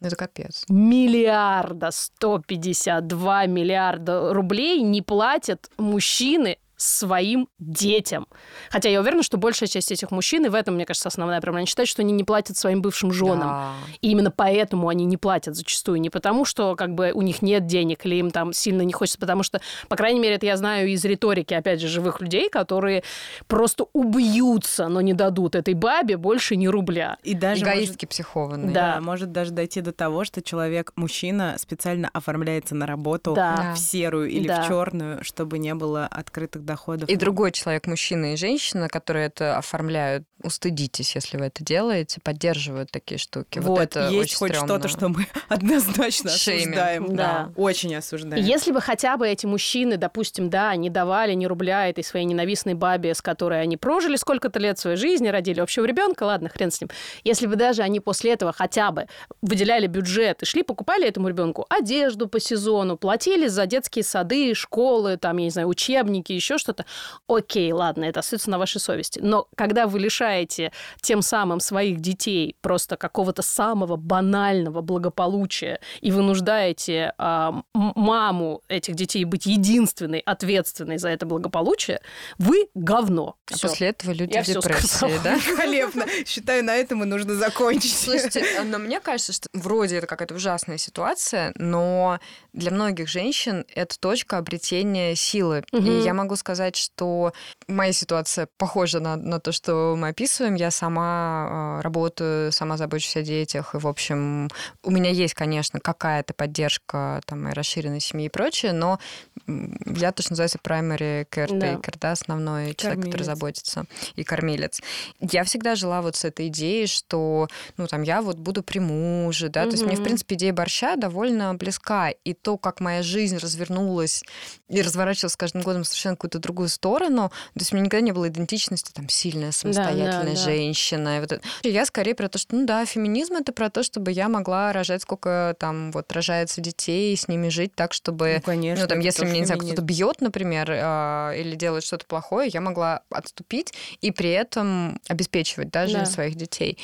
Ну, 0.00 0.06
Это 0.06 0.16
капец. 0.16 0.64
Миллиарда 0.68 1.90
152 1.90 3.46
миллиарда 3.46 4.32
рублей 4.32 4.80
не 4.82 5.02
платят 5.02 5.70
мужчины 5.76 6.58
своим 6.80 7.48
детям. 7.58 8.26
Хотя 8.70 8.88
я 8.88 9.00
уверена, 9.00 9.22
что 9.22 9.36
большая 9.36 9.68
часть 9.68 9.92
этих 9.92 10.10
мужчин, 10.10 10.46
и 10.46 10.48
в 10.48 10.54
этом, 10.54 10.76
мне 10.76 10.86
кажется, 10.86 11.08
основная 11.08 11.40
проблема, 11.40 11.58
они 11.58 11.66
считают, 11.66 11.88
что 11.90 12.00
они 12.02 12.12
не 12.12 12.24
платят 12.24 12.56
своим 12.56 12.80
бывшим 12.80 13.12
женам. 13.12 13.40
Да. 13.40 13.72
И 14.00 14.10
именно 14.10 14.30
поэтому 14.30 14.88
они 14.88 15.04
не 15.04 15.16
платят 15.18 15.56
зачастую. 15.56 16.00
Не 16.00 16.08
потому, 16.08 16.44
что 16.44 16.76
как 16.76 16.94
бы 16.94 17.12
у 17.12 17.20
них 17.22 17.42
нет 17.42 17.66
денег 17.66 18.06
или 18.06 18.16
им 18.16 18.30
там 18.30 18.52
сильно 18.54 18.82
не 18.82 18.92
хочется, 18.94 19.18
потому 19.18 19.42
что, 19.42 19.60
по 19.88 19.96
крайней 19.96 20.20
мере, 20.20 20.36
это 20.36 20.46
я 20.46 20.56
знаю 20.56 20.88
из 20.88 21.04
риторики, 21.04 21.52
опять 21.52 21.80
же, 21.80 21.88
живых 21.88 22.20
людей, 22.22 22.48
которые 22.48 23.02
просто 23.46 23.84
убьются, 23.92 24.88
но 24.88 25.00
не 25.00 25.12
дадут 25.12 25.54
этой 25.56 25.74
бабе 25.74 26.16
больше 26.16 26.56
ни 26.56 26.66
рубля. 26.66 27.18
И 27.22 27.34
даже 27.34 27.62
Эгоистки 27.62 28.06
психованные. 28.06 28.70
Да. 28.72 28.94
Да, 28.94 29.00
может 29.00 29.32
даже 29.32 29.50
дойти 29.50 29.82
до 29.82 29.92
того, 29.92 30.24
что 30.24 30.40
человек, 30.42 30.92
мужчина, 30.96 31.56
специально 31.58 32.08
оформляется 32.12 32.74
на 32.74 32.86
работу 32.86 33.34
Да. 33.34 33.74
в 33.74 33.78
серую 33.78 34.30
или 34.30 34.48
Да. 34.48 34.62
в 34.62 34.68
черную, 34.68 35.22
чтобы 35.24 35.58
не 35.58 35.74
было 35.74 36.06
открытых 36.06 36.64
доходов. 36.70 37.08
И 37.08 37.16
другой 37.16 37.52
человек, 37.52 37.86
мужчина 37.86 38.32
и 38.32 38.36
женщина, 38.36 38.88
которые 38.88 39.26
это 39.26 39.56
оформляют, 39.58 40.24
устыдитесь, 40.42 41.14
если 41.14 41.36
вы 41.36 41.46
это 41.46 41.62
делаете, 41.64 42.20
поддерживают 42.22 42.90
такие 42.90 43.18
штуки. 43.18 43.58
Вот, 43.58 43.68
Вот, 43.68 43.80
это 43.80 44.08
есть 44.08 44.16
очень 44.32 44.36
хоть 44.38 44.50
стрёмно. 44.52 44.68
что-то, 44.68 44.88
что 44.88 45.08
мы 45.08 45.26
однозначно 45.48 46.30
Шеймим. 46.30 46.62
осуждаем. 46.72 47.16
Да. 47.16 47.52
Очень 47.56 47.94
осуждаем. 47.94 48.44
Если 48.44 48.72
бы 48.72 48.80
хотя 48.80 49.16
бы 49.16 49.28
эти 49.28 49.46
мужчины, 49.46 49.96
допустим, 49.96 50.48
да, 50.50 50.74
не 50.76 50.88
давали 50.90 51.34
ни 51.34 51.46
рубля 51.46 51.88
этой 51.88 52.02
своей 52.04 52.24
ненавистной 52.24 52.74
бабе, 52.74 53.14
с 53.14 53.20
которой 53.20 53.60
они 53.60 53.76
прожили 53.76 54.16
сколько-то 54.16 54.58
лет 54.58 54.78
своей 54.78 54.96
жизни, 54.96 55.28
родили 55.28 55.60
общего 55.60 55.84
ребенка, 55.84 56.24
ладно, 56.24 56.48
хрен 56.48 56.70
с 56.70 56.80
ним. 56.80 56.90
Если 57.24 57.46
бы 57.46 57.56
даже 57.56 57.82
они 57.82 58.00
после 58.00 58.32
этого 58.32 58.52
хотя 58.52 58.90
бы 58.92 59.06
выделяли 59.42 59.86
бюджет 59.86 60.42
и 60.42 60.46
шли, 60.46 60.62
покупали 60.62 61.06
этому 61.06 61.28
ребенку 61.28 61.66
одежду 61.68 62.28
по 62.28 62.40
сезону, 62.40 62.96
платили 62.96 63.46
за 63.48 63.66
детские 63.66 64.04
сады, 64.04 64.54
школы, 64.54 65.16
там, 65.16 65.36
я 65.38 65.44
не 65.44 65.50
знаю, 65.50 65.68
учебники, 65.68 66.32
еще 66.32 66.58
что-то, 66.60 66.84
окей, 67.28 67.72
ладно, 67.72 68.04
это 68.04 68.20
остается 68.20 68.50
на 68.50 68.58
вашей 68.58 68.80
совести. 68.80 69.18
Но 69.22 69.48
когда 69.56 69.86
вы 69.86 69.98
лишаете 69.98 70.72
тем 71.00 71.22
самым 71.22 71.60
своих 71.60 72.00
детей 72.00 72.56
просто 72.60 72.96
какого-то 72.96 73.42
самого 73.42 73.96
банального 73.96 74.80
благополучия 74.80 75.80
и 76.00 76.10
вынуждаете 76.10 77.12
а, 77.18 77.62
м- 77.74 77.92
маму 77.96 78.62
этих 78.68 78.94
детей 78.94 79.24
быть 79.24 79.46
единственной 79.46 80.20
ответственной 80.20 80.98
за 80.98 81.08
это 81.08 81.26
благополучие, 81.26 82.00
вы 82.38 82.68
говно. 82.74 83.36
А 83.50 83.54
Всё. 83.54 83.68
после 83.68 83.88
этого 83.88 84.12
люди 84.12 84.34
Я 84.34 84.42
в 84.42 84.46
депрессии, 84.46 85.20
да? 85.24 85.34
Великолепно. 85.46 86.06
Считаю, 86.26 86.64
на 86.64 86.76
этом 86.76 87.02
и 87.02 87.06
нужно 87.06 87.34
закончить. 87.34 87.92
Слушайте, 87.96 88.44
но 88.64 88.78
мне 88.78 89.00
кажется, 89.00 89.32
что 89.32 89.48
вроде 89.52 89.96
это 89.96 90.06
какая-то 90.06 90.34
ужасная 90.34 90.78
ситуация, 90.78 91.52
но 91.56 92.18
для 92.52 92.70
многих 92.70 93.08
женщин 93.08 93.64
это 93.74 93.98
точка 93.98 94.38
обретения 94.38 95.14
силы. 95.14 95.64
Мгм. 95.72 95.86
И 95.86 96.02
я 96.02 96.14
могу 96.14 96.36
сказать, 96.36 96.49
сказать, 96.50 96.74
что 96.74 97.32
моя 97.68 97.92
ситуация 97.92 98.48
похожа 98.58 98.98
на, 98.98 99.14
на 99.14 99.38
то, 99.38 99.52
что 99.52 99.94
мы 99.96 100.08
описываем. 100.08 100.56
Я 100.56 100.72
сама 100.72 101.78
э, 101.78 101.82
работаю, 101.82 102.50
сама 102.50 102.76
забочусь 102.76 103.16
о 103.16 103.22
детях. 103.22 103.74
И, 103.74 103.78
в 103.78 103.86
общем, 103.86 104.48
у 104.82 104.90
меня 104.90 105.10
есть, 105.10 105.34
конечно, 105.34 105.78
какая-то 105.78 106.34
поддержка 106.34 107.20
там, 107.24 107.44
моей 107.44 107.54
расширенной 107.54 108.00
семьи 108.00 108.26
и 108.26 108.28
прочее, 108.28 108.72
но 108.72 108.98
я 109.46 110.10
то, 110.10 110.22
что 110.22 110.32
называется 110.32 110.58
primary 110.62 111.24
caretaker, 111.30 111.92
да, 111.92 111.98
да 112.00 112.12
основной 112.12 112.74
кормилец. 112.74 112.76
человек, 112.76 113.04
который 113.04 113.22
заботится, 113.22 113.84
и 114.16 114.24
кормилец. 114.24 114.80
Я 115.20 115.44
всегда 115.44 115.76
жила 115.76 116.02
вот 116.02 116.16
с 116.16 116.24
этой 116.24 116.48
идеей, 116.48 116.88
что, 116.88 117.46
ну, 117.76 117.86
там, 117.86 118.02
я 118.02 118.22
вот 118.22 118.38
буду 118.38 118.64
при 118.64 118.80
муже, 118.80 119.50
да, 119.50 119.62
угу. 119.62 119.70
то 119.70 119.76
есть 119.76 119.86
мне, 119.86 119.94
в 119.94 120.02
принципе, 120.02 120.34
идея 120.34 120.52
борща 120.52 120.96
довольно 120.96 121.54
близка. 121.54 122.10
И 122.10 122.34
то, 122.34 122.58
как 122.58 122.80
моя 122.80 123.02
жизнь 123.02 123.36
развернулась 123.36 124.24
и 124.68 124.82
разворачивалась 124.82 125.34
с 125.34 125.36
каждым 125.36 125.62
годом 125.62 125.84
совершенно 125.84 126.16
какую-то 126.30 126.38
другую 126.38 126.68
сторону, 126.68 127.28
то 127.28 127.60
есть 127.60 127.72
у 127.72 127.76
меня 127.76 127.86
никогда 127.86 128.04
не 128.04 128.12
было 128.12 128.28
идентичности, 128.28 128.92
там, 128.92 129.08
сильная, 129.08 129.52
самостоятельная 129.52 130.22
да, 130.22 130.30
да, 130.30 130.36
женщина. 130.36 131.16
И 131.16 131.20
вот 131.20 131.32
это. 131.32 131.42
Я 131.62 131.84
скорее 131.86 132.14
про 132.14 132.28
то, 132.28 132.38
что, 132.38 132.54
ну 132.54 132.66
да, 132.66 132.86
феминизм 132.86 133.34
это 133.34 133.52
про 133.52 133.70
то, 133.70 133.82
чтобы 133.82 134.12
я 134.12 134.28
могла 134.28 134.72
рожать 134.72 135.02
сколько 135.02 135.56
там 135.58 135.90
вот 135.90 136.12
рожается 136.12 136.60
детей, 136.60 137.16
с 137.16 137.28
ними 137.28 137.48
жить 137.48 137.74
так, 137.74 137.92
чтобы, 137.92 138.34
ну, 138.36 138.42
конечно, 138.42 138.84
ну 138.84 138.88
там, 138.88 139.00
если 139.00 139.24
мне, 139.24 139.40
не 139.40 139.46
знаю, 139.46 139.60
кто-то 139.60 139.82
бьет, 139.82 140.20
например, 140.20 140.70
э, 140.70 141.40
или 141.40 141.56
делает 141.56 141.84
что-то 141.84 142.06
плохое, 142.06 142.50
я 142.52 142.60
могла 142.60 143.02
отступить 143.10 143.74
и 144.00 144.10
при 144.12 144.30
этом 144.30 145.00
обеспечивать 145.08 145.70
даже 145.70 145.98
да. 145.98 146.06
своих 146.06 146.36
детей. 146.36 146.78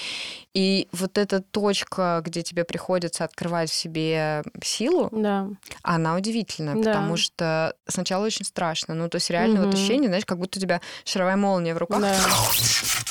И 0.57 0.89
вот 0.93 1.19
эта 1.19 1.43
точка, 1.43 2.23
где 2.25 2.43
тебе 2.43 2.65
приходится 2.65 3.25
открывать 3.25 3.71
в 3.71 3.75
себе 3.75 4.43
силу, 4.63 5.11
да. 5.13 5.49
она 5.83 6.17
удивительная, 6.17 6.75
да. 6.77 6.81
потому 6.81 7.19
что 7.19 7.75
сначала 7.87 8.25
очень 8.25 8.47
страшно. 8.47 8.95
Ну, 8.95 9.11
то 9.11 9.17
есть 9.17 9.31
реально 9.37 9.61
угу. 9.61 9.67
вот 9.67 9.75
ощущение, 9.75 10.09
знаешь, 10.09 10.25
как 10.25 10.39
будто 10.39 10.59
у 10.59 10.61
тебя 10.61 10.81
шаровая 11.05 11.37
молния 11.37 11.75
в 11.75 11.79
руках. 11.79 12.01
Да 12.01 12.17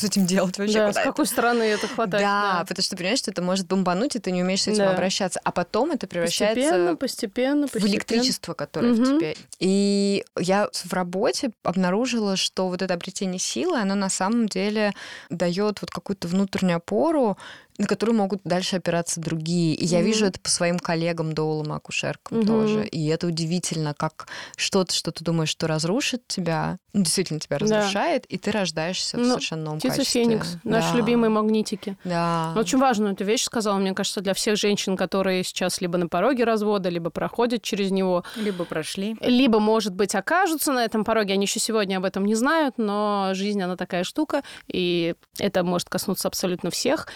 с 0.00 0.04
этим 0.04 0.26
делать 0.26 0.58
вообще? 0.58 0.78
Да, 0.78 0.92
с 0.92 0.96
какой 0.96 1.26
стороны 1.26 1.62
это 1.62 1.86
хватает? 1.86 2.24
Да, 2.24 2.58
да, 2.58 2.64
потому 2.66 2.82
что 2.82 2.96
понимаешь, 2.96 3.18
что 3.18 3.30
это 3.30 3.42
может 3.42 3.66
бомбануть, 3.66 4.16
и 4.16 4.18
ты 4.18 4.30
не 4.30 4.42
умеешь 4.42 4.62
с 4.62 4.68
этим 4.68 4.84
да. 4.84 4.92
обращаться. 4.92 5.40
А 5.44 5.52
потом 5.52 5.90
это 5.90 6.06
превращается 6.06 6.62
постепенно, 6.62 6.96
постепенно, 6.96 7.62
постепенно. 7.62 7.86
в 7.86 7.92
электричество, 7.92 8.54
которое 8.54 8.92
угу. 8.94 9.02
в 9.02 9.18
тебе. 9.18 9.36
И 9.58 10.24
я 10.38 10.68
в 10.72 10.92
работе 10.92 11.50
обнаружила, 11.62 12.36
что 12.36 12.68
вот 12.68 12.82
это 12.82 12.94
обретение 12.94 13.38
силы, 13.38 13.78
оно 13.78 13.94
на 13.94 14.08
самом 14.08 14.48
деле 14.48 14.94
дает 15.28 15.80
вот 15.80 15.90
какую-то 15.90 16.28
внутреннюю 16.28 16.76
опору, 16.76 17.36
на 17.80 17.86
которую 17.86 18.14
могут 18.14 18.42
дальше 18.44 18.76
опираться 18.76 19.20
другие. 19.20 19.74
И 19.74 19.84
mm-hmm. 19.84 19.88
я 19.88 20.02
вижу 20.02 20.26
это 20.26 20.38
по 20.38 20.50
своим 20.50 20.78
коллегам, 20.78 21.32
доулам, 21.32 21.72
акушеркам 21.72 22.40
mm-hmm. 22.40 22.46
тоже. 22.46 22.86
И 22.86 23.06
это 23.06 23.26
удивительно, 23.26 23.94
как 23.94 24.28
что-то, 24.54 24.92
что 24.94 25.10
ты 25.12 25.24
думаешь, 25.24 25.48
что 25.48 25.66
разрушит 25.66 26.26
тебя, 26.26 26.76
ну, 26.92 27.02
действительно 27.02 27.40
тебя 27.40 27.56
разрушает, 27.56 28.22
да. 28.22 28.34
и 28.34 28.36
ты 28.36 28.50
рождаешься 28.50 29.16
ну, 29.16 29.24
в 29.24 29.26
совершенно 29.28 29.62
новом 29.62 29.78
птица 29.78 29.96
качестве. 29.96 30.24
Феникс, 30.24 30.56
да. 30.62 30.70
наши 30.70 30.94
любимые 30.94 31.30
магнитики. 31.30 31.96
Да. 32.04 32.52
Очень 32.54 32.78
важную 32.78 33.14
эту 33.14 33.24
вещь 33.24 33.44
сказала, 33.44 33.78
мне 33.78 33.94
кажется, 33.94 34.20
для 34.20 34.34
всех 34.34 34.58
женщин, 34.58 34.94
которые 34.98 35.42
сейчас 35.42 35.80
либо 35.80 35.96
на 35.96 36.08
пороге 36.08 36.44
развода, 36.44 36.90
либо 36.90 37.08
проходят 37.08 37.62
через 37.62 37.90
него. 37.90 38.24
Либо 38.36 38.66
прошли. 38.66 39.16
Либо, 39.22 39.58
может 39.58 39.94
быть, 39.94 40.14
окажутся 40.14 40.72
на 40.72 40.84
этом 40.84 41.02
пороге. 41.02 41.32
Они 41.32 41.46
еще 41.46 41.60
сегодня 41.60 41.96
об 41.96 42.04
этом 42.04 42.26
не 42.26 42.34
знают, 42.34 42.74
но 42.76 43.30
жизнь, 43.32 43.62
она 43.62 43.76
такая 43.76 44.04
штука, 44.04 44.42
и 44.68 45.14
это 45.38 45.64
может 45.64 45.88
коснуться 45.88 46.28
абсолютно 46.28 46.70
всех. 46.70 47.08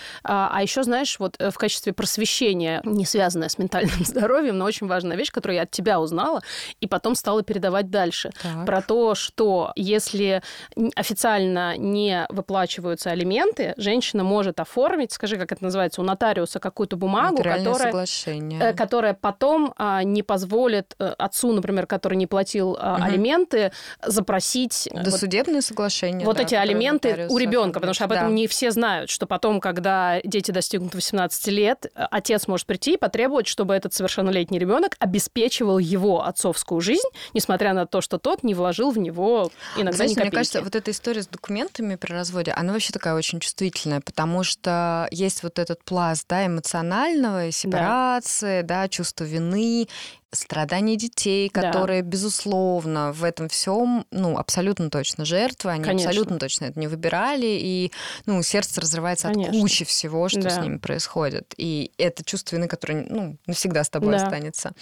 А, 0.54 0.62
еще, 0.62 0.84
знаешь, 0.84 1.18
вот 1.18 1.34
э, 1.40 1.50
в 1.50 1.58
качестве 1.58 1.92
просвещения, 1.92 2.80
не 2.84 3.04
связанная 3.04 3.48
с 3.48 3.58
ментальным 3.58 4.04
здоровьем, 4.04 4.56
но 4.56 4.66
очень 4.66 4.86
важная 4.86 5.16
вещь, 5.16 5.32
которую 5.32 5.56
я 5.56 5.62
от 5.62 5.72
тебя 5.72 5.98
узнала, 5.98 6.42
и 6.80 6.86
потом 6.86 7.16
стала 7.16 7.42
передавать 7.42 7.90
дальше. 7.90 8.30
Так. 8.40 8.64
Про 8.64 8.80
то, 8.80 9.16
что 9.16 9.72
если 9.74 10.42
официально 10.94 11.76
не 11.76 12.26
выплачиваются 12.28 13.10
алименты, 13.10 13.74
женщина 13.78 14.22
может 14.22 14.60
оформить, 14.60 15.10
скажи, 15.10 15.38
как 15.38 15.50
это 15.50 15.64
называется, 15.64 16.00
у 16.00 16.04
нотариуса 16.04 16.60
какую-то 16.60 16.96
бумагу, 16.96 17.38
которая, 17.38 17.76
соглашение. 17.76 18.60
Э, 18.62 18.74
которая 18.74 19.14
потом 19.14 19.74
а, 19.76 20.04
не 20.04 20.22
позволит 20.22 20.94
э, 21.00 21.14
отцу, 21.18 21.52
например, 21.52 21.88
который 21.88 22.14
не 22.14 22.28
платил 22.28 22.70
угу. 22.70 22.80
алименты, 22.80 23.72
запросить... 24.06 24.88
Досудебное 24.92 25.56
вот, 25.56 25.64
соглашение. 25.64 26.24
Вот 26.24 26.36
да, 26.36 26.44
эти 26.44 26.54
алименты 26.54 27.26
у 27.28 27.38
ребенка, 27.38 27.80
потому 27.80 27.94
что 27.94 28.04
об 28.04 28.12
этом 28.12 28.28
да. 28.28 28.34
не 28.34 28.46
все 28.46 28.70
знают, 28.70 29.10
что 29.10 29.26
потом, 29.26 29.60
когда 29.60 30.20
дети 30.34 30.50
достигнут 30.50 30.94
18 30.94 31.46
лет, 31.48 31.86
отец 31.94 32.48
может 32.48 32.66
прийти 32.66 32.94
и 32.94 32.96
потребовать, 32.96 33.46
чтобы 33.46 33.74
этот 33.74 33.94
совершеннолетний 33.94 34.58
ребенок 34.58 34.96
обеспечивал 34.98 35.78
его 35.78 36.24
отцовскую 36.24 36.80
жизнь, 36.80 37.08
несмотря 37.34 37.72
на 37.72 37.86
то, 37.86 38.00
что 38.00 38.18
тот 38.18 38.42
не 38.42 38.54
вложил 38.54 38.90
в 38.90 38.98
него 38.98 39.52
иногда 39.76 39.96
Знаете, 39.96 40.14
ни 40.14 40.14
копейки. 40.16 40.34
Мне 40.34 40.38
кажется, 40.38 40.62
вот 40.62 40.74
эта 40.74 40.90
история 40.90 41.22
с 41.22 41.28
документами 41.28 41.94
при 41.94 42.12
разводе, 42.12 42.50
она 42.50 42.72
вообще 42.72 42.92
такая 42.92 43.14
очень 43.14 43.38
чувствительная, 43.38 44.00
потому 44.00 44.42
что 44.42 45.06
есть 45.12 45.44
вот 45.44 45.60
этот 45.60 45.84
пласт 45.84 46.26
да, 46.28 46.46
эмоционального, 46.46 47.52
сепарации, 47.52 48.62
да. 48.62 48.82
да, 48.82 48.88
чувство 48.88 49.22
вины, 49.22 49.86
страдания 50.34 50.96
детей, 50.96 51.48
которые, 51.48 52.02
да. 52.02 52.08
безусловно, 52.08 53.12
в 53.12 53.24
этом 53.24 53.48
всем, 53.48 54.06
ну, 54.10 54.36
абсолютно 54.36 54.90
точно 54.90 55.24
жертвы, 55.24 55.70
они 55.70 55.84
Конечно. 55.84 56.10
абсолютно 56.10 56.38
точно 56.38 56.66
это 56.66 56.78
не 56.78 56.86
выбирали, 56.86 57.46
и, 57.46 57.92
ну, 58.26 58.42
сердце 58.42 58.80
разрывается 58.80 59.28
Конечно. 59.28 59.54
от 59.54 59.60
кучи 59.60 59.84
всего, 59.84 60.28
что 60.28 60.42
да. 60.42 60.50
с 60.50 60.58
ними 60.58 60.78
происходит. 60.78 61.54
И 61.56 61.92
это 61.98 62.24
чувство 62.24 62.56
вины, 62.56 62.68
которое, 62.68 63.06
ну, 63.08 63.36
навсегда 63.46 63.84
с 63.84 63.90
тобой 63.90 64.16
да. 64.16 64.24
останется. 64.24 64.72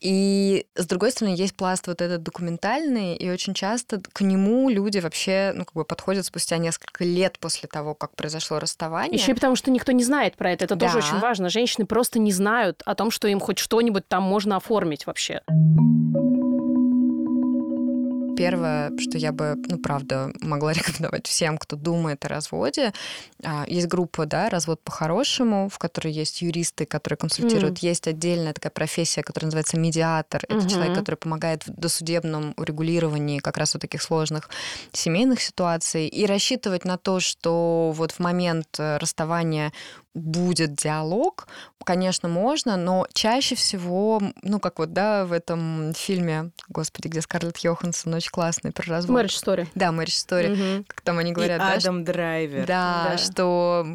И, 0.00 0.66
с 0.74 0.86
другой 0.86 1.10
стороны, 1.10 1.34
есть 1.34 1.54
пласт 1.54 1.86
вот 1.86 2.00
этот 2.00 2.22
документальный, 2.22 3.16
и 3.16 3.30
очень 3.30 3.54
часто 3.54 4.00
к 4.12 4.20
нему 4.20 4.68
люди 4.68 4.98
вообще, 4.98 5.52
ну, 5.54 5.64
как 5.64 5.74
бы 5.74 5.84
подходят 5.84 6.26
спустя 6.26 6.58
несколько 6.58 7.04
лет 7.04 7.38
после 7.38 7.68
того, 7.68 7.94
как 7.94 8.14
произошло 8.16 8.58
расставание. 8.58 9.18
Еще 9.18 9.32
и 9.32 9.34
потому, 9.34 9.56
что 9.56 9.70
никто 9.70 9.92
не 9.92 10.04
знает 10.04 10.36
про 10.36 10.52
это. 10.52 10.64
Это 10.64 10.76
да. 10.76 10.86
тоже 10.86 10.98
очень 10.98 11.18
важно. 11.18 11.48
Женщины 11.48 11.86
просто 11.86 12.18
не 12.18 12.32
знают 12.32 12.82
о 12.84 12.94
том, 12.94 13.10
что 13.10 13.28
им 13.28 13.40
хоть 13.40 13.58
что-нибудь 13.58 14.06
там 14.08 14.22
можно 14.22 14.56
оформить 14.56 14.83
оформить 14.84 15.06
вообще? 15.06 15.40
Первое, 18.36 18.90
что 18.98 19.16
я 19.16 19.30
бы, 19.30 19.54
ну, 19.68 19.78
правда, 19.78 20.32
могла 20.40 20.72
рекомендовать 20.74 21.26
всем, 21.26 21.56
кто 21.56 21.76
думает 21.76 22.24
о 22.24 22.28
разводе, 22.28 22.92
а, 23.44 23.64
есть 23.68 23.86
группа, 23.86 24.26
да, 24.26 24.50
развод 24.50 24.80
по-хорошему, 24.82 25.68
в 25.68 25.78
которой 25.78 26.12
есть 26.12 26.42
юристы, 26.42 26.84
которые 26.84 27.16
консультируют. 27.16 27.78
Mm. 27.78 27.88
Есть 27.88 28.08
отдельная 28.08 28.52
такая 28.52 28.72
профессия, 28.72 29.22
которая 29.22 29.46
называется 29.46 29.78
медиатор. 29.78 30.42
Это 30.48 30.58
mm-hmm. 30.58 30.68
человек, 30.68 30.94
который 30.98 31.14
помогает 31.14 31.66
в 31.66 31.70
досудебном 31.70 32.54
урегулировании 32.56 33.38
как 33.38 33.56
раз 33.56 33.74
вот 33.74 33.82
таких 33.82 34.02
сложных 34.02 34.50
семейных 34.92 35.40
ситуаций. 35.40 36.08
И 36.08 36.26
рассчитывать 36.26 36.84
на 36.84 36.98
то, 36.98 37.20
что 37.20 37.92
вот 37.94 38.10
в 38.10 38.18
момент 38.18 38.66
э, 38.78 38.96
расставания 38.96 39.72
будет 40.14 40.74
диалог, 40.74 41.46
конечно, 41.84 42.28
можно, 42.28 42.76
но 42.76 43.06
чаще 43.12 43.54
всего, 43.54 44.20
ну, 44.42 44.58
как 44.58 44.78
вот, 44.78 44.92
да, 44.92 45.24
в 45.26 45.32
этом 45.32 45.92
фильме, 45.94 46.50
господи, 46.68 47.08
где 47.08 47.20
Скарлетт 47.20 47.58
Йоханссон 47.58 48.14
очень 48.14 48.30
классный 48.30 48.72
про 48.72 48.84
развод. 48.88 49.20
Marriage 49.20 49.44
Story. 49.44 49.68
Да, 49.74 49.86
Marriage 49.88 50.26
Story. 50.26 50.52
Угу. 50.52 50.84
Как 50.88 51.00
там 51.02 51.18
они 51.18 51.32
говорят, 51.32 51.56
И 51.56 51.58
да? 51.60 51.72
Адам 51.74 52.04
Драйвер. 52.04 52.66
Да, 52.66 53.10
да, 53.10 53.18
что 53.18 53.86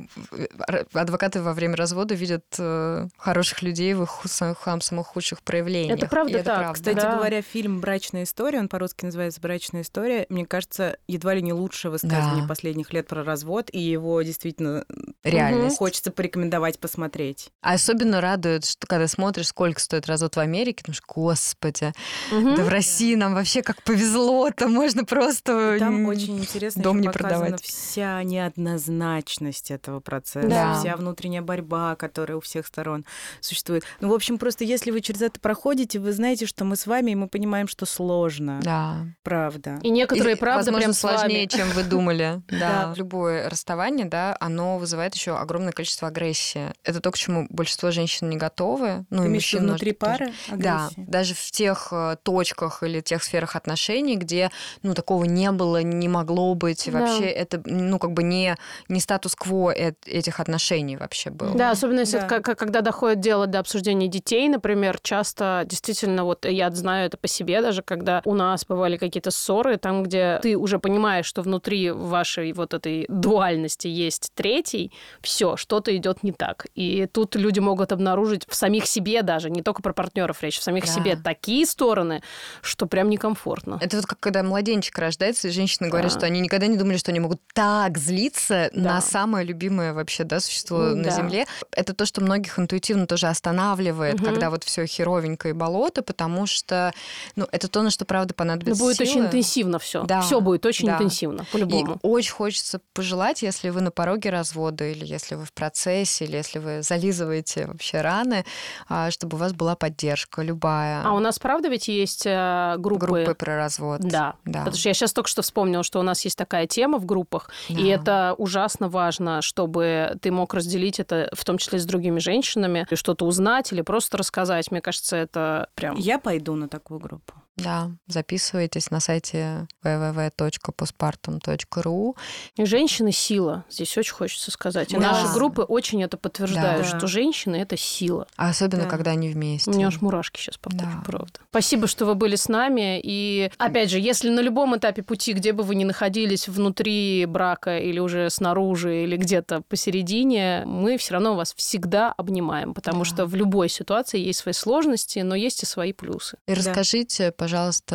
адвокаты 0.94 1.42
во 1.42 1.54
время 1.54 1.76
развода 1.76 2.14
видят 2.14 2.46
э, 2.58 3.08
хороших 3.18 3.62
людей 3.62 3.94
в 3.94 4.04
их 4.04 4.22
самых, 4.26 4.68
самых 4.82 5.08
худших 5.08 5.42
проявлениях. 5.42 5.98
Это 5.98 6.08
правда 6.08 6.38
это 6.38 6.46
так. 6.46 6.58
Правда. 6.60 6.74
Кстати 6.74 6.96
да. 6.96 7.16
говоря, 7.16 7.42
фильм 7.42 7.82
«Брачная 7.82 8.24
история», 8.24 8.60
он 8.60 8.70
по-русски 8.70 9.06
называется 9.06 9.42
«Брачная 9.42 9.82
история», 9.82 10.26
мне 10.30 10.46
кажется, 10.46 10.98
едва 11.08 11.34
ли 11.34 11.42
не 11.42 11.54
лучшее 11.54 11.92
высказывание 11.92 12.44
да. 12.44 12.48
последних 12.48 12.94
лет 12.94 13.08
про 13.08 13.24
развод, 13.24 13.70
и 13.72 13.80
его 13.80 14.22
действительно 14.22 14.86
Реальность. 15.24 15.78
хочется 15.78 16.09
порекомендовать 16.12 16.80
посмотреть. 16.80 17.50
А 17.62 17.74
особенно 17.74 18.22
радует, 18.22 18.66
что 18.66 18.88
когда 18.88 19.08
смотришь, 19.08 19.48
сколько 19.48 19.80
стоит 19.80 20.08
развод 20.08 20.36
в 20.36 20.40
Америке, 20.40 20.84
думаешь, 20.86 21.02
господи, 21.08 21.94
угу. 22.32 22.56
да 22.56 22.64
в 22.64 22.70
России 22.70 23.16
нам 23.16 23.34
вообще 23.34 23.62
как 23.62 23.82
повезло-то, 23.84 24.68
можно 24.68 25.06
просто 25.06 25.78
Там 25.80 26.06
очень 26.06 26.40
интересно 26.40 26.84
дом 26.84 27.02
не 27.02 27.10
продавать. 27.10 27.62
вся 27.62 28.22
неоднозначность 28.24 29.72
этого 29.72 30.00
процесса, 30.00 30.48
да. 30.48 30.80
вся 30.80 30.96
внутренняя 30.96 31.42
борьба, 31.42 31.96
которая 31.96 32.38
у 32.38 32.42
всех 32.42 32.68
сторон 32.68 33.06
существует. 33.42 33.84
Ну, 34.00 34.10
в 34.10 34.14
общем, 34.14 34.38
просто 34.38 34.64
если 34.64 34.92
вы 34.92 35.02
через 35.02 35.22
это 35.22 35.40
проходите, 35.40 36.00
вы 36.00 36.12
знаете, 36.14 36.46
что 36.46 36.66
мы 36.66 36.76
с 36.76 36.86
вами, 36.88 37.12
и 37.12 37.16
мы 37.16 37.28
понимаем, 37.28 37.68
что 37.68 37.86
сложно. 37.86 38.60
Да. 38.64 39.06
Правда. 39.24 39.80
И 39.84 39.90
некоторые, 39.90 40.36
и, 40.36 40.40
правда, 40.40 40.72
возможно, 40.72 40.80
прям 40.80 40.94
сложнее, 40.94 41.48
чем 41.48 41.70
вы 41.72 41.84
думали. 41.84 42.42
Да, 42.60 42.94
любое 42.96 43.50
расставание, 43.50 44.06
да, 44.06 44.36
оно 44.40 44.78
вызывает 44.78 45.16
еще 45.16 45.38
огромное 45.38 45.72
количество 45.72 45.99
количество 46.00 46.08
агрессии. 46.08 46.74
Это 46.84 47.00
то, 47.02 47.12
к 47.12 47.18
чему 47.18 47.48
большинство 47.50 47.92
женщин 47.92 48.30
не 48.30 48.38
готовы. 48.38 49.06
Ну, 49.10 49.24
Ты 49.24 49.26
и 49.28 49.30
мужчин 49.34 49.64
внутри 49.64 49.96
может, 50.00 50.20
тоже. 50.20 50.32
пары 50.50 50.62
Да, 50.62 50.86
агрессии? 50.86 51.06
даже 51.10 51.34
в 51.36 51.52
тех 51.52 51.88
э, 51.92 52.16
точках 52.24 52.84
или 52.84 53.02
тех 53.02 53.24
сферах 53.24 53.56
отношений, 53.56 54.16
где, 54.16 54.50
ну, 54.84 54.94
такого 54.94 55.26
не 55.26 55.52
было, 55.52 55.82
не 55.84 56.08
могло 56.08 56.54
быть. 56.56 56.88
и 56.88 56.92
Да. 56.92 57.00
Вообще 57.00 57.26
это, 57.26 57.62
ну, 57.66 58.00
как 58.00 58.12
бы 58.14 58.24
не, 58.24 58.56
не 58.88 59.00
статус-кво 59.00 59.72
э- 59.76 59.94
этих 60.06 60.40
отношений 60.40 60.98
вообще 60.98 61.30
был. 61.30 61.54
Да, 61.56 61.72
особенно 61.72 62.00
если 62.02 62.18
Да. 62.20 62.26
это 62.28 62.42
ка- 62.42 62.56
когда 62.56 62.82
доходит 62.82 63.20
дело 63.20 63.48
до 63.48 63.60
обсуждения 63.60 64.08
детей, 64.08 64.48
например, 64.50 65.00
часто 65.02 65.64
действительно, 65.66 66.24
вот 66.24 66.46
я 66.46 66.72
знаю 66.72 67.08
это 67.08 67.18
по 67.18 67.28
себе 67.28 67.62
даже, 67.62 67.82
когда 67.82 68.22
у 68.26 68.34
нас 68.36 68.66
бывали 68.66 68.98
какие-то 68.98 69.32
ссоры, 69.32 69.78
там, 69.78 70.04
где 70.04 70.40
ты 70.42 70.56
уже 70.58 70.80
понимаешь, 70.80 71.26
что 71.26 71.42
внутри 71.42 71.92
вашей 71.92 72.54
вот 72.54 72.74
этой 72.74 73.06
дуальности 73.10 73.88
есть 73.88 74.32
третий, 74.36 74.92
все, 75.22 75.56
что-то 75.58 75.89
идет 75.98 76.24
не 76.24 76.32
так. 76.32 76.68
И 76.76 77.08
тут 77.12 77.36
люди 77.36 77.60
могут 77.60 77.92
обнаружить 77.92 78.46
в 78.48 78.56
самих 78.56 78.86
себе 78.86 79.22
даже, 79.22 79.50
не 79.50 79.62
только 79.62 79.82
про 79.82 79.94
партнеров 79.94 80.42
речь, 80.44 80.60
в 80.60 80.64
самих 80.64 80.86
Да. 80.86 80.92
себе 80.92 81.16
такие 81.16 81.66
стороны, 81.66 82.22
что 82.62 82.86
прям 82.86 83.10
некомфортно. 83.10 83.78
Это 83.82 83.98
вот 83.98 84.06
как 84.06 84.20
когда 84.20 84.44
младенчик 84.44 84.98
рождается, 84.98 85.48
и 85.48 85.52
женщины 85.52 85.90
говорят, 85.90 86.12
Да. 86.14 86.18
что 86.20 86.26
они 86.28 86.40
никогда 86.40 86.68
не 86.68 86.78
думали, 86.78 86.98
что 86.98 87.12
они 87.12 87.20
могут 87.20 87.42
так 87.54 87.98
злиться 87.98 88.70
Да. 88.74 88.96
на 88.96 89.02
самое 89.02 89.46
любимое 89.46 89.94
вообще 89.94 90.24
да, 90.24 90.40
существо 90.40 90.78
Ну, 90.80 90.96
на 90.98 91.04
да. 91.06 91.10
Земле. 91.12 91.46
Это 91.72 91.94
то, 91.94 92.06
что 92.06 92.22
многих 92.22 92.58
интуитивно 92.60 93.08
тоже 93.08 93.28
останавливает, 93.28 94.16
Мгм. 94.16 94.26
когда 94.26 94.50
вот 94.50 94.64
все 94.64 94.86
херовенько 94.86 95.50
и 95.50 95.54
болото, 95.54 96.02
потому 96.02 96.46
что 96.46 96.94
ну, 97.36 97.48
это 97.52 97.68
то, 97.68 97.82
на 97.82 97.90
что 97.90 98.06
правда 98.06 98.34
понадобится 98.34 98.82
будет 98.84 99.00
очень 99.02 99.14
силы. 99.14 99.26
интенсивно 99.26 99.80
все. 99.80 100.04
Да, 100.04 100.22
Все 100.22 100.42
будет 100.42 100.66
очень 100.66 100.88
да. 100.88 100.96
интенсивно, 100.96 101.42
И 101.42 101.46
по-любому. 101.52 102.00
очень 102.02 102.32
хочется 102.34 102.80
пожелать, 102.94 103.42
если 103.42 103.70
вы 103.70 103.82
на 103.82 103.92
пороге 103.92 104.30
развода, 104.30 104.86
или 104.86 105.06
если 105.06 105.36
вы 105.36 105.46
в 105.46 105.54
процессе, 105.54 105.79
или 105.88 106.36
если 106.38 106.60
вы 106.60 106.82
зализываете 106.82 107.68
вообще 107.68 108.02
раны, 108.02 108.46
а, 108.88 109.12
чтобы 109.12 109.38
у 109.38 109.40
вас 109.40 109.54
была 109.54 109.76
поддержка 109.76 110.42
любая. 110.42 111.02
А 111.04 111.14
у 111.14 111.20
нас, 111.20 111.40
правда, 111.40 111.70
ведь 111.70 111.88
есть 111.88 112.26
э, 112.26 112.76
группы... 112.78 113.06
группы 113.06 113.36
про 113.36 113.56
развод. 113.58 114.02
Да. 114.02 114.36
да. 114.46 114.60
Потому 114.60 114.78
что 114.78 114.90
я 114.90 114.94
сейчас 114.94 115.14
только 115.14 115.30
что 115.30 115.42
вспомнила, 115.42 115.84
что 115.84 116.00
у 116.00 116.04
нас 116.04 116.24
есть 116.26 116.38
такая 116.38 116.68
тема 116.68 116.98
в 116.98 117.06
группах, 117.06 117.50
и 117.68 117.76
Да. 117.76 117.82
это 117.84 118.36
ужасно 118.38 118.90
важно, 118.90 119.42
чтобы 119.42 120.18
ты 120.22 120.32
мог 120.32 120.54
разделить 120.54 121.00
это, 121.00 121.30
в 121.34 121.44
том 121.46 121.58
числе 121.58 121.80
с 121.80 121.86
другими 121.86 122.20
женщинами, 122.20 122.88
и 122.90 122.96
что-то 122.96 123.26
узнать 123.26 123.72
или 123.72 123.82
просто 123.82 124.18
рассказать. 124.18 124.72
Мне 124.72 124.82
кажется, 124.82 125.16
это 125.16 125.70
прям... 125.76 125.96
Я 125.96 126.20
пойду 126.20 126.56
на 126.56 126.68
такую 126.68 127.00
группу. 127.00 127.34
Да, 127.64 127.92
записывайтесь 128.08 128.92
на 128.92 129.00
сайте 129.00 129.68
www.postpartum.ru. 129.84 132.16
Женщины 132.58 133.12
сила. 133.12 133.66
Здесь 133.70 133.98
очень 133.98 134.14
хочется 134.14 134.52
сказать. 134.52 134.92
И 134.94 134.98
Да. 134.98 135.02
наши 135.12 135.34
группы 135.34 135.62
очень 135.64 136.02
это 136.04 136.18
подтверждают, 136.18 136.90
Да. 136.90 136.98
что 136.98 137.08
женщины 137.08 137.56
это 137.58 137.78
сила. 137.78 138.28
А 138.38 138.50
особенно, 138.50 138.84
Да. 138.84 138.90
когда 138.90 139.12
они 139.12 139.30
вместе. 139.30 139.70
У 139.70 139.74
меня 139.74 139.88
аж 139.88 140.02
мурашки 140.02 140.40
сейчас 140.40 140.58
по 140.58 140.70
Да. 140.70 141.02
правда. 141.06 141.40
Спасибо, 141.50 141.88
что 141.88 142.06
вы 142.06 142.16
были 142.16 142.36
с 142.36 142.48
нами. 142.50 143.00
И 143.04 143.52
опять 143.58 143.90
же, 143.90 144.00
если 144.00 144.30
на 144.30 144.40
любом 144.42 144.78
этапе 144.78 145.04
пути, 145.04 145.34
где 145.34 145.54
бы 145.54 145.64
вы 145.64 145.76
ни 145.76 145.84
находились, 145.84 146.48
внутри 146.48 147.26
брака 147.26 147.80
или 147.80 148.00
уже 148.00 148.30
снаружи, 148.30 149.04
или 149.04 149.18
где-то 149.18 149.62
посередине, 149.68 150.64
мы 150.66 150.98
все 150.98 151.14
равно 151.14 151.36
вас 151.36 151.54
всегда 151.56 152.14
обнимаем, 152.18 152.74
потому 152.74 153.00
Да. 153.00 153.06
что 153.06 153.26
в 153.26 153.36
любой 153.36 153.70
ситуации 153.70 154.20
есть 154.20 154.40
свои 154.40 154.54
сложности, 154.54 155.20
но 155.20 155.36
есть 155.36 155.64
и 155.64 155.66
свои 155.66 155.94
плюсы. 155.94 156.38
И 156.48 156.52
Да. 156.54 156.58
расскажите, 156.58 157.32
пожалуйста, 157.32 157.49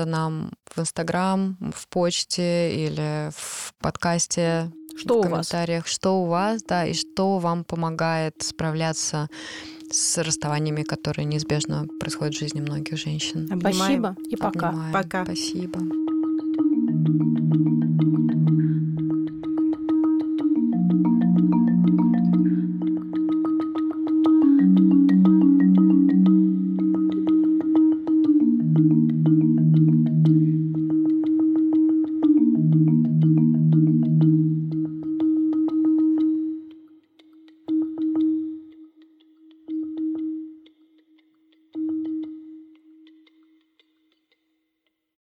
нам 0.04 0.52
в 0.74 0.80
Инстаграм, 0.80 1.56
в 1.74 1.88
почте 1.88 2.74
или 2.74 3.30
в 3.32 3.74
подкасте, 3.80 4.70
Что 4.96 5.14
в 5.14 5.26
у 5.26 5.28
вас? 5.28 5.48
комментариях, 5.48 5.86
что 5.86 6.22
у 6.22 6.26
вас, 6.26 6.62
да, 6.62 6.84
и 6.86 6.94
что 6.94 7.38
вам 7.38 7.64
помогает 7.64 8.34
справляться 8.42 9.28
с 9.90 10.18
расставаниями, 10.22 10.82
которые 10.82 11.24
неизбежно 11.24 11.86
происходят 12.00 12.34
в 12.34 12.38
жизни 12.38 12.60
многих 12.60 12.98
женщин. 12.98 13.48
Обнимаем. 13.50 13.74
Спасибо 13.74 14.16
и 14.28 14.36
пока. 14.36 14.68
Обнимаем. 14.68 14.92
Пока. 14.92 15.24
Спасибо. 15.24 15.80